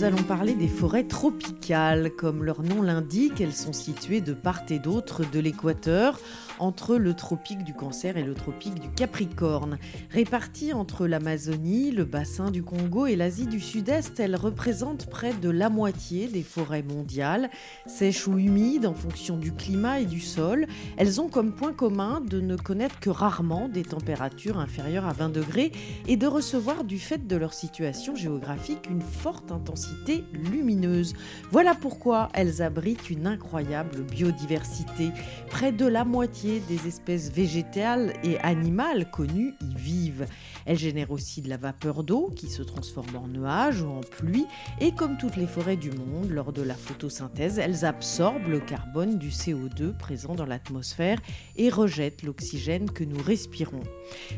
nous 0.00 0.06
allons 0.06 0.22
parler 0.22 0.54
des 0.54 0.66
forêts 0.66 1.04
tropicales. 1.04 2.10
Comme 2.16 2.42
leur 2.42 2.62
nom 2.62 2.80
l'indique, 2.80 3.38
elles 3.38 3.52
sont 3.52 3.74
situées 3.74 4.22
de 4.22 4.32
part 4.32 4.62
et 4.70 4.78
d'autre 4.78 5.30
de 5.30 5.38
l'équateur, 5.38 6.18
entre 6.58 6.96
le 6.96 7.12
tropique 7.12 7.64
du 7.64 7.74
Cancer 7.74 8.16
et 8.16 8.22
le 8.22 8.32
tropique 8.32 8.80
du 8.80 8.88
Capricorne. 8.88 9.78
Réparties 10.10 10.72
entre 10.72 11.06
l'Amazonie, 11.06 11.90
le 11.90 12.04
bassin 12.04 12.50
du 12.50 12.62
Congo 12.62 13.06
et 13.06 13.16
l'Asie 13.16 13.46
du 13.46 13.60
Sud-Est, 13.60 14.18
elles 14.20 14.36
représentent 14.36 15.04
près 15.04 15.34
de 15.34 15.50
la 15.50 15.68
moitié 15.68 16.28
des 16.28 16.42
forêts 16.42 16.82
mondiales, 16.82 17.50
sèches 17.84 18.26
ou 18.26 18.38
humides 18.38 18.86
en 18.86 18.94
fonction 18.94 19.36
du 19.36 19.52
climat 19.52 20.00
et 20.00 20.06
du 20.06 20.20
sol. 20.20 20.66
Elles 20.96 21.20
ont 21.20 21.28
comme 21.28 21.52
point 21.52 21.74
commun 21.74 22.22
de 22.26 22.40
ne 22.40 22.56
connaître 22.56 23.00
que 23.00 23.10
rarement 23.10 23.68
des 23.68 23.84
températures 23.84 24.58
inférieures 24.58 25.06
à 25.06 25.12
20 25.12 25.28
degrés 25.28 25.72
et 26.08 26.16
de 26.16 26.26
recevoir 26.26 26.84
du 26.84 26.98
fait 26.98 27.26
de 27.26 27.36
leur 27.36 27.52
situation 27.52 28.14
géographique 28.14 28.88
une 28.90 29.02
forte 29.02 29.52
intensité 29.52 29.89
lumineuse. 30.32 31.14
Voilà 31.50 31.74
pourquoi 31.74 32.28
elles 32.34 32.62
abritent 32.62 33.10
une 33.10 33.26
incroyable 33.26 34.02
biodiversité. 34.02 35.10
Près 35.48 35.72
de 35.72 35.86
la 35.86 36.04
moitié 36.04 36.60
des 36.68 36.86
espèces 36.86 37.30
végétales 37.30 38.14
et 38.22 38.38
animales 38.40 39.10
connues 39.10 39.54
y 39.60 39.74
vivent. 39.74 40.26
Elles 40.66 40.78
génèrent 40.78 41.10
aussi 41.10 41.42
de 41.42 41.48
la 41.48 41.56
vapeur 41.56 42.04
d'eau 42.04 42.30
qui 42.34 42.48
se 42.48 42.62
transforme 42.62 43.16
en 43.16 43.26
nuages 43.26 43.82
ou 43.82 43.88
en 43.88 44.00
pluie 44.00 44.46
et 44.80 44.92
comme 44.92 45.16
toutes 45.16 45.36
les 45.36 45.46
forêts 45.46 45.76
du 45.76 45.90
monde, 45.90 46.30
lors 46.30 46.52
de 46.52 46.62
la 46.62 46.74
photosynthèse, 46.74 47.58
elles 47.58 47.84
absorbent 47.84 48.48
le 48.48 48.60
carbone 48.60 49.18
du 49.18 49.28
CO2 49.28 49.96
présent 49.96 50.34
dans 50.34 50.46
l'atmosphère 50.46 51.18
et 51.56 51.68
rejettent 51.70 52.22
l'oxygène 52.22 52.90
que 52.90 53.04
nous 53.04 53.22
respirons. 53.22 53.82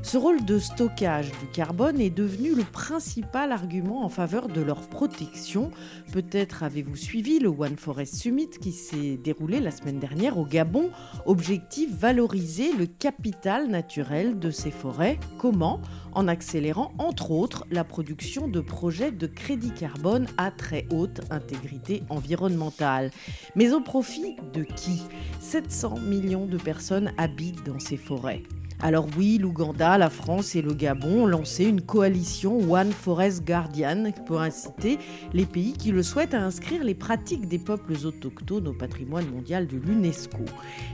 Ce 0.03 0.17
rôle 0.17 0.45
de 0.45 0.59
stockage 0.59 1.31
du 1.41 1.47
carbone 1.53 2.01
est 2.01 2.11
devenu 2.11 2.55
le 2.55 2.65
principal 2.65 3.53
argument 3.53 4.05
en 4.05 4.09
faveur 4.09 4.49
de 4.49 4.61
leur 4.61 4.89
protection. 4.89 5.71
Peut-être 6.13 6.63
avez-vous 6.63 6.97
suivi 6.97 7.39
le 7.39 7.49
One 7.49 7.77
Forest 7.77 8.17
Summit 8.17 8.51
qui 8.61 8.73
s'est 8.73 9.17
déroulé 9.17 9.61
la 9.61 9.71
semaine 9.71 9.99
dernière 9.99 10.39
au 10.39 10.45
Gabon. 10.45 10.91
Objectif 11.27 11.91
valoriser 11.95 12.73
le 12.73 12.87
capital 12.87 13.69
naturel 13.69 14.39
de 14.39 14.51
ces 14.51 14.71
forêts. 14.71 15.19
Comment? 15.39 15.81
En 16.13 16.29
accélérant 16.29 16.93
entre 16.99 17.31
autres 17.31 17.67
la 17.71 17.85
production 17.85 18.49
de 18.49 18.61
projets 18.61 19.13
de 19.13 19.27
crédit 19.27 19.73
carbone 19.73 20.27
à 20.37 20.51
très 20.51 20.87
haute 20.91 21.21
intégrité 21.31 22.03
environnementale. 22.09 23.11
Mais 23.57 23.73
au 23.73 23.81
profit 23.81 24.37
de 24.53 24.63
qui? 24.63 25.03
700 25.41 25.99
millions 26.01 26.47
de 26.47 26.59
personnes 26.59 27.13
habitent 27.19 27.65
dans 27.65 27.79
ces 27.79 27.97
forêts. 27.97 28.43
Alors 28.85 29.07
oui, 29.17 29.39
l'Ouganda, 29.39 29.97
la 29.97 30.11
France 30.11 30.57
et 30.57 30.61
le 30.61 30.75
Gabon 30.75 31.23
ont 31.23 31.27
lancé 31.27 31.67
une 31.67 31.83
coalition 31.83 32.59
One 32.69 32.91
Forest 32.91 33.45
Guardian 33.45 34.11
pour 34.27 34.41
inciter 34.41 34.99
les 35.33 35.47
pays 35.47 35.73
qui 35.75 35.93
le 35.93 36.03
souhaitent 36.03 36.35
à 36.35 36.43
inscrire 36.43 36.83
les 36.83 36.97
pratiques 36.97 37.47
des 37.47 37.61
peuples 37.61 37.95
autochtones 38.05 38.67
au 38.67 38.73
patrimoine 38.73 39.31
mondial 39.31 39.69
de 39.69 39.77
l'UNESCO. 39.77 40.45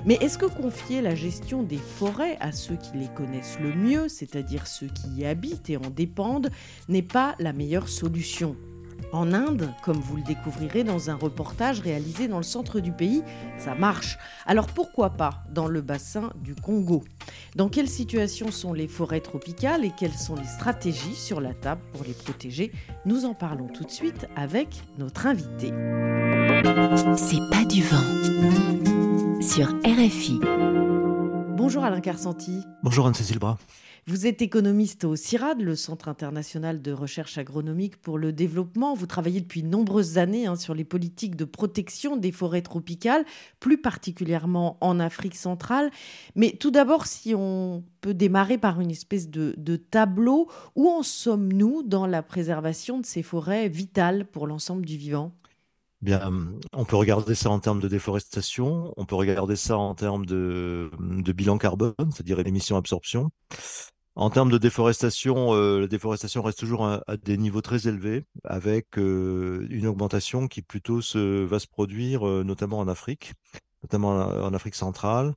Mais 0.05 0.19
est-ce 0.21 0.37
que 0.37 0.45
confier 0.45 1.01
la 1.01 1.15
gestion 1.15 1.63
des 1.63 1.79
forêts 1.79 2.37
à 2.41 2.53
ceux 2.53 2.77
qui 2.77 2.99
les 2.99 3.09
connaissent 3.17 3.59
le 3.59 3.75
mieux, 3.75 4.09
c'est-à-dire 4.09 4.67
ceux 4.67 4.89
qui 4.89 5.09
y 5.23 5.25
habitent 5.25 5.71
et 5.71 5.79
en 5.79 5.89
dépendent, 5.89 6.51
n'est 6.91 7.01
pas 7.01 7.37
la 7.39 7.55
meilleure 7.55 7.89
solution? 7.89 8.55
En 9.13 9.33
Inde, 9.33 9.71
comme 9.83 9.99
vous 9.99 10.17
le 10.17 10.23
découvrirez 10.23 10.85
dans 10.85 11.11
un 11.11 11.15
reportage 11.15 11.81
réalisé 11.81 12.29
dans 12.29 12.37
le 12.37 12.43
centre 12.43 12.81
du 12.81 12.93
pays, 12.93 13.23
ça 13.57 13.75
marche. 13.75 14.19
Alors 14.47 14.67
pourquoi 14.67 15.11
pas 15.11 15.45
dans 15.51 15.67
le 15.67 15.81
bassin 15.81 16.31
du 16.43 16.55
Congo? 16.55 17.05
Dans 17.57 17.69
quelle 17.69 17.89
situation 17.89 18.51
sont 18.51 18.73
les 18.73 18.89
forêts 18.89 19.21
tropicales 19.21 19.85
et 19.85 19.93
quelles 19.97 20.13
sont 20.13 20.35
les 20.35 20.45
stratégies 20.45 21.15
sur 21.15 21.41
la 21.41 21.55
table 21.55 21.81
pour 21.93 22.05
les 22.05 22.13
protéger? 22.13 22.73
Nous 23.07 23.25
en 23.25 23.35
parlons 23.35 23.69
tout 23.69 23.85
de 23.85 23.91
suite 23.91 24.27
avec 24.37 24.83
notre 24.99 25.27
invité. 25.27 25.73
C'est 27.17 27.49
pas 27.51 27.65
du 27.65 27.83
vent 27.83 29.41
sur 29.41 29.69
RFI. 29.85 30.41
Bonjour 31.57 31.85
Alain 31.85 32.01
Carsanti. 32.01 32.65
Bonjour 32.83 33.07
Anne-Cécile 33.07 33.39
Bras. 33.39 33.59
Vous 34.09 34.27
êtes 34.27 34.41
économiste 34.41 35.05
au 35.05 35.17
CIRAD, 35.17 35.61
le 35.61 35.77
Centre 35.77 36.09
international 36.09 36.81
de 36.81 36.93
recherche 36.93 37.37
agronomique 37.37 38.01
pour 38.01 38.17
le 38.17 38.33
développement. 38.33 38.95
Vous 38.95 39.07
travaillez 39.07 39.43
depuis 39.43 39.63
de 39.63 39.69
nombreuses 39.69 40.17
années 40.17 40.47
hein, 40.47 40.57
sur 40.57 40.73
les 40.73 40.85
politiques 40.85 41.37
de 41.37 41.45
protection 41.45 42.17
des 42.17 42.33
forêts 42.33 42.63
tropicales, 42.63 43.27
plus 43.61 43.77
particulièrement 43.77 44.79
en 44.81 44.99
Afrique 44.99 45.35
centrale. 45.35 45.91
Mais 46.37 46.53
tout 46.53 46.71
d'abord, 46.71 47.07
si 47.07 47.35
on 47.35 47.85
peut 48.01 48.15
démarrer 48.15 48.57
par 48.57 48.81
une 48.81 48.91
espèce 48.91 49.29
de, 49.29 49.77
tableau, 49.77 50.49
où 50.75 50.89
en 50.89 51.03
sommes-nous 51.03 51.83
dans 51.83 52.07
la 52.07 52.23
préservation 52.23 53.01
de 53.01 53.05
ces 53.05 53.23
forêts 53.23 53.69
vitales 53.69 54.25
pour 54.25 54.47
l'ensemble 54.47 54.87
du 54.87 54.97
vivant? 54.97 55.35
Bien, 56.01 56.33
on 56.73 56.87
peut 56.87 56.97
regarder 56.97 57.35
ça 57.35 57.51
en 57.51 57.59
termes 57.59 57.81
de 57.81 57.89
déforestation, 57.89 58.91
on 58.97 59.05
peut 59.05 59.17
regarder 59.17 59.57
ça 59.57 59.77
en 59.77 59.95
termes 59.95 60.25
de, 60.25 60.91
de 60.99 61.33
bilan 61.33 61.59
carbone, 61.59 61.93
c'est-à-dire 62.11 62.39
émission-absorption. 62.39 63.31
En 64.19 64.31
termes 64.31 64.51
de 64.51 64.59
déforestation, 64.59 65.55
euh, 65.55 65.83
la 65.83 65.87
déforestation 65.87 66.43
reste 66.43 66.59
toujours 66.59 66.85
à, 66.85 67.01
des 67.23 67.37
niveaux 67.37 67.61
très 67.61 67.87
élevés, 67.87 68.25
avec 68.43 68.99
euh, 68.99 69.65
une 69.71 69.87
augmentation 69.87 70.49
qui 70.49 70.61
plutôt 70.61 71.01
se, 71.01 71.45
va 71.45 71.61
se 71.61 71.69
produire 71.69 72.27
euh, 72.27 72.43
notamment 72.43 72.81
en 72.81 72.89
Afrique, 72.89 73.35
notamment 73.85 74.09
en, 74.09 74.53
Afrique 74.55 74.75
centrale, 74.75 75.35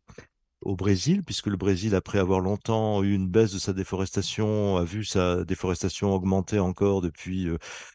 au 0.61 0.75
Brésil, 0.75 1.21
puisque 1.23 1.45
le 1.45 1.57
Brésil, 1.57 1.93
après 1.93 2.17
avoir 2.17 2.39
longtemps 2.39 3.03
eu 3.03 3.13
une 3.13 3.27
baisse 3.27 3.53
de 3.53 3.59
sa 3.59 3.71
déforestation, 3.71 4.77
a 4.77 4.83
vu 4.83 5.05
sa 5.05 5.43
déforestation 5.45 6.15
augmenter 6.15 6.57
encore 6.57 7.01
depuis 7.01 7.49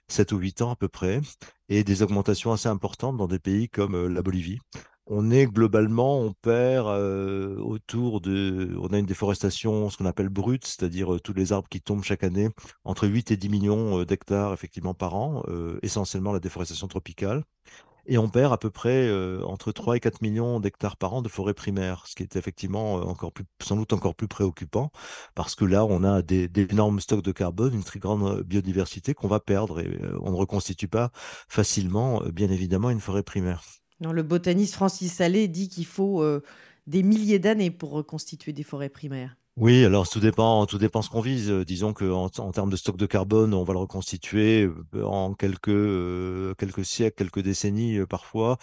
7 0.06 0.30
ou 0.30 0.38
8 0.38 0.62
ans 0.62 0.70
à 0.70 0.76
peu 0.76 0.86
près, 0.86 1.20
et 1.68 1.82
des 1.82 2.04
augmentations 2.04 2.52
assez 2.52 2.68
importantes 2.68 3.16
dans 3.16 3.26
des 3.26 3.40
pays 3.40 3.68
comme 3.68 4.06
la 4.06 4.22
Bolivie 4.22 4.60
on 5.06 5.30
est 5.30 5.46
globalement, 5.46 6.20
on 6.20 6.32
perd 6.32 6.88
autour 7.60 8.20
de, 8.20 8.76
on 8.80 8.88
a 8.88 8.98
une 8.98 9.06
déforestation, 9.06 9.88
ce 9.90 9.96
qu'on 9.96 10.06
appelle 10.06 10.28
brute, 10.28 10.66
c'est-à-dire 10.66 11.20
tous 11.22 11.32
les 11.32 11.52
arbres 11.52 11.68
qui 11.68 11.80
tombent 11.80 12.04
chaque 12.04 12.24
année, 12.24 12.50
entre 12.84 13.06
8 13.06 13.30
et 13.30 13.36
10 13.36 13.48
millions 13.48 14.04
d'hectares 14.04 14.52
effectivement 14.52 14.94
par 14.94 15.14
an, 15.14 15.42
essentiellement 15.82 16.32
la 16.32 16.40
déforestation 16.40 16.88
tropicale. 16.88 17.44
Et 18.08 18.18
on 18.18 18.28
perd 18.28 18.52
à 18.52 18.56
peu 18.56 18.70
près 18.70 19.10
entre 19.44 19.72
3 19.72 19.96
et 19.96 20.00
4 20.00 20.22
millions 20.22 20.60
d'hectares 20.60 20.96
par 20.96 21.12
an 21.14 21.22
de 21.22 21.28
forêts 21.28 21.54
primaires, 21.54 22.04
ce 22.06 22.14
qui 22.14 22.22
est 22.22 22.36
effectivement 22.36 22.94
encore 22.94 23.32
plus, 23.32 23.44
sans 23.62 23.76
doute 23.76 23.92
encore 23.92 24.14
plus 24.14 24.28
préoccupant, 24.28 24.90
parce 25.34 25.54
que 25.56 25.64
là, 25.64 25.84
on 25.84 26.04
a 26.04 26.22
des, 26.22 26.48
des 26.48 26.62
énormes 26.70 27.00
stocks 27.00 27.22
de 27.24 27.32
carbone, 27.32 27.74
une 27.74 27.84
très 27.84 27.98
grande 27.98 28.42
biodiversité 28.42 29.14
qu'on 29.14 29.28
va 29.28 29.40
perdre, 29.40 29.80
et 29.80 30.00
on 30.20 30.30
ne 30.30 30.36
reconstitue 30.36 30.88
pas 30.88 31.10
facilement, 31.48 32.22
bien 32.32 32.50
évidemment, 32.50 32.90
une 32.90 33.00
forêt 33.00 33.24
primaire. 33.24 33.62
Le 34.00 34.22
botaniste 34.22 34.74
Francis 34.74 35.12
Salé 35.12 35.48
dit 35.48 35.68
qu'il 35.68 35.86
faut 35.86 36.22
euh, 36.22 36.42
des 36.86 37.02
milliers 37.02 37.38
d'années 37.38 37.70
pour 37.70 37.90
reconstituer 37.90 38.52
des 38.52 38.62
forêts 38.62 38.88
primaires. 38.88 39.36
Oui, 39.58 39.86
alors 39.86 40.06
tout 40.06 40.20
dépend, 40.20 40.66
tout 40.66 40.76
dépend 40.76 41.00
ce 41.00 41.08
qu'on 41.08 41.22
vise. 41.22 41.50
Disons 41.50 41.94
qu'en 41.94 42.26
en, 42.26 42.52
termes 42.52 42.68
de 42.68 42.76
stock 42.76 42.98
de 42.98 43.06
carbone, 43.06 43.54
on 43.54 43.64
va 43.64 43.72
le 43.72 43.78
reconstituer 43.78 44.68
en 45.02 45.32
quelques, 45.32 45.68
euh, 45.68 46.54
siècles, 46.82 47.16
quelques 47.16 47.40
décennies 47.40 47.96
euh, 47.96 48.06
parfois. 48.06 48.58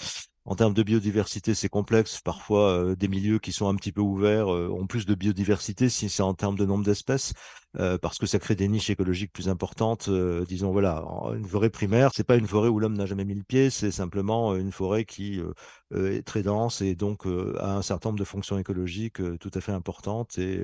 En 0.46 0.56
termes 0.56 0.74
de 0.74 0.84
biodiversité, 0.84 1.54
c'est 1.54 1.70
complexe. 1.70 2.20
Parfois, 2.20 2.72
euh, 2.72 2.96
des 2.96 3.08
milieux 3.08 3.40
qui 3.40 3.54
sont 3.54 3.70
un 3.70 3.76
petit 3.76 3.94
peu 3.94 4.02
ouverts 4.02 4.54
euh, 4.54 4.68
ont 4.70 4.88
plus 4.88 5.06
de 5.06 5.16
biodiversité 5.16 5.88
si 5.88 6.10
c'est 6.10 6.22
en 6.24 6.34
termes 6.34 6.58
de 6.58 6.66
nombre 6.66 6.84
d'espèces, 6.84 7.34
euh, 7.80 7.98
parce 7.98 8.18
que 8.18 8.26
ça 8.26 8.40
crée 8.40 8.56
des 8.56 8.68
niches 8.68 8.90
écologiques 8.90 9.32
plus 9.32 9.48
importantes. 9.48 10.10
Euh, 10.10 10.44
disons, 10.46 10.72
voilà, 10.72 11.04
une 11.36 11.46
forêt 11.48 11.70
primaire, 11.70 12.12
c'est 12.14 12.26
pas 12.26 12.36
une 12.36 12.48
forêt 12.48 12.68
où 12.68 12.80
l'homme 12.80 12.98
n'a 12.98 13.06
jamais 13.06 13.24
mis 13.26 13.36
le 13.36 13.44
pied, 13.44 13.70
c'est 13.70 13.92
simplement 13.92 14.54
une 14.56 14.72
forêt 14.74 15.06
qui 15.06 15.40
euh, 15.40 16.12
est 16.12 16.24
très 16.24 16.44
dense 16.44 16.82
et 16.82 16.96
donc 16.96 17.26
a 17.26 17.78
un 17.78 17.82
certain 17.82 18.10
nombre 18.10 18.20
de 18.20 18.26
fonctions 18.26 18.58
écologiques 18.58 19.22
tout 19.40 19.52
à 19.54 19.62
fait 19.62 19.72
importantes. 19.72 20.38
Et 20.38 20.62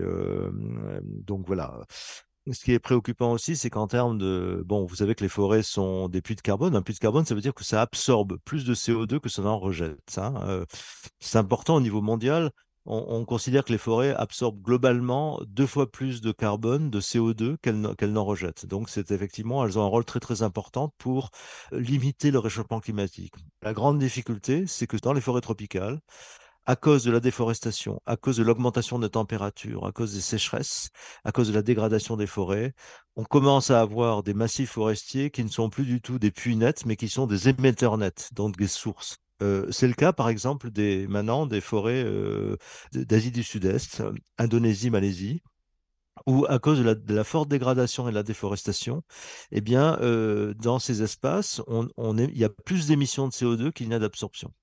donc 1.26 1.46
voilà, 1.48 1.80
ce 2.52 2.64
qui 2.64 2.74
est 2.74 2.80
préoccupant 2.80 3.32
aussi, 3.32 3.56
c'est 3.56 3.70
qu'en 3.70 3.88
termes 3.88 4.18
de... 4.18 4.64
Bon, 4.66 4.86
vous 4.86 4.96
savez 4.96 5.16
que 5.16 5.24
les 5.24 5.30
forêts 5.30 5.64
sont 5.64 6.10
des 6.10 6.22
puits 6.22 6.36
de 6.36 6.42
carbone. 6.42 6.76
Un 6.76 6.82
puits 6.82 6.94
de 6.94 7.00
carbone, 7.00 7.26
ça 7.26 7.36
veut 7.36 7.42
dire 7.42 7.54
que 7.54 7.64
ça 7.64 7.82
absorbe 7.82 8.38
plus 8.46 8.66
de 8.66 8.74
CO2 8.74 9.20
que 9.20 9.30
ça 9.30 9.42
n'en 9.42 9.60
rejette. 9.60 10.18
Hein. 10.18 10.34
Euh, 10.48 10.66
c'est 11.20 11.38
important 11.38 11.76
au 11.76 11.82
niveau 11.82 12.02
mondial. 12.02 12.52
On, 12.86 13.06
on, 13.10 13.26
considère 13.26 13.64
que 13.66 13.72
les 13.72 13.78
forêts 13.78 14.16
absorbent 14.16 14.62
globalement 14.62 15.40
deux 15.46 15.68
fois 15.68 15.92
plus 15.92 16.22
de 16.22 16.32
carbone, 16.32 16.90
de 16.90 17.02
CO2 17.02 17.58
qu'elles 17.62 17.96
qu 17.98 18.08
n'en 18.08 18.26
rejettent. 18.26 18.66
Donc, 18.66 18.90
c'est 18.90 19.12
effectivement, 19.12 19.64
elles 19.64 19.78
ont 19.78 19.84
un 19.84 19.90
rôle 19.90 20.06
très 20.06 20.20
très 20.20 20.42
important 20.42 20.94
pour 20.98 21.30
limiter 21.72 22.32
le 22.32 22.40
réchauffement 22.40 22.80
climatique. 22.80 23.34
La 23.62 23.74
grande 23.74 24.00
difficulté, 24.00 24.66
c'est 24.66 24.88
que 24.88 24.98
dans 24.98 25.14
les 25.14 25.22
forêts 25.22 25.42
tropicales, 25.42 26.00
à 26.70 26.76
cause 26.76 27.04
de 27.04 27.10
la 27.10 27.20
déforestation, 27.20 28.00
à 28.06 28.16
cause 28.16 28.38
de 28.38 28.44
l'augmentation 28.44 29.00
des 29.00 29.10
températures, 29.10 29.88
à 29.88 29.92
cause 29.92 30.14
des 30.14 30.22
sécheresses, 30.22 30.90
à 31.24 31.32
cause 31.32 31.48
de 31.48 31.54
la 31.56 31.64
dégradation 31.64 32.16
des 32.16 32.28
forêts, 32.28 32.76
on 33.16 33.24
commence 33.24 33.72
à 33.72 33.82
avoir 33.82 34.22
des 34.22 34.36
massifs 34.36 34.70
forestiers 34.70 35.32
qui 35.32 35.44
ne 35.44 35.50
sont 35.50 35.72
plus 35.72 35.86
du 35.86 36.00
tout 36.00 36.20
des 36.20 36.30
puits 36.30 36.56
nets, 36.56 36.86
mais 36.86 36.96
qui 36.96 37.10
sont 37.10 37.26
des 37.26 37.50
émetteurs 37.50 37.98
nets, 37.98 38.30
donc 38.34 38.56
des 38.56 38.68
sources. 38.68 39.18
Euh, 39.42 39.66
c'est 39.72 39.88
le 39.88 39.96
cas, 39.96 40.14
par 40.14 40.30
exemple, 40.30 40.70
des, 40.70 41.08
maintenant 41.08 41.48
des 41.48 41.60
forêts 41.60 42.04
euh, 42.06 42.56
d'Asie 42.94 43.32
du 43.32 43.42
Sud-Est, 43.42 44.04
Indonésie, 44.38 44.92
Malaisie, 44.92 45.42
où 46.28 46.46
à 46.48 46.60
cause 46.60 46.84
de 46.84 47.14
la, 47.16 47.24
forte 47.24 47.50
dégradation 47.50 48.08
et 48.08 48.12
de 48.12 48.16
la 48.16 48.22
déforestation, 48.22 49.02
eh 49.52 49.62
bien, 49.62 49.98
euh, 50.02 50.54
dans 50.54 50.78
ces 50.78 51.02
espaces, 51.02 51.64
il 51.98 52.38
y 52.38 52.44
a 52.44 52.50
plus 52.50 52.86
d'émissions 52.86 53.28
de 53.28 53.34
CO2 53.34 53.72
qu'il 53.72 53.90
n'y 53.90 53.96
a 53.96 54.00
d'absorption 54.00 54.54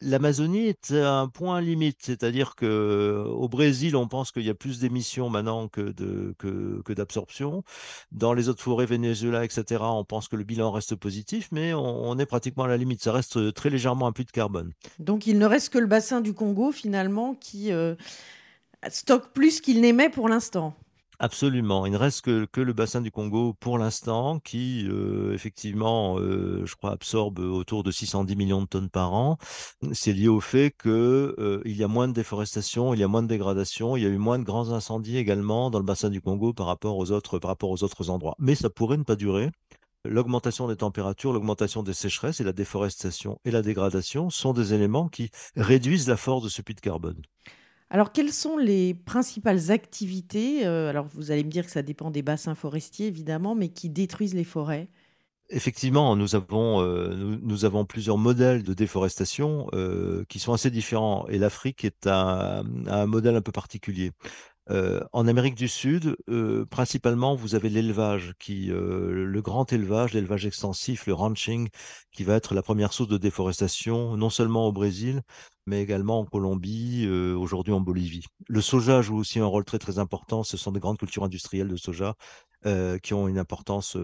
l'Amazonie 0.00 0.66
est 0.66 0.92
un 0.92 1.28
point 1.28 1.60
limite, 1.60 1.98
c'est-à-dire 2.00 2.54
que 2.54 3.24
au 3.26 3.48
Brésil, 3.48 3.96
on 3.96 4.08
pense 4.08 4.32
qu'il 4.32 4.44
y 4.44 4.50
a 4.50 4.54
plus 4.54 4.80
d'émissions 4.80 5.30
maintenant 5.30 5.68
que 5.68 6.92
d'absorption. 6.92 7.62
Dans 8.12 8.32
les 8.32 8.48
autres 8.48 8.62
forêts, 8.62 8.86
Venezuela, 8.86 9.44
etc., 9.44 9.82
on 9.82 10.04
pense 10.04 10.28
que 10.28 10.36
le 10.36 10.44
bilan 10.44 10.70
reste 10.70 10.94
positif, 10.94 11.48
mais 11.52 11.74
on, 11.74 12.18
est 12.18 12.26
pratiquement 12.26 12.64
à 12.64 12.68
la 12.68 12.76
limite. 12.76 13.02
Ça 13.02 13.12
reste 13.12 13.54
très 13.54 13.70
légèrement 13.70 14.06
un 14.06 14.12
puits 14.12 14.24
de 14.24 14.30
carbone. 14.30 14.72
Donc 14.98 15.26
il 15.26 15.38
ne 15.38 15.46
reste 15.46 15.72
que 15.72 15.78
le 15.78 15.86
bassin 15.86 16.20
du 16.20 16.32
Congo 16.34 16.72
finalement 16.72 17.34
qui 17.34 17.72
euh, 17.72 17.94
stocke 18.88 19.32
plus 19.32 19.60
qu'il 19.60 19.80
n'émet 19.80 20.10
pour 20.10 20.28
l'instant. 20.28 20.74
Absolument. 21.24 21.86
Il 21.86 21.92
ne 21.92 21.96
reste 21.96 22.20
que, 22.20 22.60
le 22.60 22.72
bassin 22.74 23.00
du 23.00 23.10
Congo 23.10 23.54
pour 23.54 23.78
l'instant 23.78 24.40
qui, 24.40 24.86
euh, 24.90 25.32
effectivement, 25.32 26.18
euh, 26.18 26.66
je 26.66 26.74
crois, 26.76 26.90
absorbe 26.92 27.38
autour 27.38 27.82
de 27.82 27.90
610 27.90 28.36
millions 28.36 28.60
de 28.60 28.66
tonnes 28.66 28.90
par 28.90 29.14
an. 29.14 29.38
C'est 29.92 30.12
lié 30.12 30.28
au 30.28 30.40
fait 30.40 30.76
qu'il 30.76 30.90
euh, 30.92 31.62
y 31.64 31.82
a 31.82 31.88
moins 31.88 32.08
de 32.08 32.12
déforestation, 32.12 32.92
il 32.92 33.00
y 33.00 33.02
a 33.02 33.08
moins 33.08 33.22
de 33.22 33.28
dégradation, 33.28 33.96
il 33.96 34.02
y 34.02 34.06
a 34.06 34.10
eu 34.10 34.18
moins 34.18 34.38
de 34.38 34.44
grands 34.44 34.70
incendies 34.72 35.16
également 35.16 35.70
dans 35.70 35.78
le 35.78 35.86
bassin 35.86 36.10
du 36.10 36.20
Congo 36.20 36.52
par 36.52 36.66
rapport 36.66 36.98
aux 36.98 37.10
autres 37.10 38.10
endroits. 38.10 38.34
Mais 38.38 38.54
ça 38.54 38.68
pourrait 38.68 38.98
ne 38.98 39.04
pas 39.04 39.16
durer. 39.16 39.50
L'augmentation 40.04 40.68
des 40.68 40.76
températures, 40.76 41.32
l'augmentation 41.32 41.82
des 41.82 41.94
sécheresses 41.94 42.42
et 42.42 42.44
la 42.44 42.52
déforestation 42.52 43.40
et 43.46 43.50
la 43.50 43.62
dégradation 43.62 44.28
sont 44.28 44.52
des 44.52 44.74
éléments 44.74 45.08
qui 45.08 45.30
réduisent 45.56 46.06
la 46.06 46.18
force 46.18 46.44
de 46.44 46.50
ce 46.50 46.60
puits 46.60 46.74
de 46.74 46.82
carbone. 46.82 47.22
Alors, 47.90 48.12
quelles 48.12 48.32
sont 48.32 48.56
les 48.56 48.94
principales 48.94 49.70
activités 49.70 50.66
euh, 50.66 50.88
Alors, 50.88 51.06
vous 51.14 51.30
allez 51.30 51.44
me 51.44 51.50
dire 51.50 51.64
que 51.64 51.70
ça 51.70 51.82
dépend 51.82 52.10
des 52.10 52.22
bassins 52.22 52.54
forestiers, 52.54 53.06
évidemment, 53.06 53.54
mais 53.54 53.68
qui 53.68 53.90
détruisent 53.90 54.34
les 54.34 54.44
forêts? 54.44 54.88
Effectivement, 55.50 56.16
nous 56.16 56.34
avons, 56.34 56.80
euh, 56.80 57.14
nous, 57.42 57.64
avons 57.66 57.84
plusieurs 57.84 58.16
modèles 58.16 58.62
de 58.62 58.72
déforestation 58.72 59.68
euh, 59.74 60.24
qui 60.30 60.38
sont 60.38 60.54
assez 60.54 60.70
différents 60.70 61.26
et 61.28 61.38
l'Afrique 61.38 61.84
est 61.84 62.06
un, 62.06 62.64
un, 62.86 63.06
modèle 63.06 63.36
un 63.36 63.42
peu 63.42 63.52
particulier. 63.52 64.10
en 64.70 65.28
Amérique 65.28 65.54
du 65.54 65.68
Sud, 65.68 66.16
principalement, 66.70 67.34
vous 67.34 67.54
avez 67.54 67.68
l'élevage, 67.68 68.32
qui, 68.38 68.68
le 68.72 69.40
grand 69.42 69.70
élevage, 69.70 70.14
l'élevage 70.14 70.46
extensif, 70.46 71.06
le 71.06 71.12
ranching, 71.12 71.68
qui 72.10 72.24
va 72.24 72.34
être 72.36 72.54
la 72.54 72.62
première 72.62 72.94
source 72.94 73.10
de 73.10 73.18
déforestation, 73.18 74.16
non 74.16 74.30
seulement 74.30 74.66
au 74.66 74.72
Brésil, 74.72 75.20
mais 75.66 75.82
également 75.82 76.20
en 76.20 76.24
Colombie, 76.24 77.08
aujourd'hui 77.08 77.72
en 77.72 77.80
Bolivie. 77.80 78.24
Le 78.48 78.60
soja 78.60 79.02
joue 79.02 79.16
aussi 79.16 79.38
un 79.38 79.46
rôle 79.46 79.64
très 79.64 79.78
très 79.78 79.98
important. 79.98 80.42
Ce 80.42 80.56
sont 80.56 80.72
des 80.72 80.80
grandes 80.80 80.98
cultures 80.98 81.24
industrielles 81.24 81.68
de 81.68 81.76
soja 81.76 82.14
qui 83.02 83.12
ont 83.12 83.28
une 83.28 83.38
importance, 83.38 83.96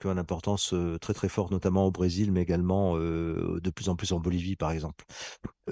qui 0.00 0.06
ont 0.06 0.12
une 0.12 0.18
importance 0.18 0.74
très 1.00 1.14
très 1.14 1.28
forte, 1.28 1.50
notamment 1.52 1.86
au 1.86 1.90
Brésil, 1.90 2.32
mais 2.32 2.42
également 2.42 2.96
de 2.96 3.70
plus 3.70 3.88
en 3.88 3.96
plus 3.96 4.12
en 4.12 4.20
Bolivie, 4.20 4.56
par 4.56 4.72
exemple. 4.72 5.04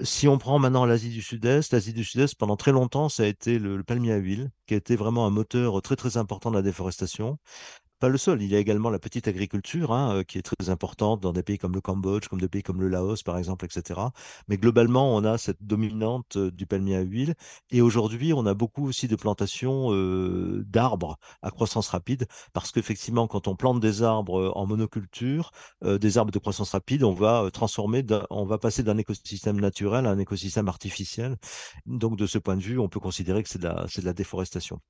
Si 0.03 0.29
on 0.29 0.39
prend 0.39 0.59
maintenant 0.59 0.85
l'Asie 0.85 1.11
du 1.11 1.23
Sud-Est, 1.23 1.73
l'Asie 1.73 1.93
du 1.93 2.05
Sud-Est, 2.05 2.37
pendant 2.37 2.57
très 2.57 2.73
longtemps, 2.73 3.09
ça 3.09 3.25
a 3.25 3.27
été 3.27 3.59
le, 3.59 3.83
palmier 3.83 4.13
à 4.13 4.17
huile, 4.17 4.51
qui 4.67 4.75
a 4.75 4.77
été 4.77 4.95
vraiment 4.95 5.27
un 5.27 5.31
moteur 5.31 5.83
très 5.83 5.97
très 5.97 6.17
important 6.17 6.51
de 6.51 6.57
la 6.57 6.63
déforestation 6.63 7.39
pas 8.01 8.09
le 8.09 8.19
seul. 8.19 8.43
Il 8.43 8.51
y 8.51 8.57
a 8.57 8.59
également 8.59 8.91
la 8.91 8.99
petite 8.99 9.29
agriculture 9.29 9.93
hein, 9.93 10.17
euh, 10.17 10.23
qui 10.25 10.39
est 10.39 10.43
très 10.43 10.71
importante 10.71 11.21
dans 11.21 11.33
des 11.33 11.43
pays 11.43 11.59
comme 11.59 11.75
le 11.75 11.81
Cambodge, 11.83 12.29
comme 12.29 12.41
des 12.41 12.49
pays 12.49 12.63
comme 12.63 12.81
le 12.81 12.89
Laos, 12.89 13.23
par 13.23 13.39
exemple, 13.39 13.67
etc. 13.67 14.01
Mais 14.49 14.57
globalement, 14.57 15.15
on 15.15 15.23
a 15.25 15.39
cette 15.39 15.63
dominante 15.63 16.37
euh, 16.37 16.51
du 16.51 16.67
palmier 16.67 16.97
à 16.97 17.03
huile. 17.03 17.35
Et 17.71 17.83
aujourd'hui, 17.83 18.33
on 18.33 18.47
a 18.47 18.55
beaucoup 18.55 18.89
aussi 18.89 19.07
de 19.07 19.17
plantations 19.17 19.93
euh, 19.93 20.65
d'arbres 20.67 21.19
à 21.43 21.51
croissance 21.51 21.89
rapide, 21.89 22.27
parce 22.55 22.73
qu'effectivement, 22.73 23.27
quand 23.29 23.47
on 23.49 23.55
plante 23.55 23.81
des 23.81 24.03
arbres 24.03 24.53
en 24.57 24.67
monoculture, 24.67 25.53
des 25.85 26.19
arbres 26.19 26.33
de 26.33 26.39
croissance 26.39 26.73
rapide, 26.73 27.05
on 27.05 27.13
va 27.13 27.51
transformer, 27.53 28.05
on 28.31 28.47
va 28.47 28.59
passer 28.59 28.83
d'un 28.83 28.97
écosystème 28.97 29.61
naturel 29.61 30.07
à 30.07 30.11
un 30.11 30.19
écosystème 30.19 30.69
artificiel. 30.69 31.37
Donc, 31.87 32.17
de 32.17 32.27
ce 32.27 32.39
point 32.39 32.57
de 32.57 32.63
vue, 32.63 32.79
on 32.79 32.89
peut 32.89 33.01
considérer 33.01 33.43
que 33.43 33.49
c'est 33.49 33.61
de, 33.61 33.69
de 33.69 34.05
la 34.05 34.13
déforestation. 34.13 34.81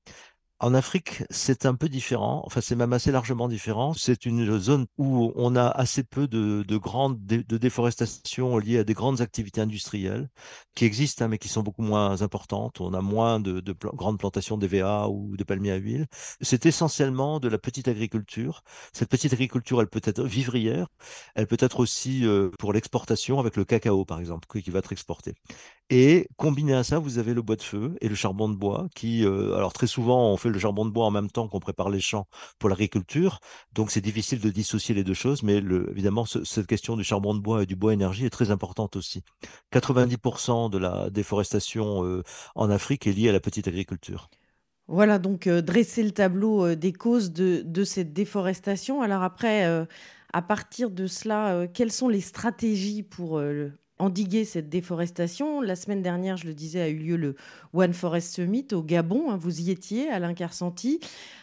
En 0.63 0.75
Afrique, 0.75 1.23
c'est 1.31 1.65
un 1.65 1.75
peu 1.75 1.89
différent. 1.89 2.43
Enfin, 2.45 2.61
c'est 2.61 2.77
même 2.77 2.93
assez 2.93 3.11
largement 3.11 3.49
différent. 3.49 3.95
C'est 3.95 4.27
une 4.27 4.59
zone 4.59 4.85
où 4.99 5.33
on 5.35 5.57
a 5.57 5.67
assez 5.69 6.05
peu 6.05 6.29
de, 6.29 6.63
de 6.69 6.77
grandes 6.77 7.25
de 7.25 7.57
déforestation 7.57 8.59
liées 8.59 8.79
à 8.79 8.85
des 8.85 8.93
grandes 8.93 9.23
activités 9.23 9.63
industrielles 9.63 10.29
qui 10.75 10.85
existent, 10.85 11.25
hein, 11.25 11.29
mais 11.29 11.39
qui 11.39 11.49
sont 11.49 11.63
beaucoup 11.63 11.81
moins 11.83 12.21
importantes. 12.21 12.83
On 12.83 12.93
a 12.93 13.01
moins 13.01 13.41
de, 13.41 13.61
de 13.61 13.73
grandes 13.73 14.19
plantations 14.19 14.59
d'EVA 14.59 15.09
ou 15.09 15.35
de 15.35 15.45
palmiers 15.45 15.73
à 15.73 15.77
huile. 15.77 16.07
C'est 16.43 16.67
essentiellement 16.67 17.41
de 17.41 17.49
la 17.49 17.57
petite 17.59 17.89
agriculture. 17.89 18.63
Cette 18.93 19.09
petite 19.09 19.33
agriculture, 19.33 19.81
elle 19.81 19.89
peut 19.89 20.03
être 20.05 20.23
vivrière. 20.25 20.89
Elle 21.35 21.47
peut 21.47 21.57
être 21.61 21.81
aussi 21.81 22.27
euh, 22.27 22.51
pour 22.59 22.75
l'exportation 22.75 23.41
avec 23.41 23.57
le 23.57 23.65
cacao, 23.65 24.05
par 24.05 24.21
exemple, 24.21 24.47
qui 24.61 24.71
va 24.71 24.81
être 24.81 24.93
exporté. 24.93 25.35
Et 25.93 26.29
combiné 26.37 26.73
à 26.75 26.85
ça, 26.85 27.01
vous 27.01 27.19
avez 27.19 27.35
le 27.35 27.43
bois 27.43 27.57
de 27.57 27.63
feu 27.63 27.97
et 28.01 28.09
le 28.09 28.15
charbon 28.15 28.49
de 28.49 28.55
bois 28.55 28.87
qui, 28.95 29.25
euh, 29.25 29.57
alors 29.57 29.73
très 29.73 29.89
souvent, 29.89 30.33
on 30.33 30.37
fait 30.37 30.49
le 30.49 30.59
charbon 30.61 30.85
de 30.85 30.91
bois 30.91 31.05
en 31.05 31.11
même 31.11 31.29
temps 31.29 31.49
qu'on 31.49 31.59
prépare 31.59 31.91
les 31.91 31.99
champs 31.99 32.29
pour 32.61 32.69
l'agriculture. 32.69 33.41
Donc 33.73 33.91
c'est 33.91 34.01
difficile 34.01 34.39
de 34.39 34.51
dissocier 34.51 34.95
les 34.95 35.03
deux 35.03 35.15
choses, 35.15 35.43
mais 35.43 35.61
le, 35.61 35.91
évidemment, 35.91 36.27
cette 36.27 36.69
question 36.69 36.97
du 36.97 37.03
charbon 37.03 37.35
de 37.35 37.41
bois 37.41 37.65
et 37.65 37.67
du 37.67 37.75
bois 37.75 37.93
énergie 37.93 38.25
est 38.25 38.31
très 38.31 38.53
importante 38.53 38.95
aussi. 38.95 39.25
90% 39.73 40.71
de 40.71 40.79
la 40.79 41.11
déforestation 41.11 42.05
euh, 42.05 42.23
en 42.55 42.71
Afrique 42.71 43.09
est 43.09 43.13
liée 43.13 43.31
à 43.31 43.33
la 43.33 43.41
petite 43.41 43.67
agriculture. 43.67 44.31
Voilà, 44.87 45.19
donc 45.19 45.49
euh, 45.49 45.61
dresser 45.61 46.05
le 46.05 46.13
tableau 46.13 46.77
des 46.77 46.93
causes 46.93 47.33
de, 47.33 47.63
de, 47.65 47.83
cette 47.83 48.13
déforestation. 48.13 49.03
Alors 49.03 49.25
après, 49.25 49.65
à 50.33 50.43
partir 50.43 50.91
de 50.91 51.09
cela, 51.09 51.67
quelles 51.67 51.93
sont 51.93 52.09
les 52.09 52.21
stratégies 52.21 53.03
pour 53.03 53.41
endiguer 54.01 54.45
cette 54.45 54.69
déforestation. 54.69 55.61
La 55.61 55.77
semaine 55.77 56.03
dernière, 56.03 56.37
je 56.37 56.47
le 56.47 56.55
disais, 56.55 56.81
a 56.81 56.89
eu 56.89 56.97
lieu 56.97 57.17
le 57.17 57.37
One 57.73 57.93
Forest 57.93 58.35
Summit 58.35 58.67
au 58.73 58.83
Gabon. 58.83 59.31
Hein, 59.31 59.37
vous 59.37 59.61
y 59.61 59.71
étiez, 59.71 60.09
Alain 60.09 60.35
Carsanti. 60.35 61.01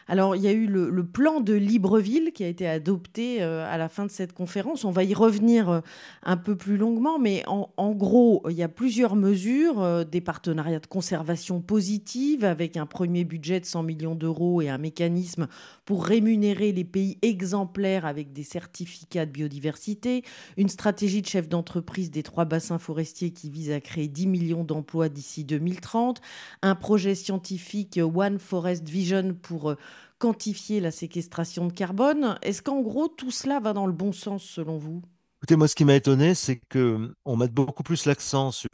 Alors, 0.10 0.36
il 0.36 0.42
y 0.42 0.48
a 0.48 0.54
eu 0.54 0.68
le, 0.68 1.04
plan 1.04 1.42
de 1.42 1.54
Libreville 1.54 2.32
qui 2.34 2.44
a 2.44 2.48
été 2.48 2.68
adopté 2.68 3.42
euh, 3.42 3.66
à 3.70 3.78
la 3.78 3.90
fin 3.90 4.06
de 4.06 4.12
cette 4.12 4.34
conférence. 4.34 4.86
On 4.86 4.92
va 4.92 5.04
y 5.04 5.14
revenir 5.14 5.70
euh, 5.70 5.80
un 6.24 6.38
peu 6.38 6.56
plus 6.56 6.78
longuement, 6.78 7.20
mais 7.20 7.44
en, 7.48 7.92
gros, 7.92 8.44
il 8.50 8.56
y 8.56 8.64
a 8.64 8.70
plusieurs 8.70 9.16
mesures, 9.16 9.82
euh, 9.82 10.04
des 10.04 10.22
partenariats 10.22 10.80
de 10.80 10.88
conservation 10.88 11.62
positive 11.62 12.46
avec 12.46 12.78
un 12.78 12.86
premier 12.86 13.24
budget 13.26 13.60
de 13.60 13.66
100 13.66 13.84
millions 13.84 14.16
d'euros 14.16 14.62
et 14.62 14.70
un 14.70 14.78
mécanisme 14.78 15.48
pour 15.86 16.06
rémunérer 16.06 16.72
les 16.72 16.84
pays 16.84 17.18
exemplaires 17.22 18.06
avec 18.06 18.34
des 18.34 18.44
certificats 18.44 19.26
de 19.26 19.32
biodiversité, 19.32 20.24
une 20.58 20.70
stratégie 20.70 21.22
de 21.22 21.28
chef 21.28 21.50
d'entreprise 21.50 22.12
des 22.12 22.24
trois 22.24 22.46
bassins 22.48 22.80
forestiers 22.80 23.32
qui 23.32 23.50
vise 23.50 23.72
à 23.72 23.80
créer 23.80 24.08
10 24.08 24.28
millions 24.28 24.64
d'emplois 24.64 25.10
d'ici 25.10 25.44
2030, 25.44 26.22
un 26.62 26.76
projet 26.76 27.14
scientifique 27.16 28.00
One 28.02 28.40
Forest 28.40 28.90
Vision 28.90 29.36
pour 29.42 29.76
quantifier 30.20 30.80
la 30.80 30.92
séquestration 30.92 31.68
de 31.68 31.74
carbone. 31.74 32.38
Est-ce 32.42 32.62
qu'en 32.62 32.82
gros, 32.82 33.08
tout 33.08 33.32
cela 33.32 33.60
va 33.60 33.74
dans 33.74 33.86
le 33.86 33.94
bon 33.94 34.12
sens 34.12 34.44
selon 34.44 34.78
vous? 34.78 35.02
Écoutez, 35.48 35.56
moi, 35.56 35.70
ce 35.70 35.76
qui 35.76 35.86
m'a 35.86 35.96
étonné, 35.96 36.36
c'est 36.36 36.60
que 36.68 37.16
on 37.24 37.38
met 37.38 37.48
beaucoup 37.48 37.82
plus 37.82 38.04
l'accent 38.04 38.52
sur 38.52 38.70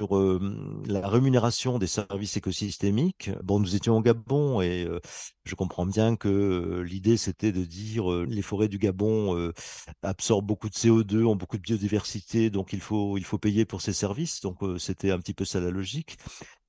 la 0.87 1.07
rémunération 1.07 1.77
des 1.77 1.85
services 1.85 2.35
écosystémiques. 2.35 3.29
Bon, 3.43 3.59
nous 3.59 3.75
étions 3.75 3.95
au 3.95 4.01
Gabon 4.01 4.59
et 4.59 4.87
je 5.45 5.53
comprends 5.53 5.85
bien 5.85 6.15
que 6.15 6.81
l'idée, 6.83 7.15
c'était 7.17 7.51
de 7.51 7.63
dire 7.63 8.09
les 8.25 8.41
forêts 8.41 8.69
du 8.69 8.79
Gabon 8.79 9.51
absorbent 10.01 10.47
beaucoup 10.47 10.67
de 10.67 10.73
CO2, 10.73 11.23
ont 11.25 11.35
beaucoup 11.35 11.57
de 11.57 11.61
biodiversité, 11.61 12.49
donc 12.49 12.73
il 12.73 12.81
faut, 12.81 13.19
il 13.19 13.23
faut 13.23 13.37
payer 13.37 13.65
pour 13.65 13.83
ces 13.83 13.93
services. 13.93 14.41
Donc, 14.41 14.57
c'était 14.79 15.11
un 15.11 15.19
petit 15.19 15.35
peu 15.35 15.45
ça 15.45 15.59
la 15.59 15.69
logique. 15.69 16.17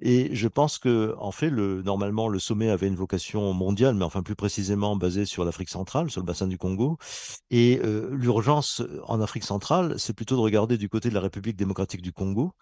Et 0.01 0.35
je 0.35 0.49
pense 0.49 0.79
que, 0.79 1.15
en 1.19 1.33
fait, 1.33 1.51
le, 1.51 1.83
normalement, 1.83 2.29
le 2.29 2.39
sommet 2.39 2.71
avait 2.71 2.89
une 2.89 2.97
vocation 2.97 3.53
mondiale, 3.53 3.95
mais 3.95 4.05
enfin 4.05 4.23
plus 4.23 4.37
précisément 4.37 4.97
basée 4.97 5.25
sur 5.25 5.45
l'Afrique 5.45 5.71
centrale, 5.71 6.11
sur 6.11 6.21
le 6.21 6.27
bassin 6.27 6.47
du 6.47 6.59
Congo. 6.59 6.99
Et 7.51 7.81
l'urgence 8.11 8.83
en 9.05 9.21
Afrique 9.21 9.45
centrale, 9.45 9.95
c'est 9.99 10.13
plutôt 10.15 10.37
de 10.37 10.41
regarder 10.41 10.79
du 10.79 10.89
côté 10.89 11.09
de 11.09 11.15
la 11.15 11.21
République 11.21 11.57
démocratique 11.57 12.03
du 12.03 12.13
Congo, 12.13 12.55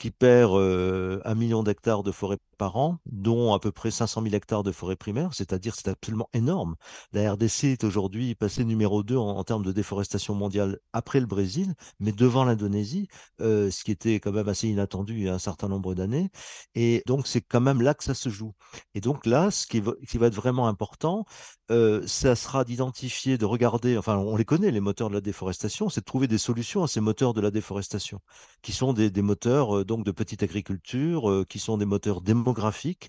qui 0.00 0.10
perd 0.10 0.54
euh, 0.54 1.20
un 1.26 1.34
million 1.34 1.62
d'hectares 1.62 2.02
de 2.02 2.10
forêt 2.10 2.38
par 2.56 2.76
an, 2.76 2.98
dont 3.04 3.52
à 3.52 3.60
peu 3.60 3.70
près 3.70 3.90
500 3.90 4.22
000 4.22 4.34
hectares 4.34 4.62
de 4.62 4.72
forêt 4.72 4.96
primaire, 4.96 5.34
c'est-à-dire 5.34 5.74
c'est 5.74 5.88
absolument 5.88 6.30
énorme. 6.32 6.76
La 7.12 7.32
RDC 7.32 7.64
est 7.64 7.84
aujourd'hui 7.84 8.34
passée 8.34 8.64
numéro 8.64 9.02
2 9.02 9.16
en, 9.16 9.44
termes 9.44 9.62
de 9.62 9.72
déforestation 9.72 10.34
mondiale 10.34 10.78
après 10.94 11.20
le 11.20 11.26
Brésil, 11.26 11.74
mais 11.98 12.12
devant 12.12 12.44
l'Indonésie, 12.44 13.08
euh, 13.42 13.70
ce 13.70 13.84
qui 13.84 13.90
était 13.90 14.20
quand 14.20 14.32
même 14.32 14.48
assez 14.48 14.68
inattendu 14.68 15.18
il 15.18 15.24
y 15.24 15.28
a 15.28 15.34
un 15.34 15.38
certain 15.38 15.68
nombre 15.68 15.94
d'années. 15.94 16.30
Et 16.74 16.89
donc 17.06 17.26
c'est 17.26 17.40
quand 17.40 17.60
même 17.60 17.82
là 17.82 17.94
que 17.94 18.04
ça 18.04 18.14
se 18.14 18.28
joue. 18.28 18.52
Et 18.94 19.00
donc 19.00 19.26
là, 19.26 19.50
ce 19.50 19.66
qui 19.66 19.80
va, 19.80 20.26
être 20.26 20.34
vraiment 20.34 20.68
important, 20.68 21.24
euh, 21.70 22.02
ça 22.06 22.36
sera 22.36 22.64
d'identifier, 22.64 23.38
de 23.38 23.44
regarder, 23.44 23.96
enfin 23.96 24.16
on 24.16 24.36
les 24.36 24.44
connaît, 24.44 24.70
les 24.70 24.80
moteurs 24.80 25.08
de 25.08 25.14
la 25.14 25.20
déforestation, 25.20 25.88
c'est 25.88 26.00
de 26.00 26.04
trouver 26.04 26.28
des 26.28 26.38
solutions 26.38 26.82
à 26.82 26.88
ces 26.88 27.00
moteurs 27.00 27.34
de 27.34 27.40
la 27.40 27.50
déforestation, 27.50 28.20
qui 28.62 28.72
sont 28.72 28.92
des, 28.92 29.10
moteurs 29.22 29.78
euh, 29.78 29.84
donc 29.84 30.04
de 30.04 30.10
petite 30.10 30.42
agriculture, 30.42 31.30
euh, 31.30 31.44
qui 31.48 31.58
sont 31.58 31.76
des 31.78 31.86
moteurs 31.86 32.20
démographiques, 32.20 33.08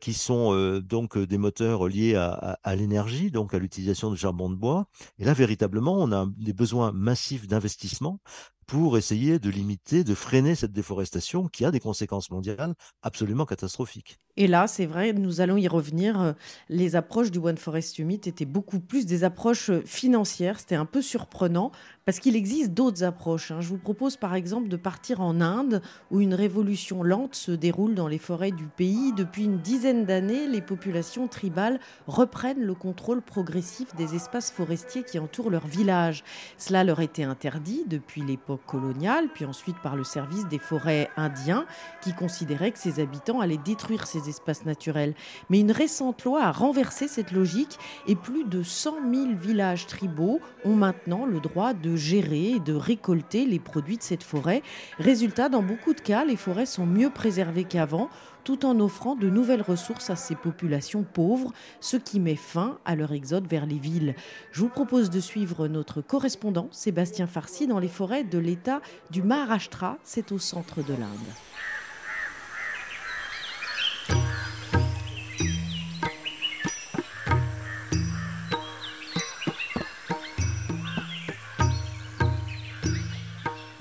qui 0.00 0.14
sont 0.14 0.80
donc 0.80 1.16
des 1.16 1.38
moteurs 1.38 1.86
liés 1.86 2.16
à, 2.16 2.32
à, 2.32 2.58
à 2.64 2.74
l'énergie, 2.74 3.30
donc 3.30 3.54
à 3.54 3.60
l'utilisation 3.60 4.10
de 4.10 4.16
charbon 4.16 4.50
de 4.50 4.56
bois. 4.56 4.86
Et 5.20 5.24
là, 5.24 5.32
véritablement, 5.32 5.94
on 5.94 6.10
a 6.10 6.26
des 6.38 6.52
besoins 6.52 6.90
massifs 6.90 7.46
d'investissement 7.46 8.18
pour 8.66 8.96
essayer 8.96 9.38
de 9.38 9.50
limiter, 9.50 10.04
de 10.04 10.14
freiner 10.14 10.54
cette 10.54 10.72
déforestation 10.72 11.48
qui 11.48 11.64
a 11.64 11.70
des 11.70 11.80
conséquences 11.80 12.30
mondiales 12.30 12.74
absolument 13.02 13.46
catastrophiques. 13.46 14.18
Et 14.38 14.46
là, 14.46 14.66
c'est 14.66 14.86
vrai, 14.86 15.12
nous 15.12 15.42
allons 15.42 15.58
y 15.58 15.68
revenir. 15.68 16.18
Euh, 16.18 16.32
les 16.70 16.96
approches 16.96 17.30
du 17.30 17.38
One 17.38 17.58
Forest 17.58 17.96
Summit 17.96 18.20
étaient 18.24 18.46
beaucoup 18.46 18.80
plus 18.80 19.04
des 19.04 19.24
approches 19.24 19.68
euh, 19.68 19.82
financières. 19.84 20.58
C'était 20.58 20.74
un 20.74 20.86
peu 20.86 21.02
surprenant 21.02 21.70
parce 22.06 22.18
qu'il 22.18 22.34
existe 22.34 22.70
d'autres 22.70 23.04
approches. 23.04 23.50
Hein. 23.50 23.60
Je 23.60 23.68
vous 23.68 23.76
propose 23.76 24.16
par 24.16 24.34
exemple 24.34 24.68
de 24.68 24.76
partir 24.78 25.20
en 25.20 25.42
Inde 25.42 25.82
où 26.10 26.20
une 26.20 26.32
révolution 26.32 27.02
lente 27.02 27.34
se 27.34 27.52
déroule 27.52 27.94
dans 27.94 28.08
les 28.08 28.18
forêts 28.18 28.52
du 28.52 28.64
pays. 28.68 29.12
Depuis 29.12 29.44
une 29.44 29.58
dizaine 29.58 30.06
d'années, 30.06 30.46
les 30.46 30.62
populations 30.62 31.28
tribales 31.28 31.78
reprennent 32.06 32.64
le 32.64 32.74
contrôle 32.74 33.20
progressif 33.20 33.94
des 33.96 34.14
espaces 34.14 34.50
forestiers 34.50 35.02
qui 35.02 35.18
entourent 35.18 35.50
leur 35.50 35.66
village. 35.66 36.24
Cela 36.56 36.84
leur 36.84 37.00
était 37.00 37.24
interdit 37.24 37.84
depuis 37.86 38.22
l'époque 38.22 38.51
coloniale, 38.66 39.28
puis 39.32 39.44
ensuite 39.44 39.78
par 39.78 39.96
le 39.96 40.04
service 40.04 40.46
des 40.48 40.58
forêts 40.58 41.10
indiens 41.16 41.66
qui 42.00 42.12
considérait 42.12 42.72
que 42.72 42.78
ses 42.78 43.00
habitants 43.00 43.40
allaient 43.40 43.56
détruire 43.56 44.06
ces 44.06 44.28
espaces 44.28 44.64
naturels. 44.64 45.14
Mais 45.50 45.60
une 45.60 45.72
récente 45.72 46.24
loi 46.24 46.44
a 46.44 46.52
renversé 46.52 47.08
cette 47.08 47.32
logique 47.32 47.78
et 48.06 48.16
plus 48.16 48.44
de 48.44 48.62
100 48.62 48.94
000 49.12 49.26
villages 49.34 49.86
tribaux 49.86 50.40
ont 50.64 50.74
maintenant 50.74 51.26
le 51.26 51.40
droit 51.40 51.74
de 51.74 51.96
gérer 51.96 52.50
et 52.50 52.60
de 52.60 52.74
récolter 52.74 53.46
les 53.46 53.58
produits 53.58 53.98
de 53.98 54.02
cette 54.02 54.22
forêt. 54.22 54.62
Résultat, 54.98 55.48
dans 55.48 55.62
beaucoup 55.62 55.94
de 55.94 56.00
cas, 56.00 56.24
les 56.24 56.36
forêts 56.36 56.66
sont 56.66 56.86
mieux 56.86 57.10
préservées 57.10 57.64
qu'avant 57.64 58.08
tout 58.44 58.64
en 58.64 58.78
offrant 58.80 59.14
de 59.16 59.28
nouvelles 59.28 59.62
ressources 59.62 60.10
à 60.10 60.16
ces 60.16 60.34
populations 60.34 61.02
pauvres, 61.02 61.52
ce 61.80 61.96
qui 61.96 62.20
met 62.20 62.36
fin 62.36 62.78
à 62.84 62.96
leur 62.96 63.12
exode 63.12 63.46
vers 63.46 63.66
les 63.66 63.78
villes. 63.78 64.14
Je 64.50 64.60
vous 64.60 64.68
propose 64.68 65.10
de 65.10 65.20
suivre 65.20 65.68
notre 65.68 66.00
correspondant 66.00 66.68
Sébastien 66.70 67.26
Farcy 67.26 67.66
dans 67.66 67.78
les 67.78 67.88
forêts 67.88 68.24
de 68.24 68.38
l'État 68.38 68.80
du 69.10 69.22
Maharashtra, 69.22 69.98
c'est 70.04 70.32
au 70.32 70.38
centre 70.38 70.82
de 70.82 70.92
l'Inde. 70.92 71.71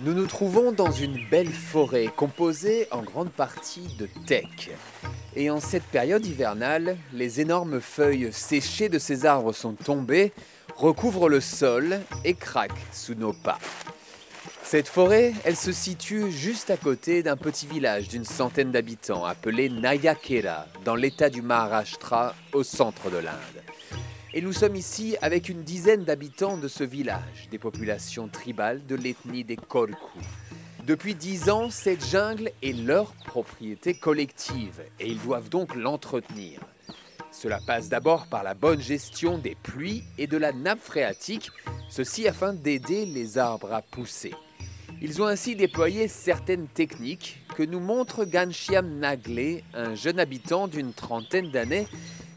Nous 0.03 0.15
nous 0.15 0.25
trouvons 0.25 0.71
dans 0.71 0.91
une 0.91 1.27
belle 1.29 1.51
forêt 1.51 2.07
composée 2.07 2.87
en 2.89 3.03
grande 3.03 3.29
partie 3.29 3.87
de 3.99 4.07
teck. 4.25 4.71
Et 5.35 5.51
en 5.51 5.59
cette 5.59 5.83
période 5.83 6.25
hivernale, 6.25 6.97
les 7.13 7.39
énormes 7.39 7.79
feuilles 7.79 8.33
séchées 8.33 8.89
de 8.89 8.97
ces 8.97 9.27
arbres 9.27 9.53
sont 9.53 9.73
tombées, 9.73 10.33
recouvrent 10.75 11.29
le 11.29 11.39
sol 11.39 11.99
et 12.25 12.33
craquent 12.33 12.71
sous 12.91 13.13
nos 13.13 13.31
pas. 13.31 13.59
Cette 14.63 14.87
forêt, 14.87 15.33
elle 15.43 15.55
se 15.55 15.71
situe 15.71 16.31
juste 16.31 16.71
à 16.71 16.77
côté 16.77 17.21
d'un 17.21 17.37
petit 17.37 17.67
village 17.67 18.07
d'une 18.07 18.25
centaine 18.25 18.71
d'habitants 18.71 19.23
appelé 19.23 19.69
Nayakera, 19.69 20.65
dans 20.83 20.95
l'état 20.95 21.29
du 21.29 21.43
Maharashtra, 21.43 22.33
au 22.53 22.63
centre 22.63 23.11
de 23.11 23.17
l'Inde. 23.17 23.61
Et 24.33 24.41
nous 24.41 24.53
sommes 24.53 24.77
ici 24.77 25.17
avec 25.21 25.49
une 25.49 25.63
dizaine 25.63 26.05
d'habitants 26.05 26.55
de 26.55 26.69
ce 26.69 26.85
village, 26.85 27.49
des 27.51 27.57
populations 27.57 28.29
tribales 28.29 28.85
de 28.85 28.95
l'ethnie 28.95 29.43
des 29.43 29.57
Korku. 29.57 29.93
Depuis 30.87 31.15
dix 31.15 31.49
ans, 31.49 31.69
cette 31.69 32.05
jungle 32.05 32.49
est 32.63 32.71
leur 32.71 33.11
propriété 33.25 33.93
collective 33.93 34.81
et 35.01 35.09
ils 35.09 35.19
doivent 35.19 35.49
donc 35.49 35.75
l'entretenir. 35.75 36.61
Cela 37.33 37.59
passe 37.67 37.89
d'abord 37.89 38.27
par 38.27 38.43
la 38.43 38.53
bonne 38.53 38.79
gestion 38.81 39.37
des 39.37 39.57
pluies 39.61 40.03
et 40.17 40.27
de 40.27 40.37
la 40.37 40.53
nappe 40.53 40.79
phréatique, 40.79 41.51
ceci 41.89 42.25
afin 42.25 42.53
d'aider 42.53 43.05
les 43.05 43.37
arbres 43.37 43.73
à 43.73 43.81
pousser. 43.81 44.33
Ils 45.01 45.21
ont 45.21 45.27
ainsi 45.27 45.57
déployé 45.57 46.07
certaines 46.07 46.67
techniques 46.67 47.41
que 47.57 47.63
nous 47.63 47.79
montre 47.81 48.23
Ganshiam 48.23 48.99
Nagle, 48.99 49.61
un 49.73 49.95
jeune 49.95 50.19
habitant 50.19 50.69
d'une 50.69 50.93
trentaine 50.93 51.51
d'années 51.51 51.87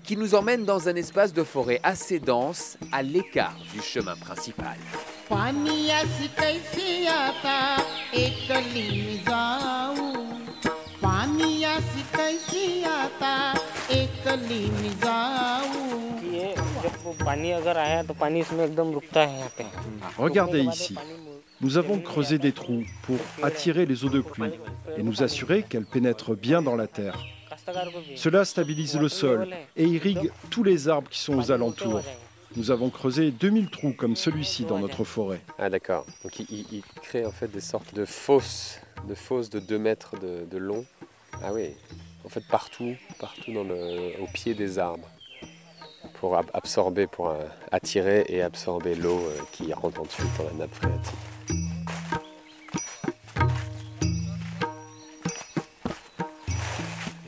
qui 0.05 0.17
nous 0.17 0.35
emmène 0.35 0.65
dans 0.65 0.89
un 0.89 0.95
espace 0.97 1.33
de 1.33 1.43
forêt 1.43 1.81
assez 1.83 2.21
dense 2.21 2.77
à 2.93 3.03
l'écart 3.03 3.57
du 3.73 3.81
chemin 3.81 4.15
principal. 4.17 4.77
Regardez 20.19 20.61
ici. 20.61 20.95
Nous 21.61 21.79
avons 21.79 21.99
creusé 21.99 22.39
des 22.39 22.53
trous 22.53 22.85
pour 23.05 23.17
attirer 23.43 23.87
les 23.87 24.05
eaux 24.05 24.11
de 24.11 24.21
pluie 24.21 24.53
et 24.99 25.03
nous 25.03 25.23
assurer 25.23 25.63
qu'elles 25.63 25.87
pénètrent 25.87 26.37
bien 26.37 26.61
dans 26.61 26.77
la 26.77 26.87
terre. 26.87 27.19
Cela 28.17 28.45
stabilise 28.45 28.99
le 28.99 29.09
sol 29.09 29.49
et 29.77 29.85
irrigue 29.85 30.31
tous 30.51 30.63
les 30.63 30.89
arbres 30.89 31.09
qui 31.09 31.19
sont 31.19 31.35
aux 31.35 31.51
alentours. 31.51 32.03
Nous 32.57 32.71
avons 32.71 32.89
creusé 32.89 33.33
2000 33.33 33.69
trous 33.69 33.93
comme 33.93 34.15
celui-ci 34.15 34.65
dans 34.65 34.79
notre 34.79 35.03
forêt. 35.03 35.41
Ah 35.59 35.69
d'accord. 35.69 36.07
Donc 36.23 36.39
il, 36.39 36.83
crée 37.03 37.27
en 37.27 37.33
fait 37.33 37.49
des 37.49 37.61
sortes 37.61 37.95
de 37.95 38.05
fosses, 38.05 38.79
de 39.09 39.15
fosses 39.15 39.51
de 39.51 39.59
2 39.59 39.79
mètres 39.79 40.15
de, 40.21 40.59
long. 40.59 40.85
Ah 41.43 41.53
oui, 41.53 41.71
en 42.25 42.29
fait 42.29 42.45
partout, 42.49 42.95
partout 43.19 43.53
au 43.57 44.27
pied 44.33 44.55
des 44.55 44.79
arbres. 44.79 45.09
Pour 46.21 46.39
absorber, 46.55 47.07
pour 47.07 47.31
euh, 47.31 47.45
attirer 47.73 48.25
et 48.29 48.41
absorber 48.41 48.95
l'eau 48.95 49.19
euh, 49.19 49.39
qui 49.53 49.73
rentre 49.73 50.01
ensuite 50.01 50.29
dans 50.39 50.45
la 50.45 50.53
nappe 50.53 50.75
phréatique. 50.75 51.34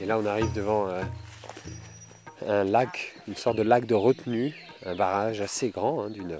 Et 0.06 0.08
là, 0.08 0.20
on 0.20 0.26
arrive 0.26 0.52
devant 0.52 0.86
euh, 0.86 1.02
un 2.46 2.62
lac, 2.62 3.16
une 3.26 3.34
sorte 3.34 3.56
de 3.56 3.64
lac 3.64 3.86
de 3.86 3.96
retenue, 3.96 4.54
un 4.84 4.94
barrage 4.94 5.40
assez 5.40 5.70
grand, 5.70 6.04
hein, 6.04 6.10
d'une 6.10 6.38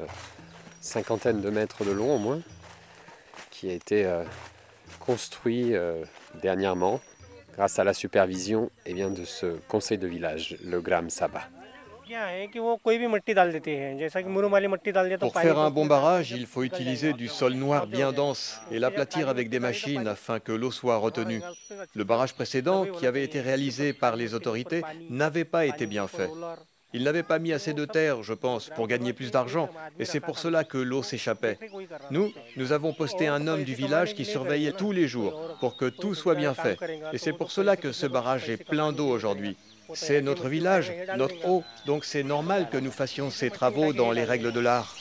cinquantaine 0.80 1.40
de 1.40 1.50
mètres 1.50 1.84
de 1.84 1.90
long 1.90 2.14
au 2.14 2.18
moins, 2.18 2.42
qui 3.50 3.68
a 3.68 3.72
été 3.72 4.06
euh, 4.06 4.22
construit 5.00 5.74
euh, 5.74 6.04
dernièrement 6.40 7.00
grâce 7.54 7.80
à 7.80 7.82
la 7.82 7.92
supervision 7.92 8.70
eh 8.84 8.94
de 8.94 9.24
ce 9.24 9.56
conseil 9.66 9.98
de 9.98 10.06
village, 10.06 10.56
le 10.64 10.80
Gram 10.80 11.10
Sabah. 11.10 11.48
Pour 15.18 15.40
faire 15.40 15.58
un 15.58 15.70
bon 15.70 15.86
barrage, 15.86 16.30
il 16.30 16.46
faut 16.46 16.62
utiliser 16.62 17.12
du 17.12 17.26
sol 17.26 17.54
noir 17.54 17.86
bien 17.88 18.12
dense 18.12 18.60
et 18.70 18.78
l'aplatir 18.78 19.28
avec 19.28 19.48
des 19.48 19.58
machines 19.58 20.06
afin 20.06 20.38
que 20.38 20.52
l'eau 20.52 20.70
soit 20.70 20.98
retenue. 20.98 21.42
Le 21.94 22.04
barrage 22.04 22.34
précédent, 22.34 22.84
qui 22.84 23.06
avait 23.06 23.24
été 23.24 23.40
réalisé 23.40 23.92
par 23.92 24.14
les 24.14 24.34
autorités, 24.34 24.82
n'avait 25.10 25.44
pas 25.44 25.66
été 25.66 25.86
bien 25.86 26.06
fait. 26.06 26.30
Il 26.92 27.02
n'avait 27.02 27.24
pas 27.24 27.40
mis 27.40 27.52
assez 27.52 27.74
de 27.74 27.84
terre, 27.84 28.22
je 28.22 28.32
pense, 28.32 28.70
pour 28.70 28.86
gagner 28.86 29.12
plus 29.12 29.32
d'argent, 29.32 29.68
et 29.98 30.04
c'est 30.04 30.20
pour 30.20 30.38
cela 30.38 30.62
que 30.62 30.78
l'eau 30.78 31.02
s'échappait. 31.02 31.58
Nous, 32.10 32.32
nous 32.56 32.72
avons 32.72 32.92
posté 32.92 33.26
un 33.26 33.48
homme 33.48 33.64
du 33.64 33.74
village 33.74 34.14
qui 34.14 34.24
surveillait 34.24 34.72
tous 34.72 34.92
les 34.92 35.08
jours 35.08 35.56
pour 35.60 35.76
que 35.76 35.86
tout 35.86 36.14
soit 36.14 36.36
bien 36.36 36.54
fait. 36.54 36.78
Et 37.12 37.18
c'est 37.18 37.32
pour 37.32 37.50
cela 37.50 37.76
que 37.76 37.90
ce 37.90 38.06
barrage 38.06 38.48
est 38.48 38.64
plein 38.64 38.92
d'eau 38.92 39.08
aujourd'hui. 39.08 39.56
C'est 39.94 40.20
notre 40.20 40.48
village, 40.48 40.92
notre 41.16 41.46
eau, 41.46 41.62
donc 41.86 42.04
c'est 42.04 42.22
normal 42.22 42.68
que 42.70 42.76
nous 42.76 42.90
fassions 42.90 43.30
ces 43.30 43.50
travaux 43.50 43.92
dans 43.92 44.10
les 44.12 44.24
règles 44.24 44.52
de 44.52 44.60
l'art. 44.60 44.96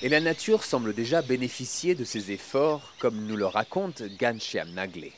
Et 0.00 0.08
la 0.08 0.20
nature 0.20 0.62
semble 0.62 0.94
déjà 0.94 1.22
bénéficier 1.22 1.96
de 1.96 2.04
ces 2.04 2.30
efforts, 2.30 2.92
comme 3.00 3.26
nous 3.26 3.36
le 3.36 3.46
raconte 3.46 4.02
Ganshiam 4.16 4.70
Nagle. 4.70 5.08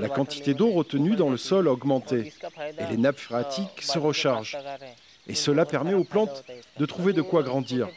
La 0.00 0.08
quantité 0.08 0.52
d'eau 0.52 0.70
retenue 0.72 1.16
dans 1.16 1.30
le 1.30 1.36
sol 1.38 1.68
a 1.68 1.72
augmenté 1.72 2.32
et 2.78 2.86
les 2.90 2.96
nappes 2.98 3.18
phréatiques 3.18 3.80
se 3.80 3.98
rechargent. 3.98 4.58
Et 5.26 5.34
cela 5.34 5.64
permet 5.64 5.94
aux 5.94 6.04
plantes 6.04 6.44
de 6.78 6.86
trouver 6.86 7.12
de 7.12 7.22
quoi 7.22 7.42
grandir. 7.42 7.88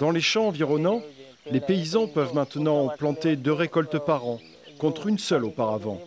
Dans 0.00 0.10
les 0.10 0.20
champs 0.20 0.48
environnants, 0.48 1.02
les 1.50 1.60
paysans 1.60 2.08
peuvent 2.08 2.34
maintenant 2.34 2.88
planter 2.88 3.36
deux 3.36 3.52
récoltes 3.52 3.98
par 3.98 4.26
an, 4.26 4.40
contre 4.78 5.06
une 5.06 5.18
seule 5.18 5.44
auparavant. 5.44 6.00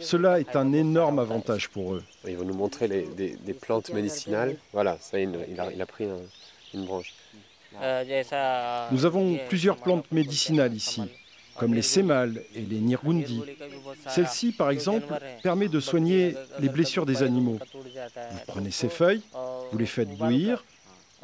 Cela 0.00 0.38
est 0.38 0.54
un 0.54 0.72
énorme 0.72 1.18
avantage 1.18 1.68
pour 1.68 1.94
eux. 1.94 2.04
Ils 2.26 2.36
vont 2.36 2.44
nous 2.44 2.54
montrer 2.54 2.88
des, 2.88 3.54
plantes 3.54 3.90
médicinales. 3.90 4.56
Voilà, 4.72 4.96
ça, 5.00 5.18
il, 5.18 5.30
a, 5.58 5.86
pris 5.86 6.06
une 6.74 6.84
branche. 6.84 7.12
Nous 8.92 9.04
avons 9.04 9.38
plusieurs 9.48 9.76
plantes 9.76 10.10
médicinales 10.12 10.74
ici, 10.74 11.02
comme 11.56 11.74
les 11.74 11.82
sémales 11.82 12.42
et 12.54 12.60
les 12.60 12.78
nirgundi. 12.78 13.42
Celle-ci, 14.08 14.52
par 14.52 14.70
exemple, 14.70 15.12
permet 15.42 15.68
de 15.68 15.80
soigner 15.80 16.34
les 16.60 16.68
blessures 16.68 17.06
des 17.06 17.22
animaux. 17.22 17.58
Vous 17.60 18.40
prenez 18.46 18.70
ces 18.70 18.88
feuilles, 18.88 19.22
vous 19.70 19.78
les 19.78 19.86
faites 19.86 20.16
bouillir 20.16 20.64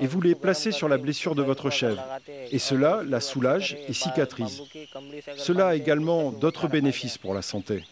et 0.00 0.06
vous 0.06 0.20
les 0.20 0.34
placez 0.34 0.72
sur 0.72 0.88
la 0.88 0.98
blessure 0.98 1.34
de 1.34 1.42
votre 1.42 1.70
chèvre. 1.70 2.02
Et 2.50 2.58
cela 2.58 3.02
la 3.06 3.20
soulage 3.20 3.76
et 3.88 3.92
cicatrise. 3.92 4.62
Cela 5.36 5.68
a 5.68 5.74
également 5.74 6.32
d'autres 6.32 6.68
bénéfices 6.68 7.18
pour 7.18 7.34
la 7.34 7.42
santé. 7.42 7.84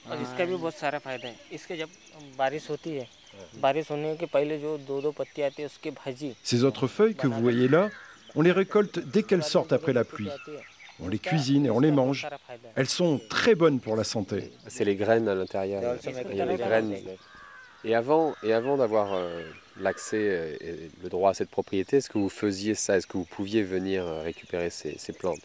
Ces 6.43 6.65
autres 6.65 6.87
feuilles 6.87 7.15
que 7.15 7.27
vous 7.27 7.41
voyez 7.41 7.69
là, 7.69 7.89
on 8.35 8.43
les 8.43 8.53
récolte 8.53 8.99
dès 8.99 9.23
qu'elles 9.23 9.45
sortent 9.45 9.73
après 9.73 9.93
la 9.93 10.05
pluie. 10.05 10.31
On 11.01 11.09
les 11.09 11.19
cuisine 11.19 11.67
et 11.67 11.71
on 11.71 11.81
les 11.81 11.91
mange. 11.91 12.27
Elles 12.77 12.89
sont 12.89 13.21
très 13.29 13.55
bonnes 13.55 13.81
pour 13.81 13.97
la 13.97 14.05
santé. 14.05 14.53
C'est 14.69 14.85
les 14.85 14.97
graines 14.97 15.29
à 15.29 15.35
l'intérieur. 15.35 15.97
Et 17.85 17.95
avant, 17.95 18.35
et 18.45 18.53
avant 18.53 18.77
d'avoir 18.77 19.13
euh, 19.13 19.43
l'accès 19.81 20.17
euh, 20.21 20.57
et 20.61 20.91
le 21.03 21.09
droit 21.09 21.31
à 21.31 21.35
cette 21.35 21.51
propriété, 21.51 21.97
est-ce 21.97 22.09
que 22.09 22.19
vous 22.19 22.29
faisiez 22.29 22.75
ça? 22.75 22.97
Est-ce 22.97 23.09
que 23.09 23.17
vous 23.17 23.25
pouviez 23.25 23.65
venir 23.65 24.07
euh, 24.07 24.23
récupérer 24.23 24.71
ces, 24.71 24.97
plantes? 25.13 25.41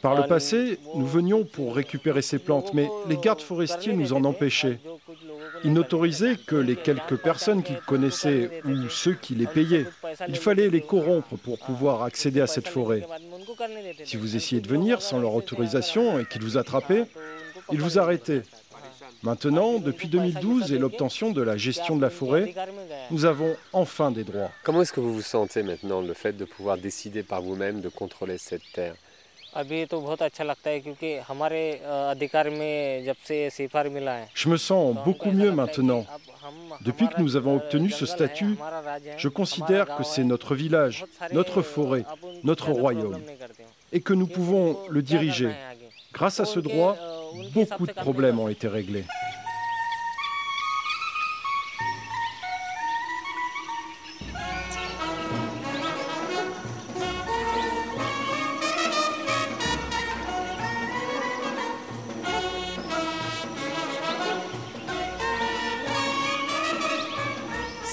Par 0.00 0.14
le 0.14 0.28
passé, 0.28 0.78
nous 0.94 1.06
venions 1.06 1.44
pour 1.44 1.74
récupérer 1.74 2.22
ces 2.22 2.38
plantes, 2.38 2.72
mais 2.72 2.88
les 3.08 3.16
gardes 3.16 3.40
forestiers 3.40 3.94
nous 3.94 4.12
en 4.12 4.22
empêchaient. 4.24 4.78
Ils 5.64 5.72
n'autorisaient 5.72 6.36
que 6.36 6.54
les 6.54 6.76
quelques 6.76 7.16
personnes 7.16 7.64
qu'ils 7.64 7.80
connaissaient 7.80 8.62
ou 8.64 8.88
ceux 8.88 9.14
qui 9.14 9.34
les 9.34 9.46
payaient. 9.46 9.86
Il 10.28 10.36
fallait 10.36 10.70
les 10.70 10.82
corrompre 10.82 11.36
pour 11.36 11.58
pouvoir 11.58 12.04
accéder 12.04 12.40
à 12.40 12.46
cette 12.46 12.68
forêt. 12.68 13.02
Si 14.04 14.16
vous 14.16 14.36
essayez 14.36 14.60
de 14.60 14.68
venir 14.68 15.02
sans 15.02 15.18
leur 15.18 15.34
autorisation 15.34 16.18
et 16.18 16.26
qu'ils 16.26 16.42
vous 16.42 16.58
attrapaient, 16.58 17.06
ils 17.72 17.80
vous 17.80 17.98
arrêtaient. 17.98 18.42
Maintenant, 19.22 19.78
depuis 19.78 20.08
2012 20.08 20.72
et 20.72 20.78
l'obtention 20.78 21.32
de 21.32 21.42
la 21.42 21.56
gestion 21.56 21.96
de 21.96 22.02
la 22.02 22.10
forêt, 22.10 22.54
nous 23.10 23.24
avons 23.24 23.56
enfin 23.72 24.10
des 24.10 24.22
droits. 24.22 24.50
Comment 24.62 24.82
est-ce 24.82 24.92
que 24.92 25.00
vous 25.00 25.12
vous 25.12 25.22
sentez 25.22 25.62
maintenant, 25.62 26.00
le 26.00 26.14
fait 26.14 26.34
de 26.34 26.44
pouvoir 26.44 26.78
décider 26.78 27.22
par 27.22 27.42
vous-même 27.42 27.80
de 27.80 27.88
contrôler 27.88 28.38
cette 28.38 28.62
terre? 28.72 28.94
Je 34.34 34.48
me 34.48 34.56
sens 34.56 34.96
beaucoup 35.04 35.30
mieux 35.30 35.50
maintenant. 35.50 36.04
Depuis 36.82 37.08
que 37.08 37.20
nous 37.20 37.36
avons 37.36 37.56
obtenu 37.56 37.90
ce 37.90 38.06
statut, 38.06 38.56
je 39.16 39.28
considère 39.28 39.96
que 39.96 40.04
c'est 40.04 40.24
notre 40.24 40.54
village, 40.54 41.04
notre 41.32 41.62
forêt, 41.62 42.04
notre 42.44 42.70
royaume, 42.70 43.20
et 43.92 44.00
que 44.00 44.12
nous 44.14 44.26
pouvons 44.26 44.78
le 44.88 45.02
diriger. 45.02 45.50
Grâce 46.12 46.40
à 46.40 46.44
ce 46.44 46.60
droit, 46.60 46.96
beaucoup 47.52 47.86
de 47.86 47.92
problèmes 47.92 48.38
ont 48.38 48.48
été 48.48 48.68
réglés. 48.68 49.04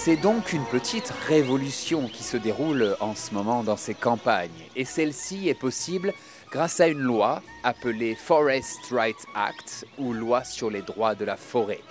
C'est 0.05 0.17
donc 0.17 0.53
une 0.53 0.65
petite 0.65 1.11
révolution 1.27 2.07
qui 2.07 2.21
se 2.21 2.37
déroule 2.37 2.95
en 2.99 3.15
ce 3.15 3.33
moment 3.33 3.63
dans 3.63 3.75
ces 3.75 3.95
campagnes. 3.95 4.51
Et 4.75 4.85
celle-ci 4.85 5.49
est 5.49 5.59
possible 5.59 6.13
grâce 6.51 6.79
à 6.79 6.89
une 6.89 6.99
loi 6.99 7.41
appelée 7.63 8.13
Forest 8.13 8.81
Rights 8.91 9.25
Act 9.33 9.87
ou 9.97 10.13
loi 10.13 10.43
sur 10.43 10.69
les 10.69 10.83
droits 10.83 11.15
de 11.15 11.25
la 11.25 11.37
forêt. 11.37 11.81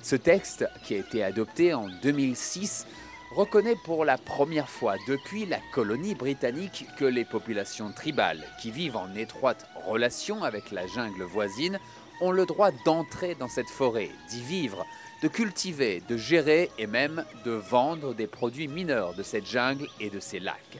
Ce 0.00 0.14
texte, 0.14 0.64
qui 0.84 0.94
a 0.94 0.98
été 0.98 1.24
adopté 1.24 1.74
en 1.74 1.88
2006, 2.04 2.86
reconnaît 3.34 3.74
pour 3.84 4.04
la 4.04 4.16
première 4.16 4.68
fois 4.68 4.94
depuis 5.08 5.44
la 5.44 5.58
colonie 5.72 6.14
britannique 6.14 6.86
que 6.96 7.04
les 7.04 7.24
populations 7.24 7.90
tribales 7.90 8.44
qui 8.62 8.70
vivent 8.70 8.96
en 8.96 9.12
étroite 9.16 9.66
relation 9.88 10.44
avec 10.44 10.70
la 10.70 10.86
jungle 10.86 11.24
voisine 11.24 11.80
ont 12.20 12.30
le 12.30 12.46
droit 12.46 12.70
d'entrer 12.84 13.34
dans 13.34 13.48
cette 13.48 13.68
forêt, 13.68 14.10
d'y 14.30 14.40
vivre, 14.40 14.86
de 15.22 15.28
cultiver, 15.28 16.02
de 16.08 16.16
gérer 16.16 16.70
et 16.78 16.86
même 16.86 17.24
de 17.44 17.52
vendre 17.52 18.14
des 18.14 18.26
produits 18.26 18.68
mineurs 18.68 19.14
de 19.14 19.22
cette 19.22 19.46
jungle 19.46 19.88
et 20.00 20.10
de 20.10 20.20
ces 20.20 20.40
lacs. 20.40 20.78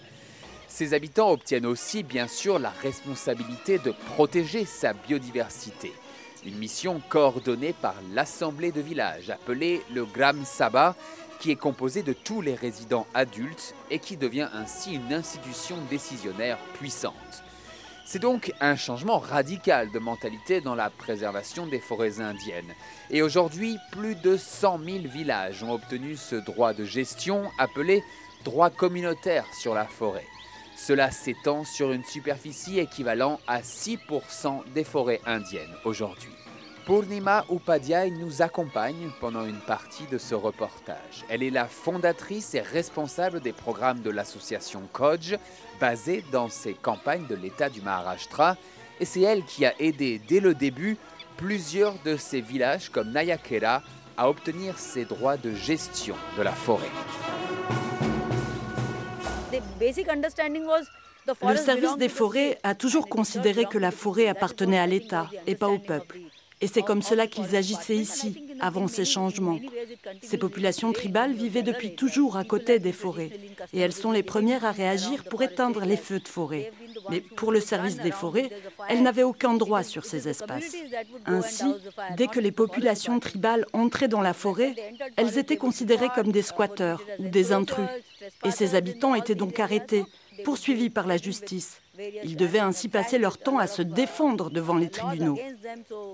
Ses 0.69 0.93
habitants 0.93 1.31
obtiennent 1.31 1.67
aussi 1.67 2.03
bien 2.03 2.29
sûr 2.29 2.59
la 2.59 2.71
responsabilité 2.71 3.79
de 3.79 3.93
protéger 4.15 4.65
sa 4.65 4.93
biodiversité. 4.93 5.93
Une 6.45 6.59
mission 6.59 7.01
coordonnée 7.09 7.73
par 7.73 7.95
l'assemblée 8.13 8.73
de 8.73 8.81
village 8.81 9.31
appelée 9.31 9.83
le 9.95 10.05
Gram 10.05 10.45
Sabha 10.45 10.95
qui 11.41 11.51
est 11.51 11.57
composée 11.57 12.03
de 12.03 12.13
tous 12.13 12.41
les 12.41 12.55
résidents 12.55 13.07
adultes 13.15 13.75
et 13.91 13.99
qui 13.99 14.17
devient 14.17 14.49
ainsi 14.53 14.95
une 14.95 15.13
institution 15.13 15.77
décisionnaire 15.91 16.59
puissante. 16.75 17.43
C'est 18.09 18.21
donc 18.21 18.53
un 18.61 18.77
changement 18.77 19.19
radical 19.19 19.91
de 19.91 19.99
mentalité 19.99 20.61
dans 20.61 20.77
la 20.77 20.91
préservation 20.91 21.67
des 21.67 21.81
forêts 21.81 22.21
indiennes. 22.21 22.73
Et 23.11 23.21
aujourd'hui, 23.21 23.79
plus 23.91 24.15
de 24.15 24.37
100 24.37 24.79
000 24.85 24.99
villages 25.09 25.65
ont 25.65 25.73
obtenu 25.73 26.15
ce 26.15 26.37
droit 26.37 26.73
de 26.73 26.85
gestion 26.85 27.51
appelé 27.59 28.05
droit 28.45 28.71
communautaire 28.71 29.45
sur 29.53 29.75
la 29.75 29.87
forêt. 29.87 30.27
Cela 30.77 31.11
s'étend 31.11 31.65
sur 31.65 31.91
une 31.91 32.05
superficie 32.05 32.79
équivalent 32.79 33.41
à 33.49 33.63
6% 33.63 34.73
des 34.73 34.85
forêts 34.85 35.21
indiennes 35.27 35.75
aujourd'hui. 35.85 36.31
Purnima 36.87 37.45
Upadhyay 37.51 38.13
nous 38.13 38.43
accompagne 38.43 39.11
pendant 39.21 39.45
une 39.45 39.59
partie 39.59 40.07
de 40.07 40.19
ce 40.19 40.37
reportage. 40.37 41.25
Elle 41.29 41.43
est 41.43 41.51
la 41.51 41.67
fondatrice 41.67 42.55
et 42.55 42.61
responsable 42.61 43.41
des 43.41 43.53
programmes 43.53 44.03
de 44.03 44.11
l'association 44.11 44.83
Koj, 44.93 45.37
basée 45.81 46.25
dans 46.31 46.49
ces 46.49 46.75
campagnes 46.75 47.27
de 47.27 47.35
l'État 47.35 47.69
du 47.71 47.83
Maharashtra, 47.83 48.57
et 49.01 49.05
c'est 49.05 49.23
elle 49.23 49.45
qui 49.45 49.67
a 49.67 49.75
aidé 49.81 50.21
dès 50.29 50.39
le 50.39 50.55
début 50.55 50.97
plusieurs 51.37 51.95
de 52.05 52.17
ces 52.17 52.41
villages 52.41 52.89
comme 52.89 53.11
Nayakera 53.11 53.83
à 54.17 54.31
obtenir 54.31 54.79
ces 54.79 55.05
droits 55.05 55.37
de 55.37 55.53
gestion 55.53 56.15
de 56.39 56.43
la 56.43 56.53
forêt. 56.53 56.87
Le 61.43 61.57
service 61.57 61.97
des 61.97 62.09
forêts 62.09 62.61
a 62.63 62.77
toujours 62.77 63.09
considéré 63.09 63.65
que 63.65 63.79
la 63.79 63.91
forêt 63.91 64.29
appartenait 64.29 64.79
à 64.79 64.87
l'État 64.87 65.29
et 65.49 65.57
pas 65.57 65.69
au 65.69 65.81
peuple. 65.81 66.21
Et 66.63 66.69
c'est 66.69 66.83
comme 66.83 67.03
cela 67.03 67.27
qu'ils 67.27 67.55
agissaient 67.55 67.97
ici, 67.97 68.43
avant 68.61 68.89
ces 68.89 69.05
changements. 69.05 69.59
Ces 70.23 70.39
populations 70.39 70.93
tribales 70.93 71.35
vivaient 71.35 71.63
depuis 71.63 71.95
toujours 71.95 72.39
à 72.39 72.45
côté 72.45 72.79
des 72.79 72.93
forêts, 72.93 73.31
et 73.75 73.81
elles 73.81 73.93
sont 73.93 74.11
les 74.11 74.23
premières 74.23 74.65
à 74.65 74.73
réagir 74.73 75.25
pour 75.25 75.43
éteindre 75.43 75.85
les 75.85 75.99
feux 75.99 76.21
de 76.21 76.29
forêt. 76.29 76.73
Mais 77.11 77.21
pour 77.21 77.53
le 77.53 77.61
service 77.61 77.99
des 77.99 78.11
forêts, 78.11 78.51
elles 78.89 79.03
n'avaient 79.03 79.23
aucun 79.23 79.55
droit 79.55 79.83
sur 79.83 80.07
ces 80.07 80.29
espaces. 80.29 80.75
Ainsi, 81.27 81.67
dès 82.17 82.27
que 82.27 82.41
les 82.41 82.53
populations 82.53 83.21
tribales 83.21 83.67
entraient 83.75 84.09
dans 84.09 84.23
la 84.23 84.33
forêt, 84.33 84.75
elles 85.17 85.37
étaient 85.37 85.59
considérées 85.59 86.11
comme 86.15 86.33
des 86.33 86.43
squatteurs 86.43 87.03
ou 87.19 87.29
des 87.29 87.53
intrus, 87.53 87.89
et 88.45 88.51
ces 88.51 88.75
habitants 88.75 89.15
étaient 89.15 89.35
donc 89.35 89.61
arrêtés, 89.61 90.05
poursuivis 90.43 90.91
par 90.91 91.07
la 91.07 91.19
justice. 91.19 91.81
Ils 92.25 92.37
devaient 92.37 92.59
ainsi 92.59 92.89
passer 92.89 93.19
leur 93.19 93.39
temps 93.39 93.59
à 93.59 93.67
se 93.67 93.83
défendre 93.83 94.51
devant 94.51 94.77
les 94.77 94.91
tribunaux. 94.91 95.39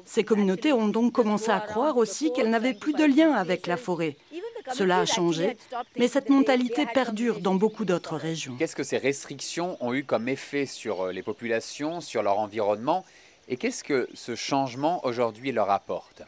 Ces 0.04 0.24
communautés 0.24 0.72
ont 0.72 0.88
donc 0.88 1.12
commencé 1.12 1.50
à 1.50 1.60
croire 1.60 1.96
aussi 1.96 2.32
qu'elles 2.32 2.50
n'avaient 2.50 2.74
plus 2.74 2.92
de 2.92 3.04
lien 3.04 3.32
avec 3.32 3.66
la 3.66 3.76
forêt. 3.76 4.16
Cela 4.72 5.00
a 5.00 5.06
changé, 5.06 5.56
mais 5.96 6.08
cette 6.08 6.28
mentalité 6.28 6.86
perdure 6.86 7.40
dans 7.40 7.54
beaucoup 7.54 7.84
d'autres 7.84 8.16
régions. 8.16 8.56
Qu'est-ce 8.58 8.76
que 8.76 8.84
ces 8.84 8.98
restrictions 8.98 9.76
ont 9.80 9.92
eu 9.92 10.04
comme 10.04 10.28
effet 10.28 10.66
sur 10.66 11.02
euh, 11.02 11.12
les 11.12 11.22
populations, 11.22 12.00
sur 12.00 12.22
leur 12.22 12.38
environnement, 12.38 13.04
et 13.48 13.56
qu'est-ce 13.56 13.82
que 13.82 14.08
ce 14.14 14.34
changement 14.36 15.04
aujourd'hui 15.04 15.50
leur 15.52 15.70
apporte? 15.70 16.22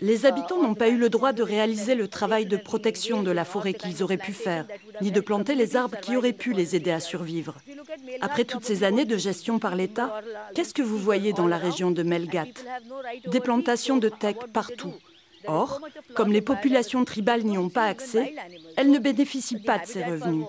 Les 0.00 0.26
habitants 0.26 0.62
n'ont 0.62 0.74
pas 0.74 0.88
eu 0.88 0.98
le 0.98 1.08
droit 1.08 1.32
de 1.32 1.42
réaliser 1.42 1.94
le 1.94 2.08
travail 2.08 2.44
de 2.46 2.56
protection 2.58 3.22
de 3.22 3.30
la 3.30 3.44
forêt 3.46 3.72
qu'ils 3.72 4.02
auraient 4.02 4.18
pu 4.18 4.32
faire, 4.32 4.66
ni 5.00 5.10
de 5.10 5.20
planter 5.20 5.54
les 5.54 5.76
arbres 5.76 5.98
qui 6.00 6.16
auraient 6.16 6.32
pu 6.34 6.52
les 6.52 6.76
aider 6.76 6.90
à 6.90 7.00
survivre. 7.00 7.56
Après 8.20 8.44
toutes 8.44 8.64
ces 8.64 8.84
années 8.84 9.06
de 9.06 9.16
gestion 9.16 9.58
par 9.58 9.76
l'État, 9.76 10.20
qu'est-ce 10.54 10.74
que 10.74 10.82
vous 10.82 10.98
voyez 10.98 11.32
dans 11.32 11.46
la 11.46 11.58
région 11.58 11.90
de 11.90 12.02
Melgat 12.02 12.46
Des 13.26 13.40
plantations 13.40 13.96
de 13.96 14.10
teck 14.10 14.36
partout. 14.52 14.94
Or, 15.46 15.80
comme 16.14 16.32
les 16.32 16.42
populations 16.42 17.04
tribales 17.04 17.44
n'y 17.44 17.56
ont 17.56 17.70
pas 17.70 17.84
accès, 17.84 18.34
elles 18.76 18.90
ne 18.90 18.98
bénéficient 18.98 19.62
pas 19.62 19.78
de 19.78 19.86
ces 19.86 20.04
revenus. 20.04 20.46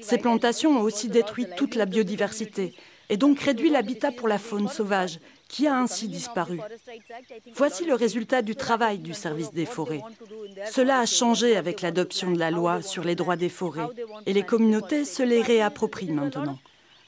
Ces 0.00 0.18
plantations 0.18 0.78
ont 0.78 0.82
aussi 0.82 1.08
détruit 1.08 1.46
toute 1.56 1.76
la 1.76 1.86
biodiversité 1.86 2.74
et 3.08 3.16
donc 3.16 3.40
réduit 3.40 3.70
l'habitat 3.70 4.10
pour 4.10 4.28
la 4.28 4.38
faune 4.38 4.68
sauvage, 4.68 5.18
qui 5.52 5.68
a 5.68 5.76
ainsi 5.76 6.08
disparu. 6.08 6.58
Voici 7.54 7.84
le 7.84 7.94
résultat 7.94 8.40
du 8.40 8.56
travail 8.56 8.98
du 8.98 9.12
service 9.12 9.52
des 9.52 9.66
forêts. 9.66 10.00
Cela 10.70 11.00
a 11.00 11.06
changé 11.06 11.56
avec 11.58 11.82
l'adoption 11.82 12.30
de 12.30 12.38
la 12.38 12.50
loi 12.50 12.80
sur 12.80 13.04
les 13.04 13.14
droits 13.14 13.36
des 13.36 13.50
forêts 13.50 13.86
et 14.26 14.32
les 14.32 14.44
communautés 14.44 15.04
se 15.04 15.22
les 15.22 15.42
réapproprient 15.42 16.10
maintenant. 16.10 16.58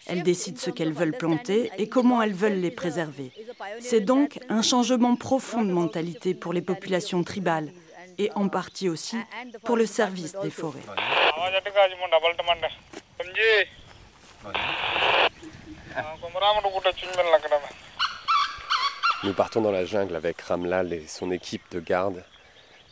Elles 0.06 0.22
décident 0.22 0.58
ce 0.60 0.68
qu'elles 0.68 0.92
veulent 0.92 1.16
planter 1.16 1.70
et 1.78 1.88
comment 1.88 2.20
elles 2.20 2.34
veulent 2.34 2.60
les 2.60 2.70
préserver. 2.70 3.32
C'est 3.80 4.02
donc 4.02 4.38
un 4.50 4.60
changement 4.60 5.16
profond 5.16 5.62
de 5.62 5.72
mentalité 5.72 6.34
pour 6.34 6.52
les 6.52 6.60
populations 6.60 7.24
tribales 7.24 7.72
et 8.18 8.30
en 8.34 8.50
partie 8.50 8.90
aussi 8.90 9.16
pour 9.64 9.78
le 9.78 9.86
service 9.86 10.36
des 10.42 10.50
forêts. 10.50 10.84
Nous 19.24 19.32
partons 19.32 19.62
dans 19.62 19.70
la 19.70 19.86
jungle 19.86 20.16
avec 20.16 20.38
Ramlal 20.42 20.92
et 20.92 21.06
son 21.06 21.30
équipe 21.30 21.62
de 21.70 21.80
garde, 21.80 22.22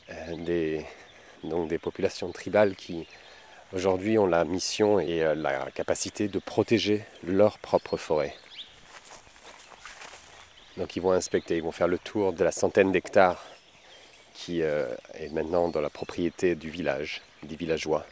euh, 0.08 0.86
des 1.66 1.78
populations 1.78 2.32
tribales 2.32 2.74
qui 2.74 3.06
aujourd'hui 3.74 4.16
ont 4.16 4.26
la 4.26 4.46
mission 4.46 4.98
et 4.98 5.22
euh, 5.22 5.34
la 5.34 5.70
capacité 5.72 6.28
de 6.28 6.38
protéger 6.38 7.04
leur 7.22 7.58
propre 7.58 7.98
forêt. 7.98 8.34
Donc 10.78 10.96
ils 10.96 11.02
vont 11.02 11.12
inspecter, 11.12 11.58
ils 11.58 11.62
vont 11.62 11.70
faire 11.70 11.88
le 11.88 11.98
tour 11.98 12.32
de 12.32 12.42
la 12.42 12.52
centaine 12.52 12.92
d'hectares 12.92 13.44
qui 14.32 14.62
euh, 14.62 14.86
est 15.12 15.28
maintenant 15.34 15.68
dans 15.68 15.82
la 15.82 15.90
propriété 15.90 16.54
du 16.54 16.70
village, 16.70 17.20
des 17.42 17.56
villageois, 17.56 18.06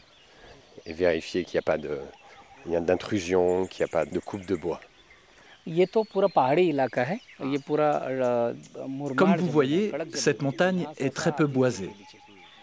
et 0.85 0.93
vérifier 0.93 1.43
qu'il 1.43 1.55
n'y 1.55 1.59
a 1.59 1.63
pas 1.63 1.79
d'intrusion, 2.67 3.65
qu'il 3.65 3.83
n'y 3.83 3.89
a 3.89 3.91
pas 3.91 4.05
de 4.05 4.19
coupe 4.19 4.45
de 4.45 4.55
bois. 4.55 4.79
Comme 9.15 9.35
vous 9.37 9.49
voyez, 9.49 9.91
cette 10.13 10.41
montagne 10.41 10.87
est 10.97 11.13
très 11.13 11.31
peu 11.33 11.45
boisée. 11.45 11.91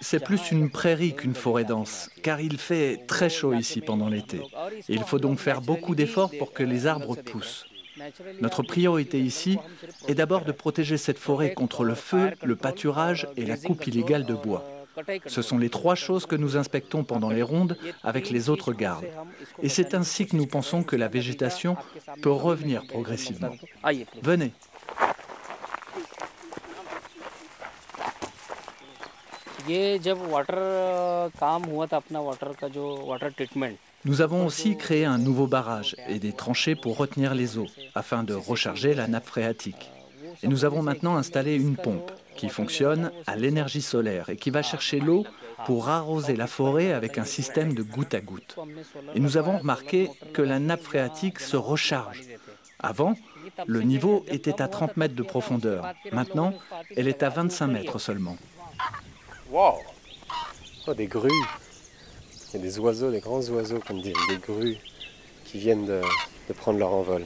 C'est 0.01 0.23
plus 0.23 0.53
une 0.53 0.71
prairie 0.71 1.15
qu'une 1.15 1.35
forêt 1.35 1.65
dense, 1.65 2.09
car 2.23 2.41
il 2.41 2.59
fait 2.59 3.05
très 3.09 3.29
chaud 3.29 3.53
ici 3.53 3.81
pendant 3.81 4.09
l'été. 4.09 4.41
Il 4.89 5.03
faut 5.03 5.19
donc 5.19 5.39
faire 5.39 5.61
beaucoup 5.61 5.95
d'efforts 5.95 6.31
pour 6.39 6.53
que 6.53 6.63
les 6.63 6.87
arbres 6.87 7.17
poussent. 7.17 7.67
Notre 8.41 8.63
priorité 8.63 9.19
ici 9.21 9.59
est 10.07 10.15
d'abord 10.15 10.45
de 10.45 10.53
protéger 10.53 10.97
cette 10.97 11.19
forêt 11.19 11.53
contre 11.53 11.83
le 11.83 11.95
feu, 11.95 12.31
le 12.45 12.55
pâturage 12.55 13.27
et 13.37 13.45
la 13.45 13.57
coupe 13.57 13.87
illégale 13.89 14.25
de 14.25 14.35
bois. 14.35 14.65
Ce 15.27 15.43
sont 15.43 15.59
les 15.59 15.71
trois 15.71 15.95
choses 15.95 16.27
que 16.27 16.37
nous 16.37 16.57
inspectons 16.57 17.05
pendant 17.05 17.31
les 17.31 17.43
rondes 17.43 17.77
avec 18.03 18.31
les 18.31 18.49
autres 18.51 18.73
gardes. 18.73 19.07
Et 19.63 19.69
c'est 19.69 19.95
ainsi 19.95 20.27
que 20.27 20.37
nous 20.37 20.47
pensons 20.47 20.83
que 20.83 20.97
la 20.97 21.09
végétation 21.09 21.77
peut 22.23 22.31
revenir 22.31 22.87
progressivement. 22.87 23.53
Venez. 24.23 24.53
Nous 34.05 34.21
avons 34.23 34.47
aussi 34.47 34.77
créé 34.77 35.05
un 35.05 35.19
nouveau 35.19 35.47
barrage 35.47 35.97
et 36.09 36.19
des 36.19 36.33
tranchées 36.33 36.75
pour 36.75 36.97
retenir 36.97 37.35
les 37.35 37.59
eaux, 37.59 37.67
afin 37.95 38.23
de 38.23 38.33
recharger 38.33 38.95
la 38.95 39.09
nappe 39.09 39.27
phréatique. 39.27 39.91
Et 40.43 40.49
nous 40.49 40.65
avons 40.65 40.83
maintenant 40.83 41.17
installé 41.17 41.57
une 41.57 41.77
pompe 41.77 42.11
qui 42.39 42.49
fonctionne 42.49 43.11
à 43.27 43.37
l'énergie 43.37 43.83
solaire 43.83 44.31
et 44.31 44.37
qui 44.37 44.51
va 44.51 44.63
chercher 44.63 45.01
l'eau 45.01 45.25
pour 45.67 45.89
arroser 45.89 46.37
la 46.37 46.47
forêt 46.47 46.93
avec 46.93 47.19
un 47.19 47.25
système 47.25 47.75
de 47.75 47.83
goutte 47.83 48.15
à 48.15 48.21
goutte. 48.21 48.57
Et 49.15 49.21
nous 49.21 49.37
avons 49.37 49.59
remarqué 49.59 50.09
que 50.33 50.41
la 50.41 50.61
nappe 50.61 50.83
phréatique 50.83 51.41
se 51.41 51.57
recharge. 51.57 52.23
Avant, 52.79 53.15
le 53.67 53.83
niveau 53.83 54.25
était 54.29 54.63
à 54.63 54.69
30 54.69 54.97
mètres 54.97 55.17
de 55.17 55.23
profondeur. 55.23 55.93
Maintenant, 56.13 56.55
elle 56.97 57.09
est 57.09 57.25
à 57.25 57.29
25 57.29 57.67
mètres 57.67 57.99
seulement. 57.99 58.37
Wow 59.51 59.75
oh, 60.87 60.95
Des 60.95 61.07
grues 61.07 61.45
Il 62.49 62.55
y 62.55 62.61
a 62.61 62.63
des 62.63 62.79
oiseaux, 62.79 63.11
des 63.11 63.21
grands 63.21 63.43
oiseaux 63.49 63.81
comme 63.85 64.01
des, 64.01 64.13
des 64.29 64.39
grues 64.41 64.77
qui 65.45 65.59
viennent 65.59 65.87
de 65.87 66.53
prendre 66.53 66.79
leur 66.79 66.93
envol. 66.93 67.25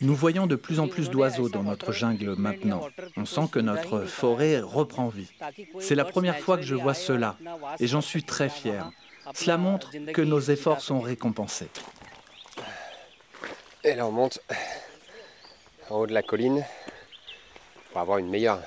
Nous 0.00 0.14
voyons 0.14 0.46
de 0.46 0.56
plus 0.56 0.80
en 0.80 0.88
plus 0.88 1.10
d'oiseaux 1.10 1.48
dans 1.48 1.62
notre 1.62 1.92
jungle 1.92 2.34
maintenant. 2.36 2.88
On 3.16 3.26
sent 3.26 3.48
que 3.52 3.58
notre 3.58 4.04
forêt 4.06 4.60
reprend 4.60 5.08
vie. 5.08 5.30
C'est 5.80 5.94
la 5.94 6.04
première 6.04 6.38
fois 6.38 6.56
que 6.56 6.62
je 6.62 6.74
vois 6.74 6.94
cela 6.94 7.36
et 7.78 7.86
j'en 7.86 8.00
suis 8.00 8.22
très 8.22 8.48
fier. 8.48 8.90
Cela 9.34 9.58
montre 9.58 9.90
que 10.12 10.22
nos 10.22 10.40
efforts 10.40 10.80
sont 10.80 11.00
récompensés. 11.00 11.68
Et 13.82 13.94
là, 13.94 14.06
on 14.06 14.12
monte 14.12 14.40
en 15.90 15.96
haut 15.96 16.06
de 16.06 16.14
la 16.14 16.22
colline 16.22 16.64
pour 17.90 18.00
avoir 18.00 18.16
une 18.18 18.28
meilleure 18.28 18.62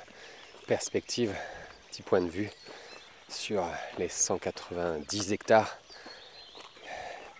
perspective, 0.68 1.34
petit 1.90 2.02
point 2.02 2.20
de 2.20 2.28
vue 2.28 2.50
sur 3.29 3.63
les 3.97 4.09
190 4.09 5.31
hectares 5.31 5.77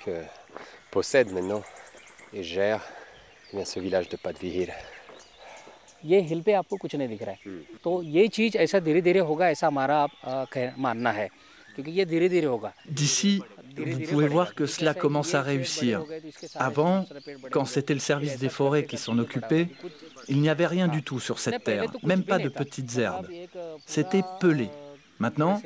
que 0.06 0.24
possède 0.92 1.32
maintenant 1.32 1.64
et 2.34 2.44
gère 2.44 2.82
eh 3.52 3.58
bien, 3.58 3.66
ce 3.66 3.80
village 3.80 4.10
de 4.10 4.18
Padvihir. 4.18 4.70
ये 6.06 6.20
हिल 6.20 6.42
पे 6.42 6.54
आपको 6.54 6.78
कुछ 6.78 6.96
नहीं 6.96 7.08
दिख 7.08 7.22
रहा 7.24 7.32
है 7.32 7.80
तो 7.84 8.02
ये 8.04 8.28
चीज़ 8.28 8.58
ऐसा 8.58 8.80
धीरे 8.80 9.02
धीरे 9.02 9.20
होगा 9.20 9.50
ऐसा 9.50 9.68
हमारा 9.68 10.08
मानना 10.78 11.12
है 11.12 11.28
क्योंकि 11.76 11.92
ये 11.92 12.06
धीरे 12.06 12.28
धीरे 12.30 12.48
होगा 12.48 12.74
D'ici, 12.90 13.42
vous 13.78 14.00
pouvez 14.10 14.28
voir 14.28 14.54
que 14.54 14.66
cela 14.66 14.94
commence 14.94 15.34
à 15.34 15.42
réussir. 15.42 16.04
Avant, 16.56 17.06
quand 17.52 17.66
c'était 17.66 17.94
le 17.94 18.00
service 18.00 18.38
des 18.38 18.50
forêts 18.50 18.86
qui 18.86 18.98
s'en 18.98 19.18
occupait, 19.18 19.68
il 20.28 20.42
n'y 20.42 20.50
avait 20.50 20.68
rien 20.68 20.88
du 20.88 21.02
tout 21.04 21.20
sur 21.20 21.40
cette 21.40 21.64
terre, 21.64 21.86
même 22.04 22.24
pas 22.24 22.38
de 22.38 22.50
petites 22.50 22.98
herbes. 22.98 23.28
C'était 23.86 24.24
pelé. 24.40 24.70
Maintenant, 25.19 25.61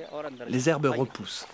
les 0.49 0.69
herbes 0.69 0.87
repoussent. 0.87 1.47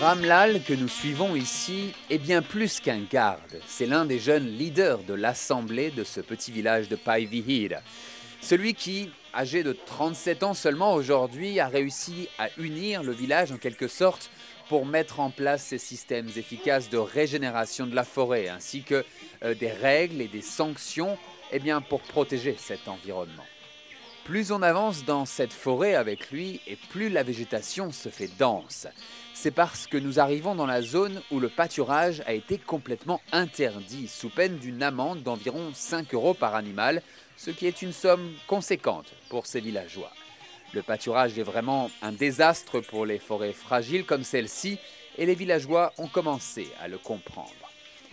Ramlal 0.00 0.62
que 0.62 0.74
nous 0.74 0.88
suivons 0.88 1.34
ici 1.34 1.94
est 2.10 2.18
bien 2.18 2.42
plus 2.42 2.78
qu'un 2.78 3.00
garde. 3.10 3.60
C'est 3.66 3.86
l'un 3.86 4.04
des 4.04 4.18
jeunes 4.18 4.46
leaders 4.46 4.98
de 4.98 5.14
l'assemblée 5.14 5.90
de 5.90 6.04
ce 6.04 6.20
petit 6.20 6.52
village 6.52 6.90
de 6.90 6.96
Paivihir. 6.96 7.80
Celui 8.42 8.74
qui, 8.74 9.10
âgé 9.34 9.62
de 9.62 9.72
37 9.72 10.42
ans 10.42 10.54
seulement 10.54 10.94
aujourd'hui, 10.94 11.60
a 11.60 11.68
réussi 11.68 12.28
à 12.38 12.48
unir 12.58 13.02
le 13.02 13.12
village 13.12 13.52
en 13.52 13.56
quelque 13.56 13.88
sorte 13.88 14.30
pour 14.68 14.86
mettre 14.86 15.20
en 15.20 15.30
place 15.30 15.64
ces 15.64 15.78
systèmes 15.78 16.28
efficaces 16.36 16.88
de 16.88 16.98
régénération 16.98 17.86
de 17.86 17.94
la 17.94 18.04
forêt, 18.04 18.48
ainsi 18.48 18.82
que 18.82 19.04
euh, 19.42 19.54
des 19.54 19.70
règles 19.70 20.20
et 20.20 20.28
des 20.28 20.42
sanctions 20.42 21.18
eh 21.52 21.58
bien, 21.58 21.80
pour 21.80 22.00
protéger 22.00 22.56
cet 22.58 22.88
environnement. 22.88 23.44
Plus 24.24 24.52
on 24.52 24.62
avance 24.62 25.04
dans 25.04 25.26
cette 25.26 25.52
forêt 25.52 25.94
avec 25.94 26.30
lui, 26.30 26.60
et 26.66 26.76
plus 26.76 27.10
la 27.10 27.22
végétation 27.22 27.92
se 27.92 28.08
fait 28.08 28.30
dense 28.38 28.86
c'est 29.34 29.50
parce 29.50 29.86
que 29.86 29.98
nous 29.98 30.20
arrivons 30.20 30.54
dans 30.54 30.64
la 30.64 30.80
zone 30.80 31.20
où 31.30 31.40
le 31.40 31.48
pâturage 31.48 32.22
a 32.26 32.32
été 32.32 32.56
complètement 32.56 33.20
interdit, 33.32 34.08
sous 34.08 34.30
peine 34.30 34.56
d'une 34.56 34.82
amende 34.82 35.22
d'environ 35.22 35.72
5 35.74 36.14
euros 36.14 36.34
par 36.34 36.54
animal, 36.54 37.02
ce 37.36 37.50
qui 37.50 37.66
est 37.66 37.82
une 37.82 37.92
somme 37.92 38.32
conséquente 38.46 39.12
pour 39.28 39.46
ces 39.46 39.60
villageois. 39.60 40.12
Le 40.72 40.82
pâturage 40.82 41.38
est 41.38 41.44
vraiment 41.44 41.90
un 42.02 42.12
désastre 42.12 42.80
pour 42.80 43.06
les 43.06 43.18
forêts 43.18 43.52
fragiles 43.52 44.04
comme 44.04 44.24
celle-ci, 44.24 44.78
et 45.16 45.26
les 45.26 45.34
villageois 45.34 45.92
ont 45.98 46.08
commencé 46.08 46.68
à 46.80 46.88
le 46.88 46.98
comprendre. 46.98 47.52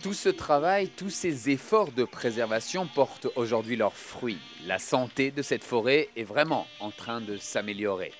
Tout 0.02 0.14
ce 0.14 0.28
travail, 0.28 0.88
tous 0.88 1.10
ces 1.10 1.50
efforts 1.50 1.92
de 1.92 2.04
préservation 2.04 2.86
portent 2.86 3.28
aujourd'hui 3.36 3.76
leurs 3.76 3.96
fruits. 3.96 4.38
La 4.66 4.78
santé 4.78 5.30
de 5.30 5.42
cette 5.42 5.64
forêt 5.64 6.08
est 6.16 6.24
vraiment 6.24 6.66
en 6.80 6.90
train 6.90 7.20
de 7.20 7.36
s'améliorer. 7.36 8.12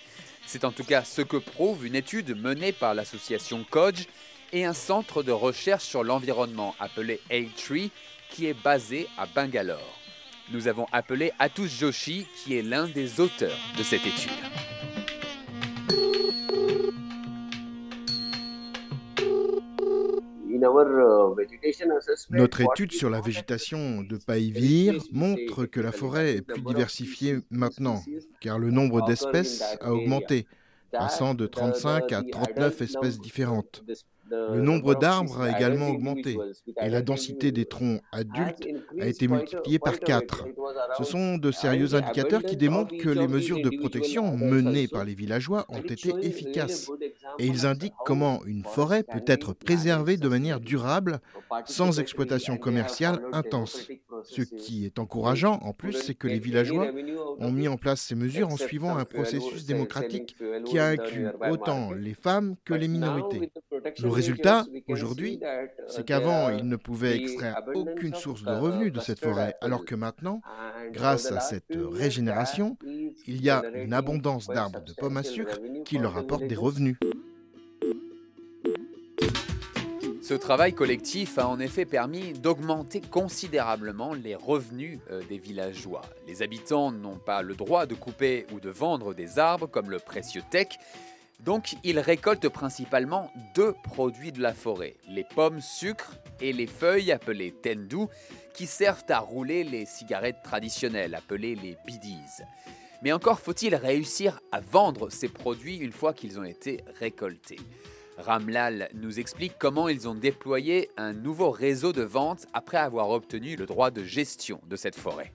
C'est 0.47 0.65
en 0.65 0.73
tout 0.73 0.85
cas 0.85 1.05
ce 1.05 1.23
que 1.23 1.37
prouve 1.37 1.87
une 1.87 1.95
étude 1.95 2.37
menée 2.37 2.73
par 2.73 2.95
l'association 2.95 3.65
CODGE 3.69 4.07
et 4.53 4.65
un 4.65 4.75
centre 4.75 5.23
de 5.23 5.33
recherche 5.33 5.85
sur 5.85 6.05
l'environnement 6.05 6.75
appelé 6.79 7.21
A-Tree 7.31 7.91
qui 8.31 8.47
est 8.47 8.61
basé 8.63 9.09
à 9.17 9.27
Bangalore. 9.27 10.02
Nous 10.51 10.69
avons 10.69 10.87
appelé 10.93 11.33
Atush 11.39 11.79
Joshi 11.79 12.27
qui 12.37 12.57
est 12.57 12.63
l'un 12.63 12.89
des 12.89 13.21
auteurs 13.21 13.57
de 13.79 13.83
cette 13.83 14.07
étude. 14.07 14.31
Notre 22.31 22.61
étude 22.61 22.93
sur 22.93 23.11
la 23.11 23.21
végétation 23.21 24.03
de 24.03 24.17
Paivir 24.17 25.03
montre 25.13 25.67
que 25.67 25.81
la 25.81 25.93
forêt 25.93 26.37
est 26.37 26.43
plus 26.43 26.63
diversifiée 26.63 27.39
maintenant, 27.51 28.03
car 28.41 28.59
le 28.59 28.71
nombre 28.71 29.05
d'espèces 29.07 29.63
a 29.81 29.93
augmenté, 29.93 30.47
passant 30.91 31.35
de 31.35 31.47
35 31.47 32.13
à 32.13 32.23
39 32.23 32.83
espèces 32.83 33.19
différentes. 33.19 33.83
Le 34.31 34.61
nombre 34.61 34.95
d'arbres 34.95 35.43
a 35.43 35.51
également 35.51 35.89
augmenté 35.89 36.39
et 36.81 36.89
la 36.89 37.03
densité 37.03 37.53
des 37.53 37.67
troncs 37.67 38.01
adultes 38.13 38.67
a 39.01 39.07
été 39.07 39.29
multipliée 39.29 39.79
par 39.79 39.99
4. 39.99 40.47
Ce 40.99 41.05
sont 41.05 41.37
de 41.37 41.51
sérieux 41.51 41.95
indicateurs 41.95 42.43
qui 42.43 42.57
démontrent 42.57 42.97
que 42.97 43.09
les 43.09 43.29
mesures 43.29 43.61
de 43.61 43.77
protection 43.79 44.37
menées 44.37 44.89
par 44.89 45.05
les 45.05 45.15
villageois 45.15 45.67
ont 45.69 45.83
été 45.83 46.13
efficaces. 46.23 46.91
Et 47.39 47.47
ils 47.47 47.67
indiquent 47.67 47.93
comment 48.05 48.45
une 48.47 48.65
forêt 48.65 49.03
peut 49.03 49.25
être 49.27 49.53
préservée 49.53 50.17
de 50.17 50.29
manière 50.29 50.61
durable 50.61 51.21
sans 51.67 52.01
exploitation 52.01 52.57
commerciale 52.57 53.21
intense. 53.33 53.89
Ce 54.25 54.43
qui 54.43 54.87
est 54.87 54.99
encourageant 54.99 55.59
en 55.63 55.73
plus, 55.73 55.93
c'est 55.93 56.15
que 56.15 56.29
les 56.29 56.39
villageois 56.39 56.89
ont 57.39 57.51
mis 57.51 57.69
en 57.69 57.77
place 57.77 58.01
ces 58.01 58.15
mesures 58.15 58.49
en 58.49 58.57
suivant 58.57 58.97
un 58.97 59.05
processus 59.05 59.67
démocratique 59.67 60.37
qui 60.65 60.79
a 60.79 60.87
inclus 60.87 61.29
autant 61.51 61.93
les 61.93 62.15
femmes 62.15 62.57
que 62.65 62.75
les 62.75 62.89
minorités. 62.89 63.51
Le 64.03 64.09
résultat, 64.13 64.65
aujourd'hui, 64.89 65.41
c'est 65.89 66.05
qu'avant, 66.05 66.51
ils 66.51 66.69
ne 66.69 66.77
pouvaient 66.77 67.17
extraire 67.17 67.63
aucune 67.75 68.15
source 68.15 68.43
de 68.43 68.53
revenus 68.53 68.93
de 68.93 69.01
cette 69.01 69.21
forêt, 69.21 69.55
alors 69.61 69.85
que 69.85 69.95
maintenant, 69.95 70.41
grâce 70.93 71.33
à 71.33 71.41
cette 71.41 71.77
régénération, 71.93 72.77
il 73.27 73.43
y 73.43 73.51
a 73.51 73.63
une 73.75 73.93
abondance 73.93 74.47
d'arbres 74.47 74.85
de 74.85 74.93
pommes 74.93 75.17
à 75.17 75.23
sucre 75.23 75.59
qui 75.85 75.99
leur 75.99 76.17
apportent 76.17 76.47
des 76.47 76.55
revenus. 76.55 76.97
Ce 80.23 80.35
travail 80.35 80.73
collectif 80.73 81.37
a 81.37 81.49
en 81.49 81.59
effet 81.59 81.85
permis 81.85 82.33
d'augmenter 82.33 83.01
considérablement 83.01 84.15
les 84.15 84.37
revenus 84.37 85.01
euh, 85.11 85.21
des 85.29 85.37
villageois. 85.37 86.03
Les 86.29 86.43
habitants 86.43 86.93
n'ont 86.93 87.19
pas 87.19 87.43
le 87.43 87.55
droit 87.55 87.87
de 87.87 87.95
couper 87.95 88.47
ou 88.55 88.61
de 88.61 88.71
vendre 88.71 89.15
des 89.15 89.41
arbres 89.41 89.67
comme 89.67 89.91
le 89.91 89.99
précieux 89.99 90.43
teck, 90.49 90.79
donc 91.45 91.75
ils 91.83 91.99
récoltent 91.99 92.49
principalement 92.49 93.31
deux 93.55 93.75
produits 93.85 94.33
de 94.33 94.41
la 94.41 94.55
forêt, 94.55 94.95
les 95.09 95.25
pommes 95.25 95.61
sucre 95.61 96.17
et 96.41 96.53
les 96.53 96.67
feuilles 96.67 97.13
appelées 97.13 97.53
tendu, 97.53 98.07
qui 98.55 98.67
servent 98.67 99.05
à 99.09 99.19
rouler 99.19 99.65
les 99.65 99.85
cigarettes 99.85 100.43
traditionnelles 100.45 101.15
appelées 101.15 101.55
les 101.57 101.77
bidis. 101.87 102.43
Mais 103.03 103.13
encore 103.13 103.41
faut-il 103.41 103.75
réussir 103.75 104.41
à 104.53 104.61
vendre 104.61 105.11
ces 105.11 105.29
produits 105.29 105.77
une 105.79 105.93
fois 105.93 106.13
qu'ils 106.13 106.39
ont 106.39 106.45
été 106.45 106.85
récoltés. 107.01 107.59
Ramlal 108.19 108.89
nous 108.95 109.19
explique 109.19 109.55
comment 109.59 109.89
ils 109.89 110.07
ont 110.07 110.15
déployé 110.15 110.91
un 110.97 111.13
nouveau 111.13 111.51
réseau 111.51 111.93
de 111.93 112.03
vente 112.03 112.47
après 112.53 112.77
avoir 112.77 113.11
obtenu 113.11 113.57
le 113.57 113.67
droit 113.67 113.91
de 113.91 114.05
gestion 114.05 114.61
de 114.69 114.77
cette 114.77 114.97
forêt. 114.97 115.33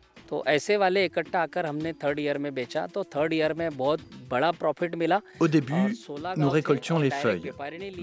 Au 5.40 5.48
début, 5.48 5.96
nous 6.36 6.50
récoltions 6.50 7.00
les 7.00 7.10
feuilles, 7.10 7.52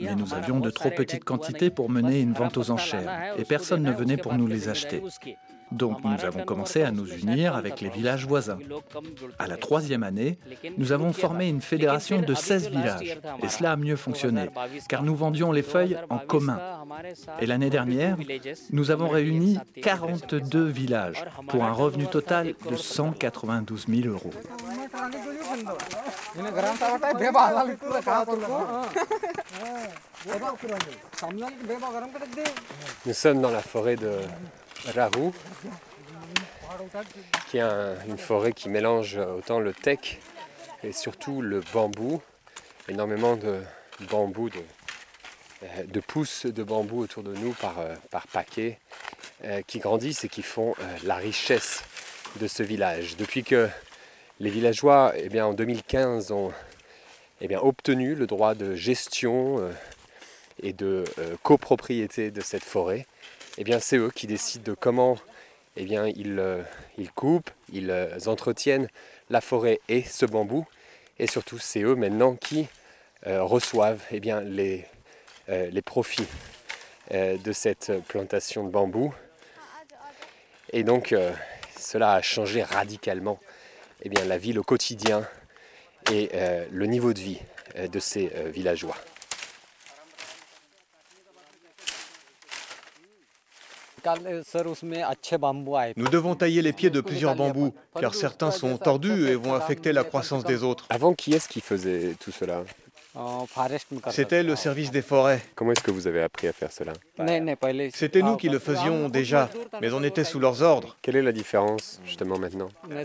mais 0.01 0.15
nous 0.15 0.35
avions 0.35 0.61
de 0.61 0.71
trop 0.71 0.91
petites 0.91 1.25
quantités 1.25 1.71
pour 1.71 1.91
mener 1.91 2.21
une 2.21 2.33
vente 2.33 2.57
aux 2.57 2.71
enchères 2.71 3.35
et 3.39 3.45
personne 3.45 3.83
ne 3.83 3.93
venait 3.93 4.17
pour 4.17 4.35
nous 4.35 4.47
les 4.47 4.69
acheter. 4.69 5.03
Donc 5.75 6.05
nous 6.05 6.25
avons 6.25 6.45
commencé 6.45 6.83
à 6.83 6.91
nous 6.91 7.07
unir 7.07 7.57
avec 7.57 7.81
les 7.81 7.89
villages 7.89 8.27
voisins. 8.27 8.59
À 9.39 9.47
la 9.47 9.57
troisième 9.57 10.03
année, 10.03 10.39
nous 10.79 10.93
avons 10.93 11.13
formé 11.13 11.49
une 11.49 11.61
fédération 11.61 12.21
de 12.21 12.35
16 12.35 12.71
villages 12.71 13.19
et 13.43 13.49
cela 13.49 13.73
a 13.73 13.77
mieux 13.77 13.97
fonctionné 13.97 14.49
car 14.89 15.03
nous 15.03 15.17
vendions 15.17 15.53
les 15.53 15.63
feuilles 15.63 15.99
en 16.11 16.19
commun. 16.19 16.61
Et 17.41 17.47
l'année 17.47 17.71
dernière, 17.71 18.17
nous 18.71 18.91
avons 18.91 19.09
réuni 19.09 19.59
42 19.83 20.65
villages 20.65 21.25
pour 21.49 21.65
un 21.65 21.73
revenu 21.73 22.07
total 22.07 22.55
de 22.71 22.77
192 22.77 23.87
000 23.89 24.09
euros. 24.09 24.31
Nous 33.07 33.13
sommes 33.13 33.41
dans 33.41 33.51
la 33.51 33.61
forêt 33.61 33.97
de 33.97 34.11
Rahu, 34.93 35.33
qui 37.51 37.59
est 37.59 37.63
une 38.07 38.19
forêt 38.19 38.53
qui 38.53 38.69
mélange 38.69 39.17
autant 39.17 39.61
le 39.61 39.73
teck 39.73 40.21
et 40.83 40.93
surtout 40.93 41.41
le 41.41 41.61
bambou, 41.73 42.21
énormément 42.89 43.37
de 43.37 43.63
bambou, 44.11 44.51
de, 44.51 44.59
euh, 45.63 45.85
de 45.85 46.01
pousses 46.01 46.47
de 46.47 46.63
bambou 46.63 47.01
autour 47.01 47.23
de 47.23 47.35
nous 47.35 47.53
par, 47.53 47.79
euh, 47.79 47.95
par 48.11 48.27
paquets, 48.27 48.79
euh, 49.45 49.63
qui 49.67 49.79
grandissent 49.79 50.25
et 50.25 50.29
qui 50.29 50.43
font 50.43 50.75
la 51.05 51.17
richesse 51.17 51.83
de 52.41 52.47
ce 52.47 52.63
village. 52.63 53.17
Depuis 53.17 53.45
que 53.45 53.69
les 54.41 54.51
villageois, 54.51 55.13
eh 55.17 55.41
en 55.41 55.55
2015, 55.55 56.33
ont 56.33 56.53
eh 57.41 57.57
obtenu 57.57 58.15
le 58.15 58.27
droit 58.27 58.55
de 58.55 58.75
gestion 58.75 59.71
et 60.63 60.73
de 60.73 61.05
copropriété 61.43 62.31
de 62.31 62.41
cette 62.41 62.65
forêt, 62.65 63.07
eh 63.59 63.81
c'est 63.81 63.99
eux 63.99 64.11
qui 64.11 64.27
décident 64.27 64.65
de 64.65 64.75
comment 64.75 65.17
eh 65.77 65.85
bien, 65.85 66.07
ils, 66.07 66.39
euh, 66.39 66.63
coupent, 67.15 67.51
ils 67.73 67.91
euh, 67.91 68.19
entretiennent 68.27 68.89
la 69.31 69.41
forêt 69.41 69.81
et 69.89 70.03
ce 70.03 70.27
bambou. 70.27 70.67
Et 71.19 71.27
surtout, 71.27 71.59
c'est 71.59 71.83
eux 71.83 71.95
maintenant 71.95 72.35
qui 72.35 72.67
euh, 73.27 73.43
reçoivent 73.43 74.03
eh 74.11 74.21
les, 74.21 75.83
profits 75.83 76.27
de 77.13 77.53
cette 77.53 77.93
plantation 78.09 78.65
de 78.65 78.71
bambou. 78.71 79.15
Et 80.73 80.83
donc, 80.83 81.15
cela 81.79 82.15
a 82.15 82.23
changé 82.23 82.63
radicalement 82.63 83.39
eh 84.03 84.09
la 84.09 84.39
vie, 84.39 84.53
le 84.53 84.63
quotidien 84.63 85.27
et 86.11 86.31
le 86.71 86.87
niveau 86.87 87.13
de 87.13 87.21
vie 87.21 87.41
de 87.77 87.99
ces 88.01 88.33
villageois. 88.47 88.97
Nous 95.97 96.09
devons 96.09 96.35
tailler 96.35 96.63
les 96.63 96.73
pieds 96.73 96.91
de 96.91 97.01
plusieurs 97.01 97.35
bambous, 97.35 97.75
car 97.99 98.15
certains 98.15 98.51
sont 98.51 98.77
tordus 98.77 99.29
et 99.29 99.35
vont 99.35 99.55
affecter 99.55 99.93
la 99.93 100.05
croissance 100.05 100.45
des 100.45 100.63
autres. 100.63 100.87
Avant, 100.91 101.15
qui 101.15 101.33
est-ce 101.33 101.49
qui 101.49 101.61
faisait 101.61 102.15
tout 102.21 102.31
cela 102.31 102.65
C'était 104.11 104.43
le 104.43 104.57
service 104.57 104.91
des 104.91 105.03
forêts. 105.03 105.41
Comment 105.55 105.73
est-ce 105.73 105.83
que 105.83 105.91
vous 105.91 106.07
avez 106.07 106.23
appris 106.23 106.49
à 106.49 106.53
faire 106.53 106.73
cela 106.73 106.93
C'était 107.93 108.23
nous 108.23 108.37
qui 108.37 108.49
le 108.49 108.59
faisions 108.59 109.09
déjà, 109.09 109.49
mais 109.81 109.93
on 109.93 110.03
était 110.03 110.25
sous 110.25 110.41
leurs 110.41 110.63
ordres. 110.63 110.97
Quelle 111.01 111.17
est 111.17 111.23
la 111.23 111.33
différence 111.33 112.01
justement 112.05 112.39
maintenant 112.39 112.69
La 112.89 113.05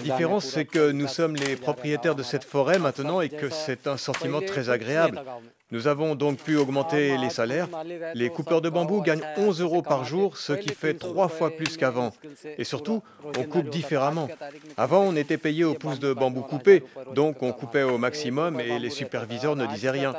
différence, 0.00 0.44
c'est 0.44 0.64
que 0.66 0.90
nous 0.90 1.08
sommes 1.08 1.36
les 1.36 1.56
propriétaires 1.56 2.14
de 2.14 2.22
cette 2.22 2.44
forêt 2.44 2.78
maintenant 2.78 3.20
et 3.20 3.28
que 3.30 3.48
c'est 3.48 3.86
un 3.86 3.96
sentiment 3.96 4.40
très 4.40 4.68
agréable. 4.68 5.22
Nous 5.72 5.86
avons 5.86 6.16
donc 6.16 6.38
pu 6.38 6.56
augmenter 6.56 7.16
les 7.16 7.30
salaires. 7.30 7.68
Les 8.14 8.28
coupeurs 8.28 8.60
de 8.60 8.68
bambou 8.68 9.02
gagnent 9.02 9.22
11 9.36 9.60
euros 9.60 9.82
par 9.82 10.04
jour, 10.04 10.36
ce 10.36 10.52
qui 10.52 10.70
fait 10.70 10.94
trois 10.94 11.28
fois 11.28 11.50
plus 11.50 11.76
qu'avant. 11.76 12.12
Et 12.58 12.64
surtout, 12.64 13.02
on 13.38 13.44
coupe 13.44 13.70
différemment. 13.70 14.28
Avant, 14.76 15.02
on 15.02 15.14
était 15.14 15.38
payé 15.38 15.62
au 15.62 15.74
pouce 15.74 16.00
de 16.00 16.12
bambou 16.12 16.42
coupé, 16.42 16.82
donc 17.14 17.42
on 17.42 17.52
coupait 17.52 17.84
au 17.84 17.98
maximum 17.98 18.58
et 18.58 18.80
les 18.80 18.90
superviseurs 18.90 19.54
ne 19.54 19.66
disaient 19.66 19.90
rien. 19.90 20.12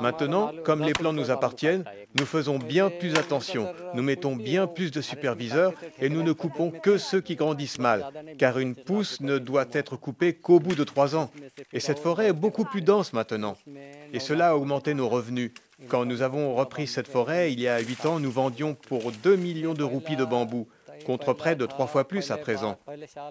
Maintenant, 0.00 0.50
comme 0.64 0.82
les 0.82 0.92
plans 0.92 1.12
nous 1.12 1.30
appartiennent, 1.30 1.84
nous 2.18 2.26
faisons 2.26 2.58
bien 2.58 2.90
plus 2.90 3.14
attention. 3.16 3.72
Nous 3.94 4.02
mettons 4.02 4.34
bien 4.34 4.66
plus 4.66 4.90
de 4.90 5.00
superviseurs 5.00 5.72
et 6.00 6.08
nous 6.08 6.24
ne 6.24 6.32
coupons 6.32 6.70
que 6.70 6.98
ceux 6.98 7.20
qui 7.20 7.36
grandissent 7.36 7.78
mal, 7.78 8.06
car 8.38 8.58
une 8.58 8.74
pousse 8.74 9.20
ne 9.20 9.38
doit 9.38 9.66
être 9.72 9.96
coupée 9.96 10.32
qu'au 10.32 10.58
bout 10.58 10.74
de 10.74 10.84
trois 10.84 11.14
ans. 11.14 11.30
Et 11.72 11.80
cette 11.80 12.00
forêt 12.00 12.28
est 12.28 12.32
beaucoup 12.32 12.64
plus 12.64 12.82
dense 12.82 13.12
maintenant. 13.12 13.56
Et 14.12 14.18
cela 14.18 14.50
a 14.50 14.54
augmenté 14.56 14.94
nos 14.96 15.08
revenus. 15.08 15.52
Quand 15.88 16.04
nous 16.04 16.22
avons 16.22 16.54
repris 16.54 16.86
cette 16.86 17.06
forêt, 17.06 17.52
il 17.52 17.60
y 17.60 17.68
a 17.68 17.78
huit 17.78 18.04
ans, 18.06 18.18
nous 18.18 18.32
vendions 18.32 18.74
pour 18.74 19.12
2 19.12 19.36
millions 19.36 19.74
de 19.74 19.84
roupies 19.84 20.16
de 20.16 20.24
bambou, 20.24 20.66
contre 21.04 21.34
près 21.34 21.54
de 21.54 21.66
trois 21.66 21.86
fois 21.86 22.08
plus 22.08 22.30
à 22.30 22.36
présent. 22.36 22.78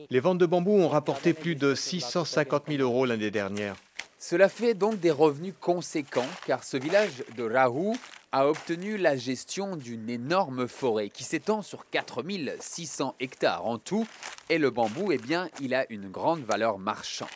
Les 0.10 0.20
ventes 0.20 0.38
de 0.38 0.46
bambou 0.46 0.78
ont 0.78 0.88
rapporté 0.88 1.34
plus 1.34 1.56
de 1.56 1.76
650 1.76 2.64
000 2.70 2.82
euros 2.82 3.06
l'année 3.06 3.32
dernière. 3.32 3.76
Cela 4.18 4.50
fait 4.50 4.74
donc 4.74 5.00
des 5.00 5.12
revenus 5.12 5.54
conséquents, 5.60 6.26
car 6.48 6.64
ce 6.64 6.78
village 6.78 7.24
de 7.36 7.44
Rahou 7.44 7.96
a 8.32 8.48
obtenu 8.48 8.98
la 8.98 9.16
gestion 9.16 9.76
d'une 9.76 10.10
énorme 10.10 10.68
forêt 10.68 11.10
qui 11.10 11.24
s'étend 11.24 11.62
sur 11.62 11.90
4600 11.90 13.16
hectares 13.20 13.66
en 13.66 13.78
tout 13.78 14.08
Et 14.50 14.58
le 14.58 14.72
bambou, 14.72 15.12
eh 15.12 15.18
bien, 15.18 15.50
il 15.62 15.74
a 15.74 15.86
une 15.92 16.10
grande 16.10 16.44
valeur 16.44 16.80
marchande. 16.80 17.28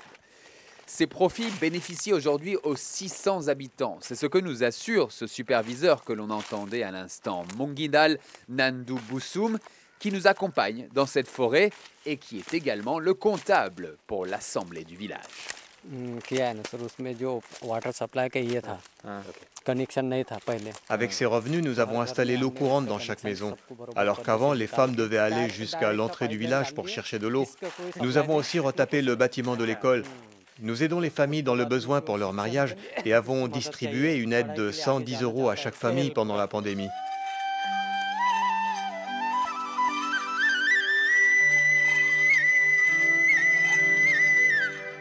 Ces 0.91 1.05
profits 1.05 1.51
bénéficient 1.61 2.13
aujourd'hui 2.13 2.57
aux 2.63 2.75
600 2.75 3.47
habitants. 3.47 3.99
C'est 4.01 4.15
ce 4.15 4.25
que 4.25 4.39
nous 4.39 4.63
assure 4.63 5.11
ce 5.11 5.27
superviseur 5.27 6.03
que 6.03 6.13
l'on 6.13 6.31
entendait 6.31 6.81
à 6.81 6.89
l'instant, 6.89 7.45
Mongindal 7.57 8.17
Nandu 8.49 8.95
Boussoum, 9.07 9.59
qui 9.99 10.11
nous 10.11 10.25
accompagne 10.25 10.89
dans 10.95 11.05
cette 11.05 11.27
forêt 11.27 11.69
et 12.07 12.17
qui 12.17 12.39
est 12.39 12.53
également 12.55 12.97
le 12.97 13.13
comptable 13.13 13.97
pour 14.07 14.25
l'assemblée 14.25 14.83
du 14.83 14.95
village. 14.95 15.21
Avec 20.89 21.13
ces 21.13 21.25
revenus, 21.25 21.63
nous 21.63 21.79
avons 21.79 22.01
installé 22.01 22.35
l'eau 22.35 22.49
courante 22.49 22.87
dans 22.87 22.99
chaque 22.99 23.23
maison, 23.23 23.55
alors 23.95 24.23
qu'avant, 24.23 24.53
les 24.53 24.67
femmes 24.67 24.95
devaient 24.95 25.19
aller 25.19 25.49
jusqu'à 25.49 25.93
l'entrée 25.93 26.27
du 26.27 26.37
village 26.37 26.73
pour 26.73 26.87
chercher 26.89 27.19
de 27.19 27.27
l'eau. 27.27 27.47
Nous 28.01 28.17
avons 28.17 28.35
aussi 28.35 28.57
retapé 28.57 29.03
le 29.03 29.15
bâtiment 29.15 29.55
de 29.55 29.63
l'école. 29.63 30.03
Nous 30.61 30.83
aidons 30.83 30.99
les 30.99 31.09
familles 31.09 31.43
dans 31.43 31.55
le 31.55 31.63
besoin 31.63 32.01
pour 32.01 32.17
leur 32.17 32.33
mariage 32.33 32.75
et 33.05 33.13
avons 33.13 33.47
distribué 33.47 34.15
une 34.15 34.33
aide 34.33 34.53
de 34.55 34.71
110 34.71 35.21
euros 35.21 35.49
à 35.49 35.55
chaque 35.55 35.75
famille 35.75 36.11
pendant 36.11 36.35
la 36.35 36.49
pandémie. 36.49 36.89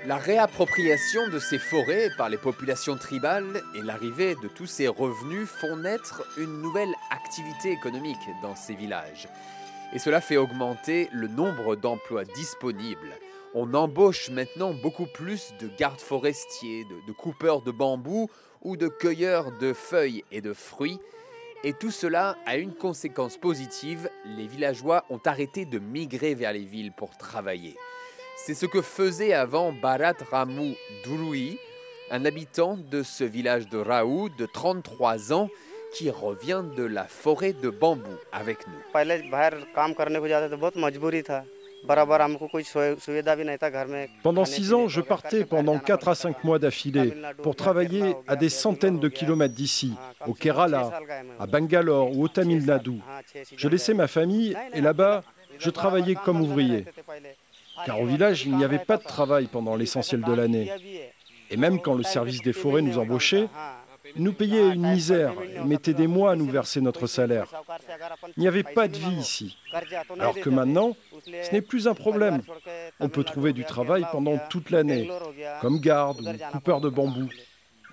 La 0.07 0.17
réappropriation 0.17 1.29
de 1.29 1.41
ces 1.41 1.59
forêts 1.59 2.09
par 2.17 2.29
les 2.29 2.39
populations 2.39 2.97
tribales 2.97 3.61
et 3.75 3.83
l'arrivée 3.83 4.37
de 4.37 4.49
tous 4.49 4.67
ces 4.67 4.87
revenus 4.87 5.49
font 5.49 5.77
naître 5.77 6.23
une 6.39 6.63
nouvelle 6.63 6.95
activité 7.11 7.73
économique 7.73 8.17
dans 8.43 8.55
ces 8.55 8.75
villages. 8.75 9.29
Et 9.93 9.99
cela 9.99 10.21
fait 10.21 10.37
augmenter 10.37 11.09
le 11.13 11.27
nombre 11.27 11.75
d'emplois 11.75 12.25
disponibles 12.25 13.13
on 13.55 13.75
embauche 13.75 14.31
maintenant 14.31 14.73
beaucoup 14.73 15.07
plus 15.07 15.53
de 15.61 15.69
gardes 15.79 16.01
forestiers, 16.01 16.85
de, 16.85 17.13
coupeurs 17.13 17.63
de 17.63 17.71
bambou 17.71 18.29
ou 18.63 18.77
de 18.77 18.89
cueilleurs 18.89 19.53
de 19.59 19.73
feuilles 19.73 20.25
et 20.31 20.41
de 20.41 20.53
fruits. 20.53 21.01
Et 21.65 21.73
tout 21.73 21.91
cela 21.91 22.37
a 22.47 22.57
une 22.57 22.75
conséquence 22.75 23.37
positive, 23.37 24.09
les 24.25 24.47
villageois 24.47 25.05
ont 25.11 25.21
arrêté 25.25 25.65
de 25.65 25.79
migrer 25.79 26.35
vers 26.35 26.53
les 26.53 26.65
villes 26.65 26.93
pour 26.97 27.17
travailler. 27.17 27.77
C'est 28.37 28.55
ce 28.55 28.67
que 28.67 28.83
faisait 28.83 29.33
avant 29.33 29.73
Barat 29.73 30.15
Ramou 30.31 30.75
Douroui, 31.05 31.59
un 32.11 32.25
habitant 32.25 32.77
de 32.77 33.03
ce 33.03 33.25
village 33.25 33.69
de 33.69 33.79
Raou 33.79 34.29
de 34.29 34.47
33 34.47 35.33
ans 35.33 35.49
qui 35.93 36.11
revient 36.11 36.63
de 36.77 36.85
la 36.85 37.05
forêt 37.05 37.53
de 37.53 37.71
bambou 37.71 38.17
avec 38.31 38.67
nous. 38.69 38.79
Pendant 44.23 44.45
six 44.45 44.73
ans, 44.73 44.89
je 44.89 45.01
partais 45.01 45.45
pendant 45.45 45.79
quatre 45.79 46.09
à 46.09 46.15
cinq 46.15 46.45
mois 46.45 46.59
d'affilée 46.59 47.15
pour 47.43 47.57
travailler 47.57 48.15
à 48.27 48.37
des 48.37 48.49
centaines 48.49 48.99
de 48.99 49.09
kilomètres 49.09 49.55
d'ici, 49.55 49.95
au 50.27 50.35
Kerala, 50.35 50.91
à 51.39 51.47
Bangalore 51.47 52.17
ou 52.17 52.25
au 52.25 52.29
Tamil 52.29 52.65
Nadu. 52.65 53.01
Je 53.57 53.69
laissais 53.69 53.95
ma 53.95 54.09
famille 54.09 54.57
et 54.75 54.81
là-bas, 54.81 55.23
je 55.59 55.71
travaillais 55.71 56.15
comme 56.15 56.41
ouvrier. 56.41 56.85
Car 57.87 58.01
au 58.01 58.07
village, 58.07 58.45
il 58.45 58.57
n'y 58.57 58.65
avait 58.65 58.79
pas 58.81 58.97
de 58.97 59.05
travail 59.05 59.47
pendant 59.47 59.77
l'essentiel 59.77 60.23
de 60.23 60.33
l'année. 60.33 60.71
Et 61.51 61.57
même 61.57 61.81
quand 61.81 61.95
le 61.95 62.03
service 62.03 62.43
des 62.43 62.53
forêts 62.53 62.83
nous 62.83 62.99
embauchait, 62.99 63.49
nous 64.17 64.33
payaient 64.33 64.71
une 64.71 64.91
misère 64.91 65.35
et 65.43 65.65
mettaient 65.65 65.95
des 65.95 66.07
mois 66.07 66.33
à 66.33 66.37
nous 66.37 66.47
verser 66.47 66.81
notre 66.81 67.07
salaire. 67.07 67.47
Il 68.37 68.41
n'y 68.41 68.49
avait 68.49 68.63
pas 68.63 68.89
de 68.89 68.97
vie 68.97 69.17
ici. 69.17 69.57
Alors 70.19 70.35
que 70.35 70.51
maintenant, 70.51 70.97
ce 71.27 71.53
n'est 71.53 71.63
plus 71.63 71.89
un 71.89 71.95
problème. 71.95 72.43
On 73.01 73.09
peut 73.09 73.25
trouver 73.25 73.53
du 73.53 73.65
travail 73.65 74.07
pendant 74.13 74.39
toute 74.51 74.71
l'année, 74.71 75.11
comme 75.61 75.81
garde 75.81 76.21
ou 76.21 76.53
coupeur 76.53 76.81
de 76.81 76.89
bambou. 76.89 77.29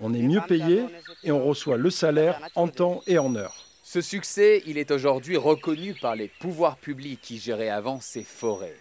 On 0.00 0.12
est 0.12 0.22
mieux 0.22 0.42
payé 0.46 0.84
et 1.24 1.32
on 1.32 1.44
reçoit 1.44 1.78
le 1.78 1.90
salaire 1.90 2.40
en 2.54 2.68
temps 2.68 3.02
et 3.06 3.18
en 3.18 3.34
heure. 3.34 3.54
Ce 3.82 4.00
succès, 4.00 4.62
il 4.66 4.78
est 4.78 4.90
aujourd'hui 4.90 5.36
reconnu 5.36 5.94
par 5.94 6.16
les 6.16 6.28
pouvoirs 6.40 6.76
publics 6.76 7.20
qui 7.22 7.38
géraient 7.38 7.70
avant 7.70 8.00
ces 8.00 8.24
forêts. 8.24 8.76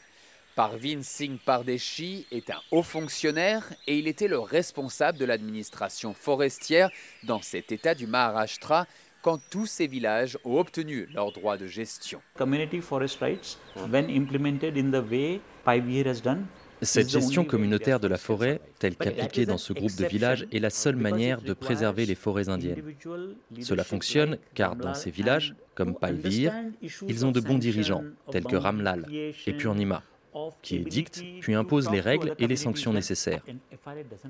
Parvin 0.55 1.01
Singh 1.01 1.37
Pardeshi 1.37 2.25
est 2.31 2.49
un 2.49 2.61
haut 2.71 2.81
fonctionnaire 2.81 3.73
et 3.87 3.99
il 3.99 4.07
était 4.07 4.29
le 4.29 4.39
responsable 4.39 5.17
de 5.17 5.25
l'administration 5.25 6.13
forestière 6.13 6.89
dans 7.23 7.41
cet 7.41 7.73
état 7.73 7.93
du 7.93 8.07
Maharashtra 8.07 8.87
quand 9.21 9.37
tous 9.49 9.65
ces 9.65 9.85
villages 9.85 10.37
ont 10.45 10.57
obtenu 10.57 11.07
leurs 11.13 11.33
droits 11.33 11.57
de 11.57 11.67
gestion. 11.67 12.21
Cette 16.81 17.09
gestion 17.09 17.43
communautaire 17.43 17.99
de 17.99 18.07
la 18.07 18.17
forêt, 18.17 18.61
telle 18.79 18.95
qu'appliquée 18.95 19.45
dans 19.45 19.57
ce 19.57 19.73
groupe 19.73 19.95
de 19.97 20.05
villages, 20.05 20.47
est 20.53 20.59
la 20.59 20.69
seule 20.69 20.95
manière 20.95 21.41
de 21.41 21.53
préserver 21.53 22.05
les 22.05 22.15
forêts 22.15 22.47
indiennes. 22.47 22.95
Cela 23.59 23.83
fonctionne 23.83 24.37
car 24.53 24.77
dans 24.77 24.93
ces 24.93 25.11
villages, 25.11 25.53
comme 25.73 25.95
Paivir, 25.95 26.53
ils 27.07 27.25
ont 27.25 27.31
de 27.31 27.41
bons 27.41 27.57
dirigeants, 27.57 28.03
tels 28.31 28.45
que 28.45 28.55
Ramlal 28.55 29.05
et 29.11 29.53
Purnima 29.53 30.01
qui 30.61 30.77
édicte 30.77 31.23
puis 31.41 31.53
impose 31.53 31.89
les 31.91 31.99
règles 31.99 32.35
et 32.39 32.47
les 32.47 32.55
sanctions 32.55 32.93
nécessaires. 32.93 33.41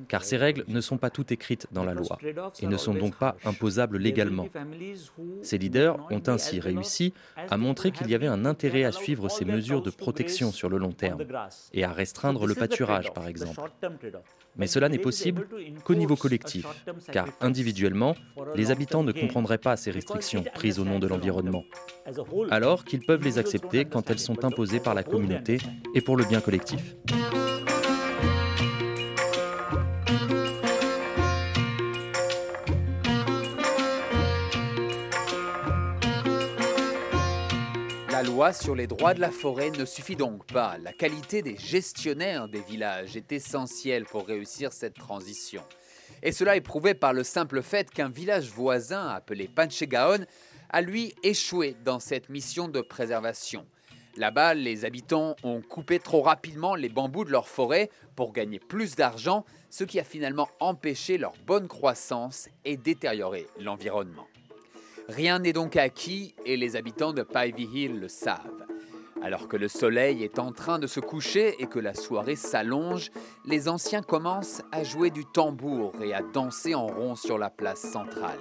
Car 0.08 0.24
ces 0.24 0.38
règles 0.38 0.66
ne 0.68 0.82
sont 0.82 0.98
pas 0.98 1.10
toutes 1.10 1.32
écrites 1.32 1.68
dans 1.72 1.84
la 1.84 1.94
loi 1.94 2.18
et 2.62 2.68
ne 2.68 2.78
sont 2.78 2.94
donc 2.94 3.16
pas 3.16 3.36
imposables 3.46 3.98
légalement. 3.98 4.48
Ces 5.42 5.58
leaders 5.58 5.98
ont 6.12 6.24
ainsi 6.28 6.60
réussi 6.60 7.14
à 7.50 7.58
montrer 7.58 7.92
qu'il 7.92 8.10
y 8.10 8.16
avait 8.16 8.28
un 8.28 8.46
intérêt 8.46 8.84
à 8.84 8.92
suivre 8.92 9.30
ces 9.30 9.46
mesures 9.46 9.82
de 9.82 9.90
protection 9.90 10.52
sur 10.52 10.70
le 10.70 10.78
long 10.78 10.92
terme 10.92 11.24
et 11.74 11.84
à 11.84 11.92
restreindre 11.92 12.46
le 12.46 12.56
pâturage, 12.56 13.14
par 13.14 13.28
exemple. 13.28 13.62
Mais 14.58 14.68
cela 14.68 14.90
n'est 14.90 14.98
possible 14.98 15.48
qu'au 15.84 15.96
niveau 15.96 16.16
collectif, 16.16 16.66
car 17.12 17.28
individuellement, 17.42 18.16
les 18.56 18.72
habitants 18.72 19.04
ne 19.04 19.12
comprendraient 19.12 19.58
pas 19.58 19.76
ces 19.76 19.92
restrictions 19.92 20.44
prises 20.54 20.80
au 20.80 20.86
nom 20.86 21.00
de 21.00 21.08
l'environnement, 21.08 21.64
alors 22.50 22.86
qu'ils 22.86 23.06
peuvent 23.06 23.24
les 23.24 23.38
accepter 23.38 23.86
quand 23.86 24.10
elles 24.10 24.20
sont 24.20 24.46
imposées 24.46 24.80
par 24.80 24.94
la 24.94 25.04
communauté 25.04 25.58
et 25.94 26.02
pour 26.02 26.16
le 26.18 26.26
bien 26.26 26.42
collectif. 26.42 26.96
Loi 38.26 38.54
sur 38.54 38.76
les 38.76 38.88
droits 38.88 39.14
de 39.14 39.22
la 39.22 39.30
forêt 39.30 39.70
ne 39.70 39.86
suffit 39.86 40.16
donc 40.16 40.46
pas. 40.48 40.78
La 40.82 40.94
qualité 40.94 41.42
des 41.44 41.58
gestionnaires 41.58 42.48
des 42.48 42.62
villages 42.62 43.16
est 43.16 43.32
essentielle 43.32 44.06
pour 44.06 44.26
réussir 44.26 44.74
cette 44.74 44.96
transition. 44.96 45.62
Et 46.24 46.32
cela 46.32 46.56
est 46.56 46.62
prouvé 46.62 46.96
par 46.96 47.14
le 47.14 47.24
simple 47.24 47.62
fait 47.62 47.92
qu'un 47.92 48.10
village 48.10 48.50
voisin 48.50 49.10
appelé 49.10 49.48
Panchegaon 49.48 50.26
a 50.70 50.82
lui 50.82 51.14
échoué 51.24 51.76
dans 51.86 52.00
cette 52.00 52.30
mission 52.30 52.68
de 52.68 52.82
préservation. 52.82 53.66
Là-bas, 54.18 54.56
les 54.56 54.86
habitants 54.86 55.36
ont 55.44 55.62
coupé 55.62 56.00
trop 56.00 56.22
rapidement 56.22 56.76
les 56.76 56.90
bambous 56.90 57.26
de 57.26 57.32
leur 57.32 57.48
forêt 57.48 57.90
pour 58.16 58.34
gagner 58.34 58.60
plus 58.60 58.96
d'argent, 58.96 59.46
ce 59.70 59.84
qui 59.84 60.00
a 60.00 60.04
finalement 60.04 60.50
empêché 60.60 61.18
leur 61.18 61.34
bonne 61.46 61.68
croissance 61.68 62.50
et 62.64 62.78
détérioré 62.78 63.46
l'environnement. 63.60 64.28
Rien 65.08 65.40
n'est 65.40 65.54
donc 65.54 65.76
acquis 65.76 66.34
et 66.46 66.58
les 66.58 66.76
habitants 66.76 67.14
de 67.14 67.22
Pivy 67.22 67.66
Hill 67.66 68.00
le 68.00 68.08
savent. 68.08 68.66
Alors 69.22 69.48
que 69.48 69.56
le 69.56 69.68
soleil 69.68 70.24
est 70.24 70.40
en 70.40 70.52
train 70.52 70.80
de 70.80 70.88
se 70.88 71.00
coucher 71.00 71.56
et 71.60 71.68
que 71.68 71.80
la 71.80 71.94
soirée 71.94 72.36
s'allonge, 72.36 73.12
les 73.46 73.70
anciens 73.70 74.02
commencent 74.02 74.62
à 74.72 74.84
jouer 74.84 75.12
du 75.12 75.24
tambour 75.26 75.94
et 76.02 76.14
à 76.14 76.22
danser 76.22 76.74
en 76.74 76.88
rond 76.88 77.16
sur 77.16 77.38
la 77.38 77.50
place 77.50 77.82
centrale. 77.82 78.40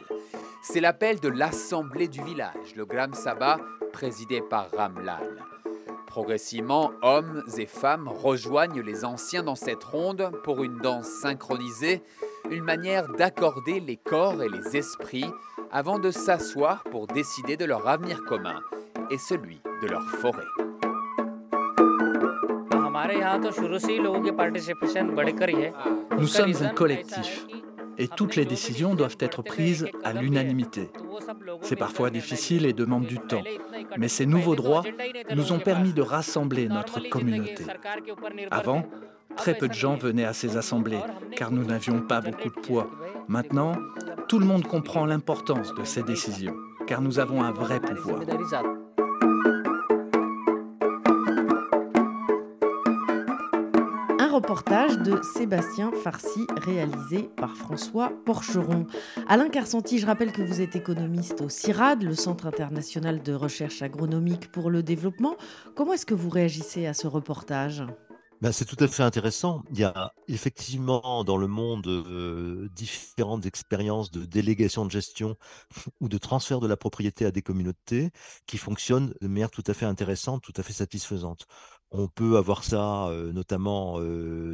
C'est 0.63 0.81
l'appel 0.81 1.21
de 1.21 1.29
l'assemblée 1.29 2.09
du 2.09 2.23
village, 2.23 2.75
le 2.77 2.87
Gram 2.87 3.13
Sabha, 3.13 3.59
présidé 3.93 4.41
par 4.41 4.71
Ramlal. 4.71 5.45
Progressivement, 6.07 6.93
hommes 7.03 7.43
et 7.59 7.67
femmes 7.67 8.09
rejoignent 8.09 8.81
les 8.81 9.05
anciens 9.05 9.43
dans 9.43 9.57
cette 9.57 9.85
ronde 9.85 10.33
pour 10.45 10.65
une 10.65 10.79
danse 10.79 11.09
synchronisée, 11.09 12.03
une 12.51 12.65
manière 12.65 13.09
d'accorder 13.09 13.81
les 13.81 13.97
corps 13.97 14.43
et 14.43 14.49
les 14.49 14.77
esprits 14.77 15.27
avant 15.75 15.99
de 15.99 16.13
s'asseoir 16.13 16.85
pour 16.85 17.09
décider 17.09 17.57
de 17.57 17.65
leur 17.65 17.89
avenir 17.89 18.23
commun 18.25 18.63
et 19.11 19.19
celui 19.19 19.61
de 19.83 19.89
leur 19.89 20.09
forêt. 20.09 20.45
Nous 26.17 26.27
sommes 26.29 26.53
un 26.63 26.69
collectif 26.69 27.47
et 27.99 28.07
toutes 28.07 28.37
les 28.37 28.45
décisions 28.45 28.95
doivent 28.95 29.17
être 29.19 29.43
prises 29.43 29.89
à 30.05 30.13
l'unanimité. 30.13 30.91
C'est 31.63 31.77
parfois 31.77 32.11
difficile 32.11 32.67
et 32.67 32.73
demande 32.73 33.07
du 33.07 33.19
temps, 33.19 33.43
mais 33.97 34.09
ces 34.09 34.27
nouveaux 34.27 34.55
droits 34.55 34.85
nous 35.35 35.53
ont 35.53 35.59
permis 35.59 35.93
de 35.93 36.03
rassembler 36.03 36.69
notre 36.69 37.01
communauté. 37.09 37.65
Avant, 38.53 38.87
très 39.37 39.55
peu 39.55 39.69
de 39.69 39.75
gens 39.75 39.97
venaient 39.97 40.25
à 40.25 40.33
ces 40.33 40.57
assemblées, 40.57 41.01
car 41.37 41.51
nous 41.51 41.65
n'avions 41.65 42.01
pas 42.01 42.21
beaucoup 42.21 42.49
de 42.49 42.61
poids. 42.67 42.91
Maintenant, 43.29 43.73
tout 44.29 44.39
le 44.39 44.47
monde 44.47 44.67
comprend 44.67 45.07
l'importance 45.07 45.75
de 45.75 45.85
ces 45.85 46.03
décisions, 46.03 46.57
car 46.87 47.01
nous 47.01 47.19
avons 47.19 47.43
un 47.43 47.53
vrai 47.53 47.81
pouvoir. 47.81 48.21
reportage 54.35 54.99
de 54.99 55.23
Sébastien 55.23 55.93
Farcy, 56.03 56.45
réalisé 56.61 57.31
par 57.37 57.57
François 57.57 58.11
Porcheron. 58.25 58.85
Alain 59.29 59.49
Carcenti, 59.49 60.01
je 60.01 60.07
rappelle 60.07 60.33
que 60.33 60.43
vous 60.43 60.61
êtes 60.61 60.75
économiste 60.75 61.41
au 61.41 61.49
CIRAD, 61.49 62.03
le 62.03 62.17
Centre 62.17 62.47
international 62.47 63.23
de 63.23 63.33
recherche 63.33 63.81
agronomique 63.81 64.51
pour 64.51 64.71
le 64.71 64.83
développement. 64.83 65.37
Comment 65.77 65.93
est-ce 65.93 66.05
que 66.05 66.15
vous 66.15 66.31
réagissez 66.31 66.87
à 66.87 66.95
ce 66.95 67.07
reportage? 67.07 67.85
Ben, 68.41 68.53
c'est 68.53 68.65
tout 68.65 68.77
à 68.81 68.89
fait 68.89 69.03
intéressant. 69.03 69.63
Il 69.71 69.79
y 69.79 69.85
a 69.85 70.13
effectivement 70.29 71.25
dans 71.25 71.37
le 71.37 71.47
monde 71.47 71.87
euh, 71.87 72.69
différentes 72.75 73.47
expériences 73.47 74.11
de 74.11 74.25
délégation 74.25 74.85
de 74.85 74.91
gestion 74.91 75.37
ou 76.01 76.09
de 76.09 76.19
transfert 76.19 76.61
de 76.61 76.67
la 76.67 76.77
propriété 76.77 77.25
à 77.25 77.31
des 77.31 77.43
communautés 77.43 78.11
qui 78.47 78.59
fonctionnent 78.59 79.15
de 79.21 79.29
manière 79.29 79.51
tout 79.51 79.65
à 79.67 79.75
fait 79.75 79.87
intéressante, 79.87 80.43
tout 80.43 80.53
à 80.57 80.63
fait 80.63 80.73
satisfaisante. 80.73 81.47
On 81.91 82.09
peut 82.09 82.37
avoir 82.37 82.65
ça 82.65 83.09
notamment 83.33 84.01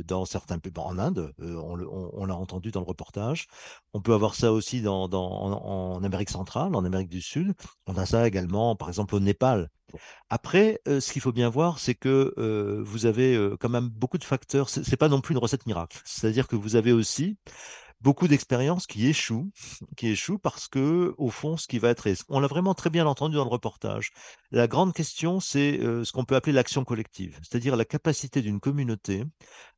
dans 0.06 0.26
certains 0.26 0.58
pays, 0.58 0.72
en 0.76 0.98
Inde, 0.98 1.32
on, 1.38 2.26
l'a 2.26 2.36
entendu 2.36 2.70
dans 2.70 2.80
le 2.80 2.86
reportage. 2.86 3.46
On 3.94 4.02
peut 4.02 4.12
avoir 4.12 4.34
ça 4.34 4.52
aussi 4.52 4.82
dans, 4.82 5.08
en, 5.10 6.04
Amérique 6.04 6.28
centrale, 6.28 6.74
en 6.74 6.84
Amérique 6.84 7.08
du 7.08 7.22
Sud. 7.22 7.54
On 7.86 7.96
a 7.96 8.04
ça 8.04 8.28
également, 8.28 8.76
par 8.76 8.88
exemple, 8.88 9.14
au 9.14 9.20
Népal. 9.20 9.70
Après, 10.28 10.82
ce 10.86 11.12
qu'il 11.12 11.22
faut 11.22 11.32
bien 11.32 11.48
voir, 11.48 11.78
c'est 11.78 11.94
que 11.94 12.34
vous 12.84 13.06
avez 13.06 13.56
même 13.70 13.88
beaucoup 13.88 14.18
de 14.18 14.24
facteurs. 14.24 14.68
Ce 14.68 14.80
n'est 14.80 14.96
pas 14.96 15.08
non 15.08 15.20
plus 15.20 15.32
une 15.32 15.38
recette 15.38 15.66
miracle. 15.66 16.00
C'est-à-dire 16.04 16.48
que 16.48 16.56
vous 16.56 16.76
avez 16.76 16.92
aussi 16.92 17.38
beaucoup 18.00 18.28
d'expériences 18.28 18.86
qui 18.86 19.06
échouent, 19.06 19.50
qui 19.96 20.08
échouent 20.08 20.38
parce 20.38 20.68
que, 20.68 21.14
au 21.18 21.30
fond, 21.30 21.56
ce 21.56 21.66
qui 21.66 21.78
va 21.78 21.90
être, 21.90 22.08
on 22.28 22.40
l'a 22.40 22.46
vraiment 22.46 22.74
très 22.74 22.90
bien 22.90 23.06
entendu 23.06 23.36
dans 23.36 23.44
le 23.44 23.50
reportage. 23.50 24.10
La 24.50 24.66
grande 24.66 24.92
question, 24.92 25.40
c'est 25.40 25.78
ce 25.80 26.12
qu'on 26.12 26.24
peut 26.24 26.36
appeler 26.36 26.52
l'action 26.52 26.84
collective, 26.84 27.38
c'est-à-dire 27.42 27.76
la 27.76 27.84
capacité 27.84 28.42
d'une 28.42 28.60
communauté 28.60 29.24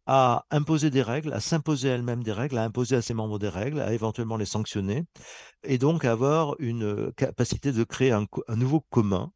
à 0.06 0.46
imposer 0.50 0.90
des 0.90 1.02
règles, 1.02 1.32
à 1.32 1.40
s'imposer 1.40 1.88
elle-même 1.88 2.24
des 2.24 2.32
règles, 2.32 2.58
à 2.58 2.64
imposer 2.64 2.96
à 2.96 3.02
ses 3.02 3.14
membres 3.14 3.38
des 3.38 3.48
règles, 3.48 3.80
à 3.80 3.92
éventuellement 3.92 4.36
les 4.36 4.46
sanctionner, 4.46 5.04
et 5.62 5.78
donc 5.78 6.04
avoir 6.04 6.56
une 6.58 7.12
capacité 7.12 7.72
de 7.72 7.84
créer 7.84 8.10
un, 8.10 8.26
nouveau 8.56 8.80
commun 8.80 9.30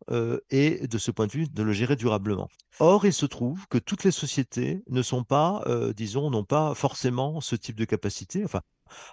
et 0.50 0.86
de 0.88 0.98
ce 0.98 1.10
point 1.10 1.26
de 1.26 1.32
vue 1.32 1.48
de 1.48 1.62
le 1.62 1.72
gérer 1.72 1.96
durablement. 1.96 2.48
Or, 2.80 3.06
il 3.06 3.12
se 3.12 3.26
trouve 3.26 3.66
que 3.68 3.78
toutes 3.78 4.04
les 4.04 4.10
sociétés 4.10 4.82
ne 4.88 5.02
sont 5.02 5.22
pas, 5.22 5.62
disons, 5.96 6.30
n'ont 6.30 6.44
pas 6.44 6.74
forcément 6.74 7.40
ce 7.40 7.54
type 7.54 7.76
de 7.76 7.84
capacité. 7.84 8.44
Enfin, 8.44 8.62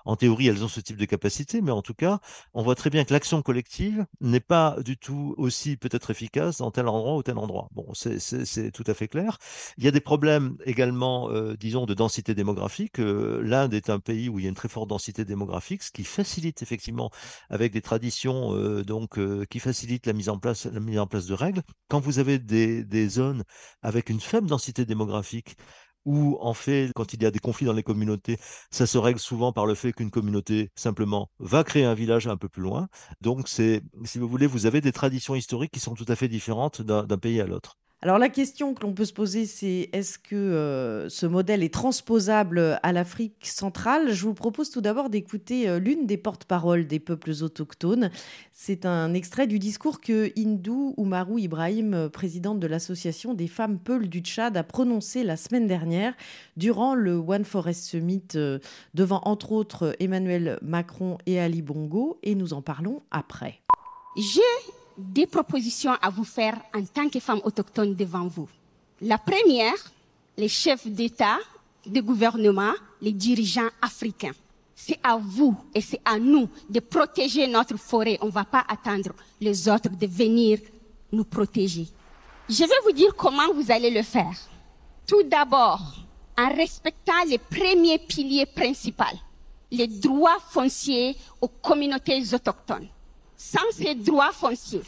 en 0.05 0.15
théorie, 0.15 0.47
elles 0.47 0.63
ont 0.63 0.67
ce 0.67 0.79
type 0.79 0.97
de 0.97 1.05
capacité, 1.05 1.61
mais 1.61 1.71
en 1.71 1.81
tout 1.81 1.93
cas, 1.93 2.19
on 2.53 2.63
voit 2.63 2.75
très 2.75 2.89
bien 2.89 3.03
que 3.03 3.13
l'action 3.13 3.41
collective 3.41 4.05
n'est 4.21 4.39
pas 4.39 4.77
du 4.83 4.97
tout 4.97 5.35
aussi 5.37 5.77
peut-être 5.77 6.11
efficace 6.11 6.57
dans 6.57 6.71
tel 6.71 6.87
endroit 6.87 7.15
ou 7.15 7.23
tel 7.23 7.37
endroit. 7.37 7.69
Bon, 7.73 7.85
c'est 7.93 8.71
tout 8.71 8.83
à 8.87 8.93
fait 8.93 9.07
clair. 9.07 9.37
Il 9.77 9.83
y 9.83 9.87
a 9.87 9.91
des 9.91 10.01
problèmes 10.01 10.57
également, 10.65 11.29
euh, 11.29 11.55
disons, 11.57 11.85
de 11.85 11.93
densité 11.93 12.33
démographique. 12.35 12.99
Euh, 12.99 13.41
L'Inde 13.43 13.73
est 13.73 13.89
un 13.89 13.99
pays 13.99 14.29
où 14.29 14.39
il 14.39 14.43
y 14.43 14.45
a 14.45 14.49
une 14.49 14.55
très 14.55 14.69
forte 14.69 14.89
densité 14.89 15.25
démographique, 15.25 15.83
ce 15.83 15.91
qui 15.91 16.03
facilite 16.03 16.61
effectivement, 16.61 17.11
avec 17.49 17.71
des 17.71 17.81
traditions 17.81 18.55
euh, 18.55 18.83
donc 18.83 19.19
qui 19.47 19.59
facilitent 19.59 20.07
la 20.07 20.13
mise 20.13 20.29
en 20.29 20.37
place, 20.37 20.65
la 20.65 20.79
mise 20.79 20.99
en 20.99 21.07
place 21.07 21.25
de 21.25 21.33
règles. 21.33 21.61
Quand 21.87 21.99
vous 21.99 22.19
avez 22.19 22.39
des 22.39 23.09
zones 23.09 23.43
avec 23.81 24.09
une 24.09 24.19
faible 24.19 24.47
densité 24.47 24.85
démographique, 24.85 25.55
ou 26.05 26.37
en 26.41 26.53
fait, 26.53 26.91
quand 26.95 27.13
il 27.13 27.21
y 27.23 27.25
a 27.25 27.31
des 27.31 27.39
conflits 27.39 27.65
dans 27.65 27.73
les 27.73 27.83
communautés, 27.83 28.37
ça 28.71 28.85
se 28.87 28.97
règle 28.97 29.19
souvent 29.19 29.51
par 29.53 29.65
le 29.65 29.75
fait 29.75 29.93
qu'une 29.93 30.11
communauté 30.11 30.71
simplement 30.75 31.29
va 31.39 31.63
créer 31.63 31.85
un 31.85 31.93
village 31.93 32.27
un 32.27 32.37
peu 32.37 32.49
plus 32.49 32.61
loin. 32.61 32.87
Donc, 33.21 33.47
c'est, 33.47 33.81
si 34.05 34.19
vous 34.19 34.27
voulez, 34.27 34.47
vous 34.47 34.65
avez 34.65 34.81
des 34.81 34.91
traditions 34.91 35.35
historiques 35.35 35.71
qui 35.71 35.79
sont 35.79 35.93
tout 35.95 36.05
à 36.07 36.15
fait 36.15 36.27
différentes 36.27 36.81
d'un 36.81 37.17
pays 37.17 37.41
à 37.41 37.45
l'autre. 37.47 37.77
Alors 38.03 38.17
la 38.17 38.27
question 38.27 38.73
que 38.73 38.81
l'on 38.81 38.91
peut 38.91 39.05
se 39.05 39.13
poser, 39.13 39.45
c'est 39.45 39.89
est-ce 39.93 40.19
que 40.19 40.35
euh, 40.35 41.07
ce 41.07 41.25
modèle 41.25 41.63
est 41.63 41.73
transposable 41.73 42.77
à 42.83 42.91
l'Afrique 42.91 43.47
centrale? 43.47 44.11
Je 44.11 44.23
vous 44.23 44.33
propose 44.33 44.69
tout 44.69 44.81
d'abord 44.81 45.09
d'écouter 45.09 45.69
euh, 45.69 45.79
l'une 45.79 46.05
des 46.05 46.17
porte-paroles 46.17 46.85
des 46.85 46.99
peuples 46.99 47.31
autochtones. 47.41 48.11
C'est 48.51 48.85
un 48.85 49.13
extrait 49.13 49.47
du 49.47 49.57
discours 49.57 50.01
que 50.01 50.37
Hindou 50.37 50.93
Oumarou 50.97 51.37
Ibrahim, 51.37 51.93
euh, 51.93 52.09
présidente 52.09 52.59
de 52.59 52.67
l'association 52.67 53.33
des 53.33 53.47
femmes 53.47 53.79
Peuls 53.79 54.09
du 54.09 54.19
Tchad, 54.19 54.57
a 54.57 54.63
prononcé 54.63 55.23
la 55.23 55.37
semaine 55.37 55.67
dernière 55.67 56.13
durant 56.57 56.95
le 56.95 57.15
One 57.15 57.45
Forest 57.45 57.85
Summit 57.85 58.27
devant 58.93 59.21
entre 59.23 59.53
autres 59.53 59.95
Emmanuel 60.01 60.59
Macron 60.61 61.19
et 61.25 61.39
Ali 61.39 61.61
Bongo. 61.61 62.19
Et 62.21 62.35
nous 62.35 62.51
en 62.51 62.61
parlons 62.61 63.01
après. 63.11 63.61
Des 64.97 65.27
propositions 65.27 65.93
à 66.01 66.09
vous 66.09 66.23
faire 66.23 66.55
en 66.73 66.83
tant 66.85 67.09
que 67.09 67.19
femme 67.19 67.41
autochtone 67.43 67.95
devant 67.95 68.27
vous. 68.27 68.47
La 69.01 69.17
première, 69.17 69.73
les 70.37 70.47
chefs 70.47 70.87
d'État, 70.87 71.37
de 71.85 72.01
gouvernement, 72.01 72.73
les 73.01 73.11
dirigeants 73.11 73.69
africains. 73.81 74.33
C'est 74.75 74.99
à 75.03 75.17
vous 75.17 75.55
et 75.73 75.81
c'est 75.81 76.01
à 76.03 76.17
nous 76.17 76.49
de 76.69 76.79
protéger 76.79 77.47
notre 77.47 77.77
forêt. 77.77 78.17
On 78.21 78.27
ne 78.27 78.31
va 78.31 78.43
pas 78.45 78.65
attendre 78.67 79.11
les 79.39 79.69
autres 79.69 79.89
de 79.89 80.07
venir 80.07 80.59
nous 81.11 81.23
protéger. 81.23 81.87
Je 82.49 82.63
vais 82.63 82.81
vous 82.83 82.91
dire 82.91 83.15
comment 83.15 83.53
vous 83.53 83.71
allez 83.71 83.89
le 83.89 84.03
faire. 84.03 84.35
Tout 85.07 85.23
d'abord, 85.23 85.81
en 86.37 86.53
respectant 86.55 87.23
les 87.27 87.37
premiers 87.37 87.99
piliers 87.99 88.45
principaux, 88.45 89.03
les 89.71 89.87
droits 89.87 90.39
fonciers 90.49 91.15
aux 91.39 91.47
communautés 91.47 92.21
autochtones. 92.33 92.87
Sans 93.45 93.71
ces 93.73 93.93
droits 93.93 94.31
fonciers, 94.31 94.83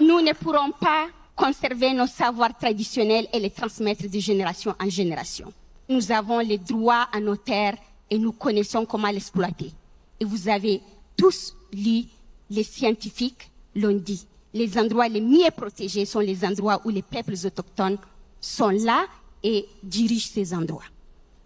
nous 0.00 0.20
ne 0.20 0.32
pourrons 0.32 0.72
pas 0.72 1.06
conserver 1.36 1.94
nos 1.94 2.08
savoirs 2.08 2.58
traditionnels 2.58 3.28
et 3.32 3.38
les 3.38 3.50
transmettre 3.50 4.10
de 4.10 4.18
génération 4.18 4.74
en 4.80 4.90
génération. 4.90 5.52
Nous 5.88 6.10
avons 6.10 6.40
les 6.40 6.58
droits 6.58 7.06
à 7.12 7.20
nos 7.20 7.36
terres 7.36 7.76
et 8.10 8.18
nous 8.18 8.32
connaissons 8.32 8.84
comment 8.86 9.08
l'exploiter. 9.08 9.70
Et 10.18 10.24
vous 10.24 10.48
avez 10.48 10.82
tous 11.16 11.54
lu, 11.72 12.02
les 12.50 12.64
scientifiques 12.64 13.52
l'ont 13.76 13.96
dit, 13.96 14.26
les 14.52 14.76
endroits 14.76 15.08
les 15.08 15.20
mieux 15.20 15.50
protégés 15.56 16.04
sont 16.04 16.18
les 16.18 16.44
endroits 16.44 16.80
où 16.84 16.88
les 16.88 17.02
peuples 17.02 17.36
autochtones 17.46 17.98
sont 18.40 18.70
là 18.70 19.06
et 19.44 19.64
dirigent 19.80 20.30
ces 20.34 20.52
endroits. 20.52 20.90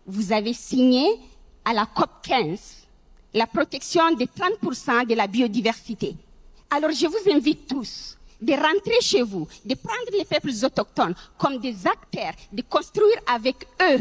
Vous 0.06 0.32
avez 0.32 0.54
signé 0.54 1.06
à 1.66 1.74
la 1.74 1.84
COP 1.84 2.10
15 2.22 2.86
la 3.34 3.46
protection 3.46 4.10
de 4.12 4.24
30% 4.24 5.06
de 5.06 5.14
la 5.14 5.26
biodiversité. 5.26 6.16
Alors 6.70 6.90
je 6.90 7.06
vous 7.06 7.30
invite 7.30 7.68
tous 7.68 8.16
de 8.40 8.52
rentrer 8.52 9.00
chez 9.00 9.22
vous, 9.22 9.48
de 9.64 9.74
prendre 9.74 10.10
les 10.12 10.24
peuples 10.24 10.52
autochtones 10.64 11.14
comme 11.38 11.58
des 11.58 11.86
acteurs, 11.86 12.34
de 12.52 12.62
construire 12.62 13.18
avec 13.26 13.66
eux, 13.80 14.00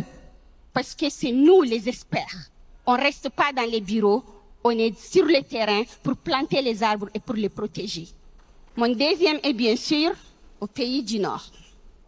parce 0.74 0.94
que 0.94 1.10
c'est 1.10 1.32
nous 1.32 1.62
les 1.62 1.88
experts. 1.88 2.50
On 2.86 2.98
ne 2.98 3.02
reste 3.02 3.30
pas 3.30 3.54
dans 3.54 3.70
les 3.70 3.82
bureaux, 3.82 4.24
on 4.64 4.72
est 4.72 5.00
sur 5.00 5.26
le 5.26 5.42
terrain 5.42 5.84
pour 6.04 6.18
planter 6.18 6.62
les 6.62 6.84
arbres 6.84 7.10
et 7.14 7.20
pour 7.20 7.36
les 7.36 7.50
protéger. 7.50 8.08
Mon 8.76 8.90
deuxième 8.90 9.40
est 9.42 9.54
bien 9.54 9.76
sûr 9.76 10.12
au 10.60 10.68
pays 10.68 11.02
du 11.02 11.20
Nord. 11.20 11.46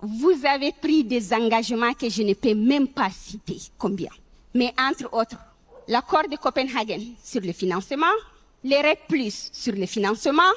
Vous 0.01 0.33
avez 0.45 0.73
pris 0.73 1.03
des 1.03 1.33
engagements 1.33 1.93
que 1.93 2.09
je 2.09 2.23
ne 2.23 2.33
peux 2.33 2.53
même 2.53 2.87
pas 2.87 3.09
citer 3.09 3.57
combien? 3.77 4.11
Mais 4.53 4.73
entre 4.77 5.13
autres, 5.13 5.37
l'accord 5.87 6.27
de 6.29 6.35
Copenhague 6.35 7.01
sur 7.23 7.41
le 7.41 7.53
financement, 7.53 8.05
les 8.63 8.81
RED 8.81 8.99
Plus 9.07 9.49
sur 9.53 9.73
le 9.73 9.85
financement 9.85 10.51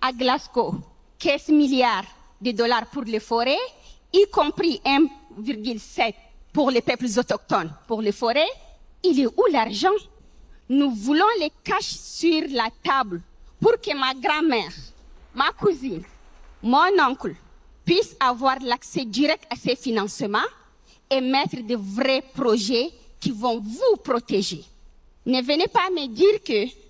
à 0.00 0.12
Glasgow, 0.12 0.74
15 1.18 1.48
milliards 1.48 2.04
de 2.40 2.52
dollars 2.52 2.86
pour 2.86 3.02
les 3.02 3.20
forêts, 3.20 3.56
y 4.12 4.26
compris 4.30 4.80
1,7 4.84 6.14
pour 6.52 6.70
les 6.70 6.80
peuples 6.82 7.06
autochtones 7.18 7.72
pour 7.86 8.02
les 8.02 8.12
forêts. 8.12 8.50
Il 9.02 9.20
est 9.20 9.26
où 9.26 9.44
l'argent? 9.50 9.90
Nous 10.68 10.90
voulons 10.90 11.26
les 11.40 11.50
cacher 11.64 11.96
sur 11.96 12.42
la 12.50 12.68
table 12.82 13.20
pour 13.60 13.72
que 13.80 13.94
ma 13.96 14.14
grand-mère, 14.14 14.72
ma 15.34 15.50
cousine, 15.52 16.02
mon 16.62 16.90
oncle 17.00 17.34
puissent 17.84 18.16
avoir 18.20 18.58
l'accès 18.60 19.04
direct 19.04 19.44
à 19.50 19.56
ces 19.56 19.76
financements 19.76 20.38
et 21.10 21.20
mettre 21.20 21.56
de 21.56 21.76
vrais 21.76 22.22
projets 22.34 22.90
qui 23.20 23.30
vont 23.30 23.60
vous 23.60 23.96
protéger. 24.02 24.64
Ne 25.26 25.42
venez 25.42 25.68
pas 25.68 25.90
me 25.90 26.06
dire 26.06 26.42
que 26.42 26.81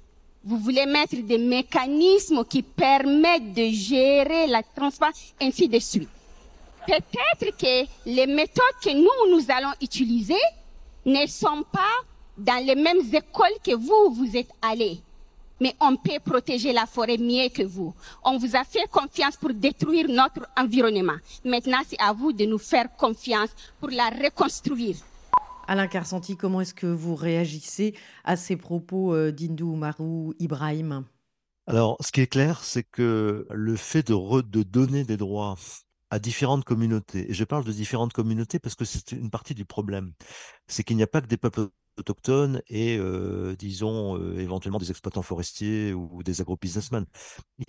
vous 0.45 0.59
voulez 0.59 0.87
mettre 0.87 1.17
des 1.17 1.39
mécanismes 1.39 2.45
qui 2.45 2.63
permettent 2.63 3.53
de 3.55 3.69
gérer 3.71 4.47
la 4.49 4.63
transparence, 4.63 5.35
ainsi 5.41 5.69
de 5.69 5.79
suite. 5.79 6.09
Peut-être 6.87 7.57
que 7.57 7.87
les 8.07 8.27
méthodes 8.27 8.65
que 8.83 8.91
nous, 8.91 9.37
nous 9.37 9.45
allons 9.49 9.73
utiliser 9.81 10.41
ne 11.07 11.27
sont 11.27 11.65
pas 11.71 11.81
dans 12.37 12.65
les 12.65 12.75
mêmes 12.75 13.03
écoles 13.13 13.59
que 13.65 13.75
vous, 13.75 14.15
vous 14.15 14.37
êtes 14.37 14.51
allés. 14.61 14.99
Mais 15.61 15.77
on 15.81 15.95
peut 15.95 16.19
protéger 16.25 16.73
la 16.73 16.87
forêt 16.87 17.19
mieux 17.19 17.49
que 17.49 17.63
vous. 17.63 17.95
On 18.25 18.37
vous 18.37 18.57
a 18.57 18.65
fait 18.65 18.91
confiance 18.91 19.37
pour 19.37 19.55
détruire 19.55 20.09
notre 20.09 20.49
environnement. 20.57 21.19
Maintenant, 21.45 21.83
c'est 21.87 22.01
à 22.01 22.13
vous 22.13 22.33
de 22.33 22.45
nous 22.47 22.59
faire 22.59 22.89
confiance 22.97 23.51
pour 23.79 23.91
la 23.91 24.09
reconstruire. 24.09 24.97
Alain 25.69 25.87
Carcenti, 25.87 26.37
comment 26.37 26.61
est-ce 26.61 26.75
que 26.75 26.87
vous 26.87 27.15
réagissez 27.15 27.95
à 28.25 28.37
ces 28.37 28.57
propos 28.57 29.15
euh, 29.15 29.31
d'Indou 29.33 29.75
Marou 29.75 30.35
Ibrahim? 30.39 31.05
Alors, 31.67 31.97
ce 32.01 32.11
qui 32.11 32.21
est 32.21 32.27
clair, 32.27 32.65
c'est 32.65 32.83
que 32.83 33.47
le 33.51 33.77
fait 33.77 34.07
de 34.07 34.63
donner 34.63 35.05
des 35.05 35.17
droits 35.17 35.57
à 36.11 36.19
différentes 36.19 36.65
communautés. 36.65 37.31
Et 37.31 37.35
je 37.35 37.45
parle 37.45 37.65
de 37.65 37.73
différentes 37.73 38.13
communautés 38.13 38.59
parce 38.59 38.75
que 38.75 38.85
c'est 38.85 39.13
une 39.13 39.31
partie 39.31 39.55
du 39.55 39.65
problème. 39.65 40.13
C'est 40.67 40.85
qu'il 40.85 40.97
n'y 40.97 41.03
a 41.03 41.07
pas 41.07 41.23
que 41.23 41.27
des 41.27 41.39
peuples 41.39 41.69
autochtones 41.99 42.63
et, 42.69 42.99
disons, 43.59 44.19
éventuellement 44.37 44.79
des 44.79 44.91
exploitants 44.91 45.23
forestiers 45.23 45.93
ou 45.93 46.23
des 46.23 46.41
agro-businessmen. 46.41 47.05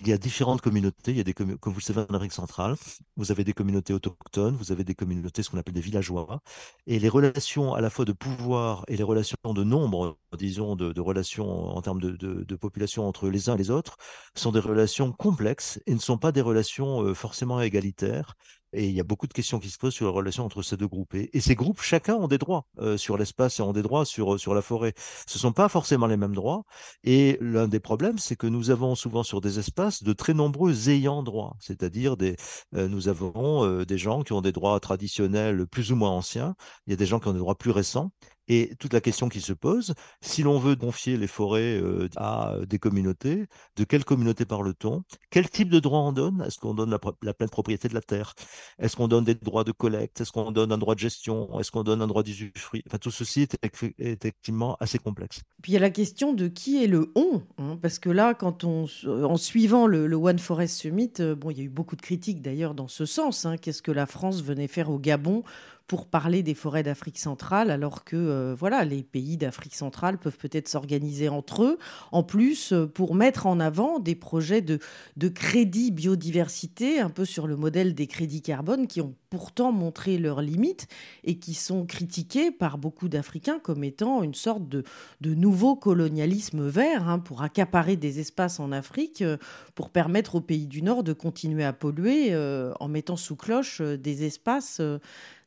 Il 0.00 0.08
y 0.08 0.12
a 0.12 0.18
différentes 0.18 0.60
communautés. 0.60 1.10
Il 1.12 1.16
y 1.16 1.20
a 1.20 1.24
des 1.24 1.34
comme 1.34 1.72
vous 1.72 1.80
le 1.80 1.80
savez, 1.80 2.00
en 2.02 2.14
Amérique 2.14 2.32
centrale, 2.32 2.76
vous 3.16 3.30
avez 3.30 3.44
des 3.44 3.52
communautés 3.52 3.92
autochtones, 3.92 4.56
vous 4.56 4.72
avez 4.72 4.84
des 4.84 4.94
communautés, 4.94 5.42
ce 5.42 5.50
qu'on 5.50 5.58
appelle 5.58 5.74
des 5.74 5.80
villageois. 5.80 6.40
Et 6.86 6.98
les 6.98 7.08
relations 7.08 7.74
à 7.74 7.80
la 7.80 7.90
fois 7.90 8.04
de 8.04 8.12
pouvoir 8.12 8.84
et 8.88 8.96
les 8.96 9.02
relations 9.02 9.36
de 9.44 9.64
nombre, 9.64 10.18
disons, 10.38 10.76
de, 10.76 11.00
relations 11.00 11.76
en 11.76 11.82
termes 11.82 12.00
de, 12.00 12.56
population 12.56 13.06
entre 13.06 13.28
les 13.28 13.48
uns 13.48 13.54
et 13.54 13.58
les 13.58 13.70
autres, 13.70 13.96
sont 14.34 14.52
des 14.52 14.60
relations 14.60 15.12
complexes 15.12 15.80
et 15.86 15.94
ne 15.94 15.98
sont 15.98 16.18
pas 16.18 16.32
des 16.32 16.40
relations 16.40 17.14
forcément 17.14 17.60
égalitaires. 17.60 18.36
Et 18.74 18.88
il 18.88 18.94
y 18.94 19.00
a 19.00 19.04
beaucoup 19.04 19.26
de 19.26 19.32
questions 19.32 19.58
qui 19.58 19.70
se 19.70 19.78
posent 19.78 19.94
sur 19.94 20.06
la 20.06 20.12
relation 20.12 20.44
entre 20.44 20.62
ces 20.62 20.76
deux 20.76 20.88
groupes. 20.88 21.14
Et, 21.14 21.40
ces 21.40 21.54
groupes, 21.54 21.80
chacun 21.80 22.14
ont 22.14 22.28
des 22.28 22.38
droits 22.38 22.66
euh, 22.78 22.96
sur 22.96 23.16
l'espace 23.16 23.58
et 23.60 23.62
ont 23.62 23.72
des 23.72 23.82
droits 23.82 24.04
sur, 24.04 24.38
sur 24.38 24.54
la 24.54 24.62
forêt. 24.62 24.94
Ce 25.26 25.38
ne 25.38 25.40
sont 25.40 25.52
pas 25.52 25.68
forcément 25.68 26.06
les 26.06 26.16
mêmes 26.16 26.34
droits. 26.34 26.64
Et 27.04 27.38
l'un 27.40 27.68
des 27.68 27.80
problèmes, 27.80 28.18
c'est 28.18 28.36
que 28.36 28.46
nous 28.46 28.70
avons 28.70 28.94
souvent 28.94 29.22
sur 29.22 29.40
des 29.40 29.58
espaces 29.58 30.02
de 30.02 30.12
très 30.12 30.34
nombreux 30.34 30.90
ayants 30.90 31.22
droit. 31.22 31.56
C'est-à-dire, 31.60 32.16
des, 32.16 32.36
euh, 32.74 32.88
nous 32.88 33.08
avons 33.08 33.64
euh, 33.64 33.84
des 33.84 33.98
gens 33.98 34.22
qui 34.22 34.32
ont 34.32 34.40
des 34.40 34.52
droits 34.52 34.78
traditionnels 34.80 35.66
plus 35.66 35.92
ou 35.92 35.96
moins 35.96 36.10
anciens. 36.10 36.56
Il 36.86 36.90
y 36.90 36.94
a 36.94 36.96
des 36.96 37.06
gens 37.06 37.20
qui 37.20 37.28
ont 37.28 37.32
des 37.32 37.38
droits 37.38 37.56
plus 37.56 37.70
récents. 37.70 38.10
Et 38.48 38.74
toute 38.78 38.92
la 38.92 39.00
question 39.00 39.28
qui 39.28 39.40
se 39.40 39.52
pose, 39.52 39.94
si 40.20 40.42
l'on 40.42 40.58
veut 40.58 40.76
confier 40.76 41.16
les 41.16 41.26
forêts 41.26 41.80
à 42.16 42.56
des 42.68 42.78
communautés, 42.78 43.46
de 43.76 43.84
quelle 43.84 44.04
communauté 44.04 44.44
parle-t-on? 44.44 45.02
Quel 45.30 45.48
type 45.48 45.70
de 45.70 45.80
droit 45.80 46.00
on 46.00 46.12
donne? 46.12 46.42
Est-ce 46.46 46.58
qu'on 46.58 46.74
donne 46.74 46.90
la, 46.90 47.34
pleine 47.34 47.48
propriété 47.48 47.88
de 47.88 47.94
la 47.94 48.02
terre? 48.02 48.34
Est-ce 48.78 48.96
qu'on 48.96 49.08
donne 49.08 49.24
des 49.24 49.34
droits 49.34 49.64
de 49.64 49.72
collecte? 49.72 50.20
Est-ce 50.20 50.32
qu'on 50.32 50.52
donne 50.52 50.72
un 50.72 50.78
droit 50.78 50.94
de 50.94 51.00
gestion? 51.00 51.58
Est-ce 51.58 51.70
qu'on 51.70 51.84
donne 51.84 52.02
un 52.02 52.06
droit 52.06 52.22
d'usufruit? 52.22 52.82
Enfin, 52.86 52.98
tout 52.98 53.10
ceci 53.10 53.42
est, 53.42 53.58
effectivement 53.98 54.76
assez 54.80 54.98
complexe. 54.98 55.40
Puis 55.62 55.72
il 55.72 55.74
y 55.74 55.78
a 55.78 55.80
la 55.80 55.90
question 55.90 56.34
de 56.34 56.48
qui 56.48 56.82
est 56.82 56.86
le 56.86 57.12
on, 57.14 57.42
hein, 57.58 57.78
parce 57.80 57.98
que 57.98 58.10
là, 58.10 58.34
quand 58.34 58.64
on, 58.64 58.86
en 59.06 59.36
suivant 59.36 59.86
le, 59.86 60.14
One 60.14 60.38
Forest 60.38 60.78
Summit, 60.78 61.12
bon, 61.36 61.50
il 61.50 61.58
y 61.58 61.60
a 61.60 61.64
eu 61.64 61.68
beaucoup 61.68 61.96
de 61.96 62.02
critiques 62.02 62.42
d'ailleurs 62.42 62.74
dans 62.74 62.88
ce 62.88 63.06
sens. 63.06 63.46
Hein. 63.46 63.56
Qu'est-ce 63.56 63.82
que 63.82 63.92
la 63.92 64.06
France 64.06 64.42
venait 64.42 64.68
faire 64.68 64.90
au 64.90 64.98
Gabon 64.98 65.44
pour 65.86 66.06
parler 66.06 66.42
des 66.42 66.54
forêts 66.54 66.82
d'Afrique 66.82 67.18
centrale, 67.18 67.70
alors 67.70 68.04
que 68.04 68.16
euh, 68.16 68.54
voilà, 68.58 68.84
les 68.84 69.02
pays 69.02 69.36
d'Afrique 69.36 69.74
centrale 69.74 70.16
peuvent 70.16 70.38
peut-être 70.38 70.68
s'organiser 70.68 71.28
entre 71.28 71.62
eux, 71.62 71.78
en 72.10 72.22
plus 72.22 72.72
euh, 72.72 72.86
pour 72.86 73.14
mettre 73.14 73.46
en 73.46 73.60
avant 73.60 73.98
des 73.98 74.14
projets 74.14 74.62
de, 74.62 74.78
de 75.18 75.28
crédit 75.28 75.90
biodiversité, 75.90 77.00
un 77.00 77.10
peu 77.10 77.26
sur 77.26 77.46
le 77.46 77.56
modèle 77.56 77.94
des 77.94 78.06
crédits 78.06 78.40
carbone, 78.40 78.86
qui 78.86 79.02
ont 79.02 79.14
pourtant 79.28 79.72
montré 79.72 80.16
leurs 80.16 80.40
limites 80.40 80.86
et 81.22 81.38
qui 81.38 81.52
sont 81.52 81.84
critiqués 81.84 82.50
par 82.50 82.78
beaucoup 82.78 83.10
d'Africains 83.10 83.58
comme 83.58 83.84
étant 83.84 84.22
une 84.22 84.34
sorte 84.34 84.66
de, 84.68 84.84
nouveau 85.20 85.76
colonialisme 85.76 86.66
vert 86.66 87.08
hein, 87.08 87.18
pour 87.18 87.42
accaparer 87.42 87.96
des 87.96 88.20
espaces 88.20 88.58
en 88.58 88.72
Afrique, 88.72 89.20
euh, 89.20 89.36
pour 89.74 89.90
permettre 89.90 90.36
aux 90.36 90.40
pays 90.40 90.66
du 90.66 90.80
Nord 90.80 91.02
de 91.02 91.12
continuer 91.12 91.64
à 91.64 91.72
polluer 91.74 92.34
en 92.80 92.88
mettant 92.88 93.16
sous 93.16 93.36
cloche 93.36 93.80
des 93.80 94.24
espaces 94.24 94.80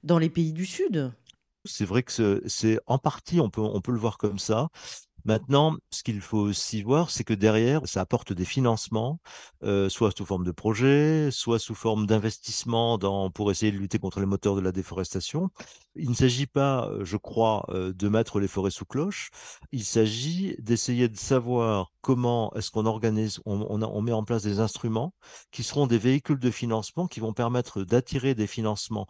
dans 0.08 0.18
les 0.18 0.30
pays 0.30 0.54
du 0.54 0.66
Sud. 0.66 1.14
C'est 1.66 1.86
vrai 1.86 2.02
que 2.02 2.42
c'est 2.48 2.80
en 2.88 2.98
partie, 2.98 3.40
on 3.42 3.50
peut, 3.50 3.62
on 3.62 3.82
peut 3.82 3.92
le 3.92 4.00
voir 4.00 4.18
comme 4.18 4.40
ça. 4.40 4.70
Maintenant, 5.28 5.76
ce 5.92 6.04
qu'il 6.04 6.22
faut 6.22 6.38
aussi 6.38 6.82
voir, 6.84 7.10
c'est 7.10 7.26
que 7.26 7.34
derrière, 7.34 7.86
ça 7.86 8.00
apporte 8.00 8.32
des 8.32 8.46
financements, 8.46 9.20
euh, 9.62 9.90
soit 9.90 10.16
sous 10.18 10.26
forme 10.26 10.46
de 10.46 10.52
projets, 10.52 11.32
soit 11.32 11.60
sous 11.60 11.76
forme 11.76 12.08
d'investissements 12.08 12.98
pour 13.32 13.52
essayer 13.52 13.74
de 13.74 13.78
lutter 13.78 14.00
contre 14.00 14.22
les 14.22 14.26
moteurs 14.26 14.56
de 14.56 14.62
la 14.62 14.72
déforestation. 14.72 15.50
Il 15.98 16.10
ne 16.10 16.16
s'agit 16.16 16.48
pas, 16.48 16.90
je 17.02 17.18
crois, 17.18 17.66
euh, 17.70 17.92
de 17.92 18.08
mettre 18.08 18.40
les 18.40 18.48
forêts 18.48 18.72
sous 18.72 18.86
cloche. 18.86 19.30
Il 19.74 19.84
s'agit 19.84 20.56
d'essayer 20.60 21.10
de 21.10 21.18
savoir 21.18 21.92
comment 22.00 22.54
est-ce 22.54 22.72
qu'on 22.72 22.86
organise, 22.86 23.42
on, 23.46 24.02
met 24.02 24.14
en 24.14 24.24
place 24.24 24.44
des 24.44 24.62
instruments 24.62 25.14
qui 25.52 25.64
seront 25.64 25.88
des 25.88 25.98
véhicules 25.98 26.40
de 26.40 26.52
financement 26.52 27.06
qui 27.06 27.20
vont 27.20 27.34
permettre 27.34 27.84
d'attirer 27.84 28.34
des 28.34 28.48
financements 28.48 29.08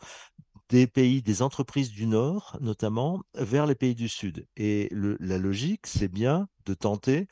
des 0.69 0.87
pays, 0.87 1.21
des 1.21 1.41
entreprises 1.41 1.91
du 1.91 2.07
Nord, 2.07 2.57
notamment, 2.61 3.21
vers 3.35 3.65
les 3.65 3.75
pays 3.75 3.95
du 3.95 4.09
Sud. 4.09 4.47
Et 4.57 4.89
la 4.91 5.37
logique, 5.37 5.87
c'est 5.87 6.09
bien 6.09 6.47
de 6.65 6.73
tenter 6.73 7.27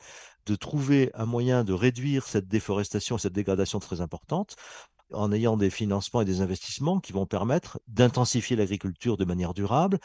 de 0.46 0.54
trouver 0.54 1.10
un 1.14 1.26
moyen 1.26 1.64
de 1.64 1.72
réduire 1.72 2.26
cette 2.26 2.48
déforestation, 2.48 3.18
cette 3.18 3.32
dégradation 3.32 3.80
très 3.80 4.00
importante, 4.00 4.56
en 5.12 5.32
ayant 5.32 5.56
des 5.56 5.70
financements 5.70 6.20
et 6.20 6.24
des 6.24 6.40
investissements 6.40 7.00
qui 7.00 7.12
vont 7.12 7.26
permettre 7.26 7.80
d'intensifier 7.88 8.56
l'agriculture 8.56 9.16
de 9.16 9.24
manière 9.24 9.54
durable, 9.54 9.98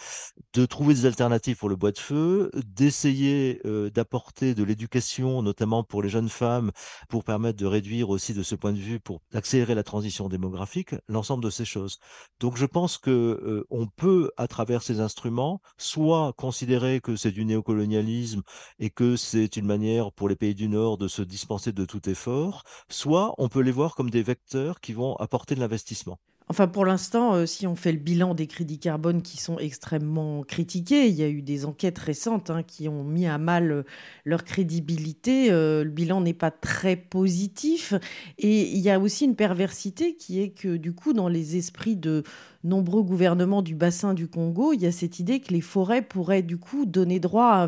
de 0.53 0.65
trouver 0.65 0.93
des 0.93 1.05
alternatives 1.05 1.57
pour 1.57 1.69
le 1.69 1.75
bois 1.75 1.91
de 1.91 1.97
feu, 1.99 2.51
d'essayer 2.65 3.61
euh, 3.65 3.89
d'apporter 3.89 4.53
de 4.53 4.63
l'éducation, 4.63 5.41
notamment 5.41 5.83
pour 5.83 6.03
les 6.03 6.09
jeunes 6.09 6.29
femmes, 6.29 6.71
pour 7.09 7.23
permettre 7.23 7.57
de 7.57 7.65
réduire 7.65 8.09
aussi 8.09 8.33
de 8.33 8.43
ce 8.43 8.55
point 8.55 8.73
de 8.73 8.77
vue, 8.77 8.99
pour 8.99 9.21
accélérer 9.33 9.75
la 9.75 9.83
transition 9.83 10.29
démographique, 10.29 10.95
l'ensemble 11.07 11.43
de 11.43 11.49
ces 11.49 11.65
choses. 11.65 11.99
Donc 12.39 12.57
je 12.57 12.65
pense 12.65 12.97
que 12.97 13.11
euh, 13.11 13.65
on 13.69 13.87
peut, 13.87 14.31
à 14.37 14.47
travers 14.47 14.83
ces 14.83 14.99
instruments, 14.99 15.61
soit 15.77 16.33
considérer 16.33 17.01
que 17.01 17.15
c'est 17.15 17.31
du 17.31 17.45
néocolonialisme 17.45 18.41
et 18.79 18.89
que 18.89 19.15
c'est 19.15 19.57
une 19.57 19.65
manière 19.65 20.11
pour 20.11 20.29
les 20.29 20.35
pays 20.35 20.55
du 20.55 20.67
Nord 20.67 20.97
de 20.97 21.07
se 21.07 21.21
dispenser 21.21 21.71
de 21.71 21.85
tout 21.85 22.09
effort, 22.09 22.63
soit 22.89 23.33
on 23.37 23.49
peut 23.49 23.61
les 23.61 23.71
voir 23.71 23.95
comme 23.95 24.09
des 24.09 24.23
vecteurs 24.23 24.79
qui 24.81 24.90
vont 24.95 25.15
apporter 25.15 25.55
de 25.55 25.59
l'investissement. 25.59 26.19
Enfin, 26.51 26.67
pour 26.67 26.85
l'instant, 26.85 27.33
euh, 27.33 27.45
si 27.45 27.65
on 27.65 27.77
fait 27.77 27.93
le 27.93 27.97
bilan 27.97 28.33
des 28.33 28.45
crédits 28.45 28.77
carbone 28.77 29.21
qui 29.21 29.37
sont 29.37 29.57
extrêmement 29.57 30.43
critiqués, 30.43 31.07
il 31.07 31.15
y 31.15 31.23
a 31.23 31.29
eu 31.29 31.41
des 31.41 31.65
enquêtes 31.65 31.97
récentes 31.97 32.49
hein, 32.49 32.61
qui 32.61 32.89
ont 32.89 33.05
mis 33.05 33.25
à 33.25 33.37
mal 33.37 33.71
euh, 33.71 33.83
leur 34.25 34.43
crédibilité. 34.43 35.49
Euh, 35.49 35.85
le 35.85 35.89
bilan 35.89 36.19
n'est 36.19 36.33
pas 36.33 36.51
très 36.51 36.97
positif. 36.97 37.93
Et 38.37 38.69
il 38.69 38.79
y 38.79 38.89
a 38.89 38.99
aussi 38.99 39.23
une 39.23 39.37
perversité 39.37 40.15
qui 40.15 40.41
est 40.41 40.49
que, 40.49 40.75
du 40.75 40.93
coup, 40.93 41.13
dans 41.13 41.29
les 41.29 41.55
esprits 41.55 41.95
de 41.95 42.23
nombreux 42.65 43.01
gouvernements 43.01 43.61
du 43.61 43.73
bassin 43.73 44.13
du 44.13 44.27
Congo, 44.27 44.73
il 44.73 44.81
y 44.81 44.87
a 44.87 44.91
cette 44.91 45.19
idée 45.19 45.39
que 45.39 45.53
les 45.53 45.61
forêts 45.61 46.01
pourraient, 46.01 46.43
du 46.43 46.57
coup, 46.57 46.85
donner 46.85 47.19
droit 47.19 47.67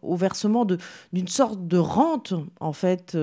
au 0.00 0.16
versement 0.16 0.64
d'une 1.12 1.28
sorte 1.28 1.66
de 1.66 1.76
rente, 1.76 2.32
en 2.60 2.72
fait, 2.72 3.14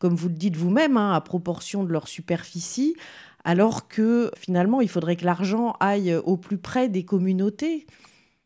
comme 0.00 0.16
vous 0.16 0.28
le 0.28 0.34
dites 0.34 0.56
vous-même, 0.56 0.96
hein, 0.96 1.12
à 1.12 1.20
proportion 1.20 1.84
de 1.84 1.92
leur 1.92 2.08
superficie 2.08 2.96
alors 3.44 3.88
que 3.88 4.30
finalement, 4.36 4.80
il 4.80 4.88
faudrait 4.88 5.16
que 5.16 5.24
l'argent 5.24 5.74
aille 5.80 6.14
au 6.14 6.36
plus 6.36 6.58
près 6.58 6.88
des 6.88 7.04
communautés 7.04 7.86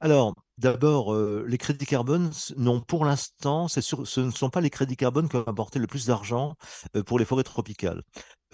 Alors, 0.00 0.34
D'abord, 0.58 1.12
euh, 1.12 1.44
les 1.48 1.58
crédits 1.58 1.86
carbone, 1.86 2.30
non, 2.56 2.80
pour 2.80 3.04
l'instant, 3.04 3.66
ce 3.66 4.20
ne 4.20 4.30
sont 4.30 4.50
pas 4.50 4.60
les 4.60 4.70
crédits 4.70 4.96
carbone 4.96 5.28
qui 5.28 5.36
ont 5.36 5.44
apporté 5.44 5.80
le 5.80 5.88
plus 5.88 6.06
d'argent 6.06 6.54
euh, 6.96 7.02
pour 7.02 7.18
les 7.18 7.24
forêts 7.24 7.42
tropicales. 7.42 8.02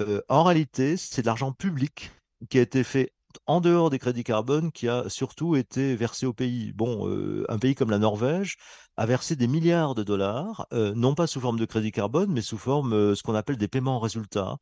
Euh, 0.01 0.23
en 0.31 0.43
réalité, 0.45 0.97
c'est 0.97 1.21
de 1.21 1.27
l'argent 1.27 1.53
public 1.53 2.11
qui 2.49 2.59
a 2.59 2.63
été 2.63 2.85
fait 2.85 3.13
en 3.47 3.61
dehors 3.61 3.91
des 3.91 3.99
crédits 3.99 4.25
carbone 4.25 4.73
qui 4.73 4.89
a 4.89 5.11
surtout 5.11 5.57
été 5.57 5.95
versé 5.95 6.25
au 6.25 6.33
pays. 6.33 6.73
Bon, 6.73 7.07
un 7.49 7.59
pays 7.59 7.75
comme 7.75 7.91
la 7.91 7.99
Norvège 7.99 8.57
a 9.01 9.07
versé 9.07 9.35
des 9.35 9.47
milliards 9.47 9.95
de 9.95 10.03
dollars, 10.03 10.67
euh, 10.75 10.93
non 10.95 11.15
pas 11.15 11.27
sous 11.27 11.41
forme 11.41 11.59
de 11.59 11.65
crédit 11.65 11.91
carbone, 11.91 12.31
mais 12.31 12.43
sous 12.43 12.59
forme 12.59 12.93
euh, 12.93 13.15
ce 13.15 13.23
qu'on 13.23 13.35
appelle 13.35 13.57
des 13.57 13.67
paiements 13.67 13.97
en 13.97 13.99
résultat, 13.99 14.59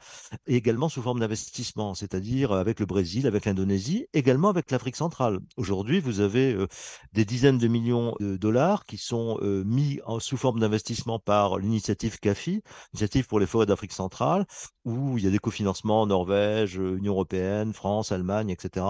et 0.47 0.55
également 0.55 0.89
sous 0.89 1.03
forme 1.03 1.19
d'investissement, 1.19 1.95
c'est-à-dire 1.95 2.53
avec 2.53 2.79
le 2.79 2.87
Brésil, 2.87 3.27
avec 3.27 3.47
l'Indonésie, 3.47 4.07
également 4.15 4.49
avec 4.49 4.71
l'Afrique 4.71 4.95
centrale. 4.95 5.41
Aujourd'hui, 5.57 5.99
vous 5.99 6.21
avez 6.21 6.53
euh, 6.53 6.69
des 7.15 7.25
dizaines 7.25 7.59
de 7.59 7.67
millions 7.67 8.15
de 8.21 8.37
dollars 8.37 8.85
qui 8.87 8.97
sont 8.97 9.41
mis 9.43 9.99
en, 10.07 10.21
sous 10.21 10.37
forme 10.37 10.61
d'investissement 10.61 11.19
par 11.19 11.59
l'initiative 11.59 12.21
CAFI, 12.21 12.63
initiative 12.93 13.27
pour 13.27 13.41
les 13.41 13.47
forêts 13.47 13.67
d'Afrique 13.67 13.93
centrale, 13.93 14.47
où 14.85 15.19
il 15.19 15.25
y 15.25 15.27
a 15.27 15.31
des 15.31 15.41
cofinancements 15.41 16.07
Norvège, 16.07 16.77
Union 16.77 17.15
européenne, 17.15 17.73
France, 17.73 18.13
Allemagne, 18.13 18.51
etc., 18.51 18.87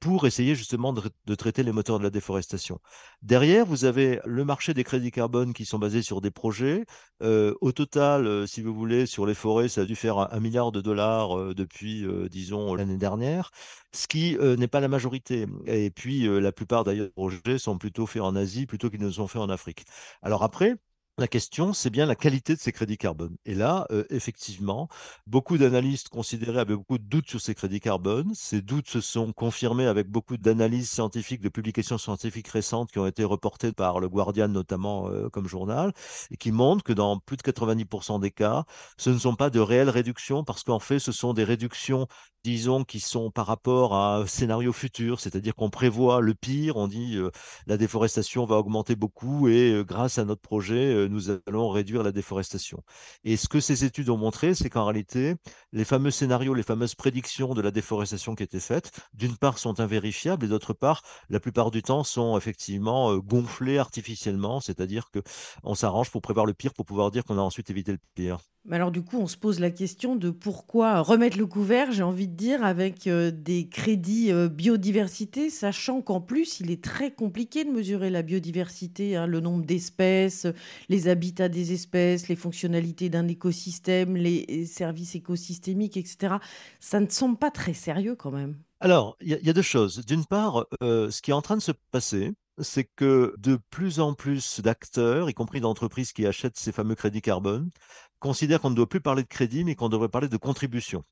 pour 0.00 0.26
essayer 0.26 0.54
justement 0.54 0.94
de 0.94 1.34
traiter 1.34 1.62
les 1.62 1.72
moteurs 1.72 1.98
de 1.98 2.04
la 2.04 2.10
déforestation. 2.10 2.80
Derrière, 3.26 3.66
vous 3.66 3.84
avez 3.84 4.20
le 4.24 4.44
marché 4.44 4.72
des 4.72 4.84
crédits 4.84 5.10
carbone 5.10 5.52
qui 5.52 5.64
sont 5.64 5.80
basés 5.80 6.02
sur 6.02 6.20
des 6.20 6.30
projets. 6.30 6.84
Euh, 7.24 7.54
au 7.60 7.72
total, 7.72 8.24
euh, 8.24 8.46
si 8.46 8.62
vous 8.62 8.72
voulez, 8.72 9.04
sur 9.04 9.26
les 9.26 9.34
forêts, 9.34 9.66
ça 9.66 9.80
a 9.80 9.84
dû 9.84 9.96
faire 9.96 10.32
un, 10.32 10.38
milliard 10.38 10.70
de 10.70 10.80
dollars 10.80 11.36
euh, 11.36 11.52
depuis, 11.52 12.06
disons, 12.30 12.76
l'année 12.76 12.98
dernière, 12.98 13.50
ce 13.92 14.06
qui 14.06 14.36
n'est 14.38 14.68
pas 14.68 14.78
la 14.78 14.86
majorité. 14.86 15.46
Et 15.66 15.90
puis, 15.90 16.28
la 16.40 16.52
plupart 16.52 16.84
d'ailleurs 16.84 17.06
des 17.06 17.12
projets 17.12 17.58
sont 17.58 17.78
plutôt 17.78 18.06
faits 18.06 18.22
en 18.22 18.36
Asie 18.36 18.64
plutôt 18.64 18.90
qu'ils 18.90 19.02
ne 19.02 19.10
sont 19.10 19.26
faits 19.26 19.42
en 19.42 19.48
Afrique. 19.48 19.86
Alors 20.22 20.44
après, 20.44 20.76
la 21.18 21.28
question, 21.28 21.72
c'est 21.72 21.88
bien 21.88 22.04
la 22.04 22.14
qualité 22.14 22.54
de 22.54 22.60
ces 22.60 22.72
crédits 22.72 22.98
carbone. 22.98 23.36
Et 23.46 23.54
là, 23.54 23.86
euh, 23.90 24.04
effectivement, 24.10 24.88
beaucoup 25.26 25.56
d'analystes 25.56 26.10
considéraient, 26.10 26.60
avaient 26.60 26.76
beaucoup 26.76 26.98
de 26.98 27.04
doutes 27.04 27.28
sur 27.28 27.40
ces 27.40 27.54
crédits 27.54 27.80
carbone. 27.80 28.32
Ces 28.34 28.60
doutes 28.60 28.88
se 28.88 29.00
sont 29.00 29.32
confirmés 29.32 29.86
avec 29.86 30.08
beaucoup 30.08 30.36
d'analyses 30.36 30.90
scientifiques, 30.90 31.40
de 31.40 31.48
publications 31.48 31.96
scientifiques 31.96 32.48
récentes 32.48 32.92
qui 32.92 32.98
ont 32.98 33.06
été 33.06 33.24
reportées 33.24 33.72
par 33.72 33.98
le 33.98 34.10
Guardian 34.10 34.48
notamment 34.48 35.08
euh, 35.08 35.30
comme 35.30 35.48
journal, 35.48 35.92
et 36.30 36.36
qui 36.36 36.52
montrent 36.52 36.84
que 36.84 36.92
dans 36.92 37.18
plus 37.18 37.38
de 37.38 37.42
90% 37.42 38.20
des 38.20 38.30
cas, 38.30 38.64
ce 38.98 39.08
ne 39.08 39.18
sont 39.18 39.36
pas 39.36 39.48
de 39.48 39.60
réelles 39.60 39.90
réductions, 39.90 40.44
parce 40.44 40.64
qu'en 40.64 40.80
fait, 40.80 40.98
ce 40.98 41.12
sont 41.12 41.32
des 41.32 41.44
réductions 41.44 42.08
disons, 42.44 42.84
qui 42.84 43.00
sont 43.00 43.32
par 43.32 43.46
rapport 43.46 43.92
à 43.92 44.18
un 44.18 44.26
scénario 44.26 44.72
futur, 44.72 45.18
c'est-à-dire 45.18 45.56
qu'on 45.56 45.68
prévoit 45.68 46.20
le 46.20 46.32
pire, 46.32 46.76
on 46.76 46.86
dit 46.86 47.18
la 47.66 47.76
déforestation 47.76 48.44
va 48.44 48.54
augmenter 48.54 48.94
beaucoup 48.94 49.48
et 49.48 49.82
grâce 49.84 50.18
à 50.18 50.24
notre 50.24 50.42
projet, 50.42 51.05
nous 51.08 51.30
allons 51.46 51.68
réduire 51.68 52.02
la 52.02 52.12
déforestation. 52.12 52.82
Et 53.24 53.36
ce 53.36 53.48
que 53.48 53.60
ces 53.60 53.84
études 53.84 54.10
ont 54.10 54.16
montré, 54.16 54.54
c'est 54.54 54.70
qu'en 54.70 54.84
réalité, 54.84 55.34
les 55.72 55.84
fameux 55.84 56.10
scénarios, 56.10 56.54
les 56.54 56.62
fameuses 56.62 56.94
prédictions 56.94 57.54
de 57.54 57.62
la 57.62 57.70
déforestation 57.70 58.34
qui 58.34 58.42
étaient 58.42 58.60
faites, 58.60 58.90
d'une 59.14 59.36
part 59.36 59.58
sont 59.58 59.80
invérifiables 59.80 60.44
et 60.46 60.48
d'autre 60.48 60.72
part, 60.72 61.02
la 61.28 61.40
plupart 61.40 61.70
du 61.70 61.82
temps, 61.82 62.04
sont 62.04 62.36
effectivement 62.36 63.16
gonflées 63.18 63.78
artificiellement, 63.78 64.60
c'est-à-dire 64.60 65.10
qu'on 65.10 65.74
s'arrange 65.74 66.10
pour 66.10 66.22
prévoir 66.22 66.46
le 66.46 66.54
pire 66.54 66.74
pour 66.74 66.84
pouvoir 66.84 67.10
dire 67.10 67.24
qu'on 67.24 67.38
a 67.38 67.42
ensuite 67.42 67.70
évité 67.70 67.92
le 67.92 67.98
pire. 68.14 68.38
Mais 68.68 68.76
alors 68.76 68.90
du 68.90 69.02
coup, 69.02 69.18
on 69.18 69.28
se 69.28 69.36
pose 69.36 69.60
la 69.60 69.70
question 69.70 70.16
de 70.16 70.30
pourquoi 70.30 71.00
remettre 71.00 71.38
le 71.38 71.46
couvert, 71.46 71.92
j'ai 71.92 72.02
envie 72.02 72.26
de 72.26 72.34
dire, 72.34 72.64
avec 72.64 73.06
euh, 73.06 73.30
des 73.30 73.68
crédits 73.68 74.32
euh, 74.32 74.48
biodiversité, 74.48 75.50
sachant 75.50 76.02
qu'en 76.02 76.20
plus, 76.20 76.58
il 76.58 76.72
est 76.72 76.82
très 76.82 77.12
compliqué 77.12 77.64
de 77.64 77.70
mesurer 77.70 78.10
la 78.10 78.22
biodiversité, 78.22 79.14
hein, 79.14 79.26
le 79.28 79.38
nombre 79.38 79.64
d'espèces, 79.64 80.48
les 80.88 81.06
habitats 81.06 81.48
des 81.48 81.72
espèces, 81.72 82.26
les 82.26 82.34
fonctionnalités 82.34 83.08
d'un 83.08 83.28
écosystème, 83.28 84.16
les 84.16 84.66
services 84.66 85.14
écosystémiques, 85.14 85.96
etc. 85.96 86.34
Ça 86.80 86.98
ne 86.98 87.08
semble 87.08 87.36
pas 87.36 87.52
très 87.52 87.74
sérieux 87.74 88.16
quand 88.16 88.32
même. 88.32 88.56
Alors, 88.80 89.16
il 89.20 89.28
y, 89.28 89.50
a 89.50 89.52
deux 89.52 89.62
choses. 89.62 90.04
D'une 90.04 90.26
part, 90.26 90.66
euh, 90.82 91.10
ce 91.10 91.22
qui 91.22 91.30
est 91.30 91.34
en 91.34 91.40
train 91.40 91.56
de 91.56 91.62
se 91.62 91.72
passer, 91.92 92.34
c'est 92.58 92.84
que 92.84 93.34
de 93.38 93.58
plus 93.70 94.00
en 94.00 94.14
plus 94.14 94.60
d'acteurs, 94.60 95.30
y 95.30 95.34
compris 95.34 95.60
d'entreprises 95.60 96.12
qui 96.12 96.26
achètent 96.26 96.58
ces 96.58 96.72
fameux 96.72 96.94
crédits 96.94 97.22
carbone, 97.22 97.70
considèrent 98.18 98.60
qu'on 98.60 98.70
ne 98.70 98.74
doit 98.74 98.88
plus 98.88 99.00
parler 99.00 99.22
de 99.22 99.28
crédit, 99.28 99.64
mais 99.64 99.74
qu'on 99.74 99.88
devrait 99.88 100.08
parler 100.08 100.28
de 100.28 100.36
contribution. 100.36 101.04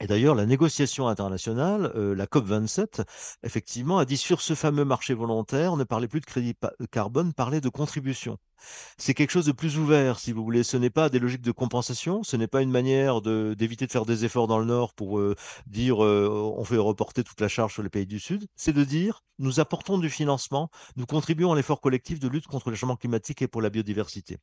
Et 0.00 0.06
d'ailleurs, 0.06 0.34
la 0.34 0.46
négociation 0.46 1.08
internationale, 1.08 1.92
euh, 1.94 2.14
la 2.14 2.26
COP27, 2.26 3.04
effectivement, 3.42 3.98
a 3.98 4.04
dit 4.04 4.16
sur 4.16 4.40
ce 4.40 4.54
fameux 4.54 4.84
marché 4.84 5.12
volontaire, 5.14 5.76
ne 5.76 5.84
parlez 5.84 6.08
plus 6.08 6.20
de 6.20 6.26
crédit 6.26 6.54
carbone, 6.90 7.34
parlez 7.34 7.60
de 7.60 7.68
contribution. 7.68 8.38
C'est 8.98 9.14
quelque 9.14 9.30
chose 9.30 9.46
de 9.46 9.52
plus 9.52 9.78
ouvert, 9.78 10.18
si 10.18 10.32
vous 10.32 10.44
voulez. 10.44 10.62
Ce 10.62 10.76
n'est 10.76 10.90
pas 10.90 11.08
des 11.08 11.18
logiques 11.18 11.42
de 11.42 11.52
compensation, 11.52 12.22
ce 12.22 12.36
n'est 12.36 12.48
pas 12.48 12.62
une 12.62 12.70
manière 12.70 13.20
d'éviter 13.20 13.86
de, 13.86 13.92
faire 13.92 14.06
des 14.06 14.24
efforts 14.24 14.46
dans 14.46 14.58
le 14.58 14.64
Nord 14.64 14.94
pour 14.94 15.18
euh, 15.18 15.34
dire 15.66 16.04
euh, 16.04 16.28
on 16.56 16.64
fait 16.64 16.76
reporter 16.76 17.24
toute 17.24 17.40
la 17.40 17.48
charge 17.48 17.74
sur 17.74 17.82
les 17.82 17.88
pays 17.88 18.06
du 18.06 18.20
Sud. 18.20 18.46
C'est 18.56 18.72
de 18.72 18.84
dire 18.84 19.22
nous 19.40 19.58
apportons 19.58 19.98
du 19.98 20.10
financement, 20.10 20.70
nous 20.96 21.06
contribuons 21.06 21.52
à 21.52 21.56
l'effort 21.56 21.80
collectif 21.80 22.20
de 22.20 22.28
lutte 22.28 22.46
contre 22.46 22.70
le 22.70 22.76
changement 22.76 22.96
climatique 22.96 23.42
et 23.42 23.48
pour 23.48 23.62
la 23.62 23.70
biodiversité. 23.70 24.36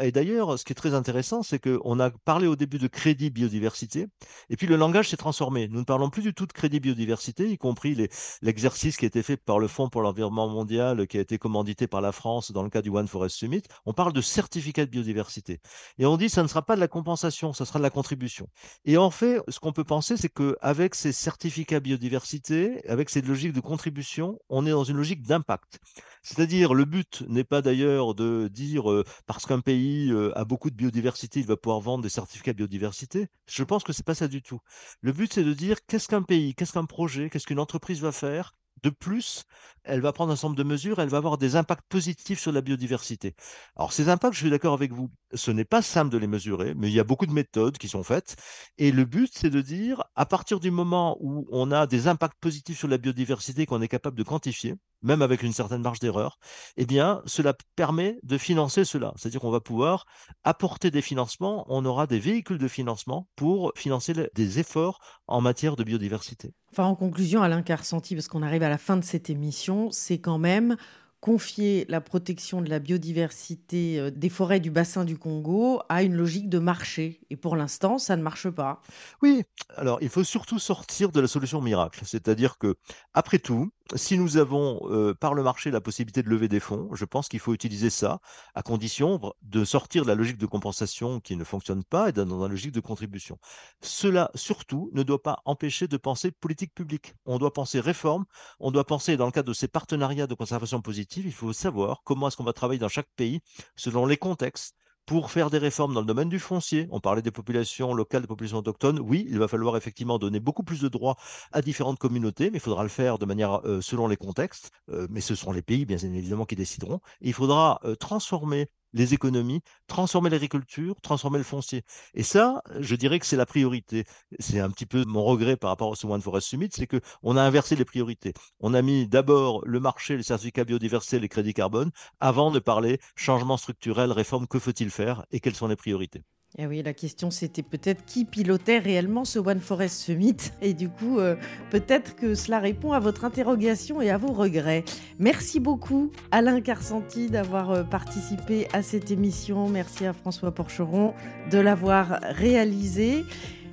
Et 0.00 0.10
d'ailleurs, 0.10 0.58
ce 0.58 0.64
qui 0.64 0.72
est 0.72 0.74
très 0.74 0.94
intéressant, 0.94 1.42
c'est 1.42 1.60
qu'on 1.60 2.00
a 2.00 2.10
parlé 2.10 2.48
au 2.48 2.56
début 2.56 2.78
de 2.78 2.88
crédit 2.88 3.30
biodiversité, 3.30 4.08
et 4.50 4.56
puis 4.56 4.66
le 4.66 4.76
langage 4.76 5.08
s'est 5.08 5.16
transformé. 5.16 5.68
Nous 5.68 5.78
ne 5.78 5.84
parlons 5.84 6.10
plus 6.10 6.22
du 6.22 6.34
tout 6.34 6.46
de 6.46 6.52
crédit 6.52 6.80
biodiversité, 6.80 7.48
y 7.48 7.56
compris 7.56 7.96
l'exercice 8.42 8.96
qui 8.96 9.04
a 9.04 9.08
été 9.08 9.22
fait 9.22 9.36
par 9.36 9.60
le 9.60 9.68
Fonds 9.68 9.88
pour 9.88 10.02
l'environnement 10.02 10.48
mondial, 10.48 11.06
qui 11.06 11.18
a 11.18 11.20
été 11.20 11.38
commandité 11.38 11.86
par 11.86 12.00
la 12.00 12.10
France 12.10 12.50
dans 12.50 12.64
le 12.64 12.70
cas 12.70 12.82
du 12.82 12.90
One 12.90 13.06
Forest 13.06 13.36
Summit 13.36 13.51
on 13.84 13.92
parle 13.92 14.12
de 14.12 14.20
certificat 14.20 14.86
de 14.86 14.90
biodiversité. 14.90 15.60
Et 15.98 16.06
on 16.06 16.16
dit 16.16 16.28
ça 16.28 16.42
ne 16.42 16.48
sera 16.48 16.62
pas 16.62 16.76
de 16.76 16.80
la 16.80 16.88
compensation, 16.88 17.52
ça 17.52 17.64
sera 17.64 17.78
de 17.78 17.82
la 17.82 17.90
contribution. 17.90 18.48
Et 18.84 18.96
en 18.96 19.10
fait, 19.10 19.40
ce 19.48 19.58
qu'on 19.58 19.72
peut 19.72 19.84
penser, 19.84 20.16
c'est 20.16 20.30
qu'avec 20.30 20.94
ces 20.94 21.12
certificats 21.12 21.80
biodiversité, 21.80 22.86
avec 22.88 23.10
cette 23.10 23.26
logique 23.26 23.52
de 23.52 23.60
contribution, 23.60 24.38
on 24.48 24.66
est 24.66 24.70
dans 24.70 24.84
une 24.84 24.96
logique 24.96 25.22
d'impact. 25.22 25.80
C'est-à-dire, 26.22 26.72
le 26.72 26.84
but 26.84 27.24
n'est 27.28 27.44
pas 27.44 27.62
d'ailleurs 27.62 28.14
de 28.14 28.48
dire 28.48 28.90
euh, 28.90 29.04
parce 29.26 29.44
qu'un 29.44 29.60
pays 29.60 30.10
euh, 30.10 30.36
a 30.38 30.44
beaucoup 30.44 30.70
de 30.70 30.76
biodiversité, 30.76 31.40
il 31.40 31.46
va 31.46 31.56
pouvoir 31.56 31.80
vendre 31.80 32.02
des 32.02 32.08
certificats 32.08 32.52
de 32.52 32.58
biodiversité. 32.58 33.26
Je 33.46 33.64
pense 33.64 33.82
que 33.82 33.92
c'est 33.92 34.06
pas 34.06 34.14
ça 34.14 34.28
du 34.28 34.40
tout. 34.40 34.60
Le 35.00 35.12
but, 35.12 35.32
c'est 35.32 35.44
de 35.44 35.52
dire 35.52 35.84
qu'est-ce 35.86 36.08
qu'un 36.08 36.22
pays, 36.22 36.54
qu'est-ce 36.54 36.72
qu'un 36.72 36.84
projet, 36.84 37.28
qu'est-ce 37.28 37.46
qu'une 37.46 37.58
entreprise 37.58 38.00
va 38.00 38.12
faire 38.12 38.54
de 38.82 38.90
plus, 38.90 39.44
elle 39.84 40.00
va 40.00 40.12
prendre 40.12 40.32
un 40.32 40.36
nombre 40.42 40.56
de 40.56 40.62
mesures, 40.62 41.00
elle 41.00 41.08
va 41.08 41.18
avoir 41.18 41.38
des 41.38 41.56
impacts 41.56 41.86
positifs 41.88 42.40
sur 42.40 42.52
la 42.52 42.60
biodiversité. 42.60 43.34
Alors 43.76 43.92
ces 43.92 44.08
impacts, 44.08 44.34
je 44.34 44.40
suis 44.40 44.50
d'accord 44.50 44.74
avec 44.74 44.92
vous, 44.92 45.10
ce 45.34 45.50
n'est 45.50 45.64
pas 45.64 45.82
simple 45.82 46.10
de 46.10 46.18
les 46.18 46.26
mesurer, 46.26 46.74
mais 46.74 46.88
il 46.88 46.94
y 46.94 47.00
a 47.00 47.04
beaucoup 47.04 47.26
de 47.26 47.32
méthodes 47.32 47.78
qui 47.78 47.88
sont 47.88 48.02
faites. 48.02 48.36
Et 48.78 48.92
le 48.92 49.04
but, 49.04 49.30
c'est 49.34 49.50
de 49.50 49.60
dire, 49.60 50.02
à 50.14 50.26
partir 50.26 50.60
du 50.60 50.70
moment 50.70 51.16
où 51.20 51.46
on 51.50 51.70
a 51.70 51.86
des 51.86 52.08
impacts 52.08 52.38
positifs 52.40 52.78
sur 52.78 52.88
la 52.88 52.98
biodiversité 52.98 53.66
qu'on 53.66 53.82
est 53.82 53.88
capable 53.88 54.16
de 54.16 54.22
quantifier, 54.22 54.74
même 55.02 55.22
avec 55.22 55.42
une 55.42 55.52
certaine 55.52 55.82
marge 55.82 55.98
d'erreur, 55.98 56.38
eh 56.76 56.86
bien, 56.86 57.22
cela 57.26 57.54
permet 57.76 58.18
de 58.22 58.38
financer 58.38 58.84
cela. 58.84 59.12
C'est-à-dire 59.16 59.40
qu'on 59.40 59.50
va 59.50 59.60
pouvoir 59.60 60.06
apporter 60.44 60.90
des 60.90 61.02
financements, 61.02 61.64
on 61.68 61.84
aura 61.84 62.06
des 62.06 62.18
véhicules 62.18 62.58
de 62.58 62.68
financement 62.68 63.28
pour 63.36 63.72
financer 63.76 64.12
des 64.34 64.58
efforts 64.58 64.98
en 65.26 65.40
matière 65.40 65.76
de 65.76 65.84
biodiversité. 65.84 66.52
Enfin, 66.70 66.84
en 66.84 66.94
conclusion, 66.94 67.42
Alain 67.42 67.62
Carsenti, 67.62 68.14
parce 68.14 68.28
qu'on 68.28 68.42
arrive 68.42 68.62
à 68.62 68.68
la 68.68 68.78
fin 68.78 68.96
de 68.96 69.04
cette 69.04 69.28
émission, 69.28 69.90
c'est 69.90 70.18
quand 70.18 70.38
même 70.38 70.76
confier 71.22 71.86
la 71.88 72.00
protection 72.00 72.62
de 72.62 72.68
la 72.68 72.80
biodiversité 72.80 74.00
euh, 74.00 74.10
des 74.10 74.28
forêts 74.28 74.58
du 74.58 74.72
bassin 74.72 75.04
du 75.04 75.16
Congo 75.16 75.80
à 75.88 76.02
une 76.02 76.14
logique 76.14 76.48
de 76.48 76.58
marché. 76.58 77.20
Et 77.30 77.36
pour 77.36 77.54
l'instant, 77.54 77.98
ça 77.98 78.16
ne 78.16 78.22
marche 78.22 78.50
pas. 78.50 78.82
Oui, 79.22 79.44
alors 79.76 79.98
il 80.02 80.08
faut 80.08 80.24
surtout 80.24 80.58
sortir 80.58 81.12
de 81.12 81.20
la 81.20 81.28
solution 81.28 81.60
miracle. 81.60 82.00
C'est-à-dire 82.04 82.58
que, 82.58 82.74
après 83.14 83.38
tout, 83.38 83.70
si 83.94 84.18
nous 84.18 84.36
avons 84.36 84.80
euh, 84.90 85.14
par 85.14 85.34
le 85.34 85.42
marché 85.42 85.70
la 85.70 85.80
possibilité 85.80 86.22
de 86.22 86.28
lever 86.28 86.48
des 86.48 86.60
fonds, 86.60 86.88
je 86.92 87.04
pense 87.04 87.28
qu'il 87.28 87.40
faut 87.40 87.54
utiliser 87.54 87.90
ça 87.90 88.20
à 88.54 88.62
condition 88.62 89.20
de 89.42 89.64
sortir 89.64 90.04
de 90.04 90.08
la 90.08 90.14
logique 90.14 90.38
de 90.38 90.46
compensation 90.46 91.20
qui 91.20 91.36
ne 91.36 91.44
fonctionne 91.44 91.84
pas 91.84 92.08
et 92.08 92.12
dans 92.12 92.24
la 92.24 92.48
logique 92.48 92.72
de 92.72 92.80
contribution. 92.80 93.38
Cela, 93.80 94.30
surtout, 94.34 94.90
ne 94.92 95.02
doit 95.02 95.22
pas 95.22 95.40
empêcher 95.44 95.88
de 95.88 95.96
penser 95.96 96.30
politique 96.30 96.74
publique. 96.74 97.14
On 97.26 97.38
doit 97.38 97.52
penser 97.52 97.80
réforme, 97.80 98.24
on 98.60 98.70
doit 98.70 98.86
penser 98.86 99.16
dans 99.16 99.26
le 99.26 99.32
cadre 99.32 99.48
de 99.48 99.54
ces 99.54 99.68
partenariats 99.68 100.26
de 100.26 100.34
conservation 100.34 100.80
positive, 100.80 101.26
il 101.26 101.32
faut 101.32 101.52
savoir 101.52 102.02
comment 102.04 102.28
est-ce 102.28 102.36
qu'on 102.36 102.44
va 102.44 102.52
travailler 102.52 102.80
dans 102.80 102.88
chaque 102.88 103.10
pays 103.16 103.40
selon 103.76 104.06
les 104.06 104.16
contextes, 104.16 104.74
pour 105.06 105.30
faire 105.30 105.50
des 105.50 105.58
réformes 105.58 105.94
dans 105.94 106.00
le 106.00 106.06
domaine 106.06 106.28
du 106.28 106.38
foncier. 106.38 106.86
On 106.90 107.00
parlait 107.00 107.22
des 107.22 107.30
populations 107.30 107.94
locales, 107.94 108.22
des 108.22 108.28
populations 108.28 108.58
autochtones. 108.58 109.00
Oui, 109.00 109.26
il 109.28 109.38
va 109.38 109.48
falloir 109.48 109.76
effectivement 109.76 110.18
donner 110.18 110.40
beaucoup 110.40 110.62
plus 110.62 110.80
de 110.80 110.88
droits 110.88 111.16
à 111.52 111.62
différentes 111.62 111.98
communautés, 111.98 112.50
mais 112.50 112.58
il 112.58 112.60
faudra 112.60 112.82
le 112.82 112.88
faire 112.88 113.18
de 113.18 113.26
manière 113.26 113.60
euh, 113.66 113.80
selon 113.80 114.06
les 114.06 114.16
contextes. 114.16 114.70
Euh, 114.90 115.06
mais 115.10 115.20
ce 115.20 115.34
seront 115.34 115.52
les 115.52 115.62
pays, 115.62 115.84
bien 115.84 115.98
évidemment, 115.98 116.44
qui 116.44 116.56
décideront. 116.56 117.00
il 117.20 117.32
faudra 117.32 117.80
euh, 117.84 117.94
transformer 117.94 118.68
les 118.92 119.14
économies, 119.14 119.60
transformer 119.86 120.30
l'agriculture, 120.30 121.00
transformer 121.02 121.38
le 121.38 121.44
foncier. 121.44 121.82
Et 122.14 122.22
ça, 122.22 122.62
je 122.80 122.94
dirais 122.94 123.18
que 123.18 123.26
c'est 123.26 123.36
la 123.36 123.46
priorité. 123.46 124.04
C'est 124.38 124.60
un 124.60 124.70
petit 124.70 124.86
peu 124.86 125.04
mon 125.04 125.24
regret 125.24 125.56
par 125.56 125.70
rapport 125.70 125.90
au 125.90 126.06
One 126.06 126.20
Forest 126.20 126.48
Summit, 126.48 126.68
c'est 126.72 126.86
qu'on 126.86 127.36
a 127.36 127.42
inversé 127.42 127.76
les 127.76 127.84
priorités. 127.84 128.34
On 128.60 128.74
a 128.74 128.82
mis 128.82 129.06
d'abord 129.08 129.62
le 129.64 129.80
marché, 129.80 130.16
les 130.16 130.22
certificats 130.22 130.64
biodiversité, 130.64 131.18
les 131.18 131.28
crédits 131.28 131.54
carbone, 131.54 131.90
avant 132.20 132.50
de 132.50 132.58
parler 132.58 132.98
changement 133.16 133.56
structurel, 133.56 134.12
réforme, 134.12 134.46
que 134.46 134.58
faut-il 134.58 134.90
faire 134.90 135.24
et 135.30 135.40
quelles 135.40 135.54
sont 135.54 135.68
les 135.68 135.76
priorités. 135.76 136.22
Eh 136.58 136.66
oui, 136.66 136.82
la 136.82 136.92
question 136.92 137.30
c'était 137.30 137.62
peut-être 137.62 138.04
qui 138.04 138.26
pilotait 138.26 138.78
réellement 138.78 139.24
ce 139.24 139.38
One 139.38 139.60
Forest 139.60 140.00
Summit. 140.00 140.36
Et 140.60 140.74
du 140.74 140.90
coup, 140.90 141.18
euh, 141.18 141.34
peut-être 141.70 142.14
que 142.14 142.34
cela 142.34 142.58
répond 142.58 142.92
à 142.92 143.00
votre 143.00 143.24
interrogation 143.24 144.02
et 144.02 144.10
à 144.10 144.18
vos 144.18 144.32
regrets. 144.32 144.84
Merci 145.18 145.60
beaucoup 145.60 146.10
Alain 146.30 146.60
Carcenti 146.60 147.30
d'avoir 147.30 147.70
euh, 147.70 147.82
participé 147.84 148.68
à 148.74 148.82
cette 148.82 149.10
émission. 149.10 149.68
Merci 149.70 150.04
à 150.04 150.12
François 150.12 150.52
Porcheron 150.52 151.14
de 151.50 151.58
l'avoir 151.58 152.20
réalisé. 152.22 153.24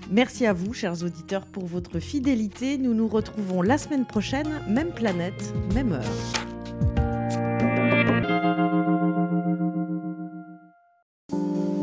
Merci 0.09 0.45
à 0.45 0.53
vous, 0.53 0.73
chers 0.73 1.03
auditeurs, 1.03 1.45
pour 1.45 1.65
votre 1.65 1.99
fidélité. 1.99 2.77
Nous 2.77 2.93
nous 2.93 3.09
retrouvons 3.09 3.61
la 3.61 3.77
semaine 3.77 4.05
prochaine, 4.05 4.49
même 4.69 4.91
planète, 4.91 5.53
même 5.75 5.91
heure. 5.91 6.58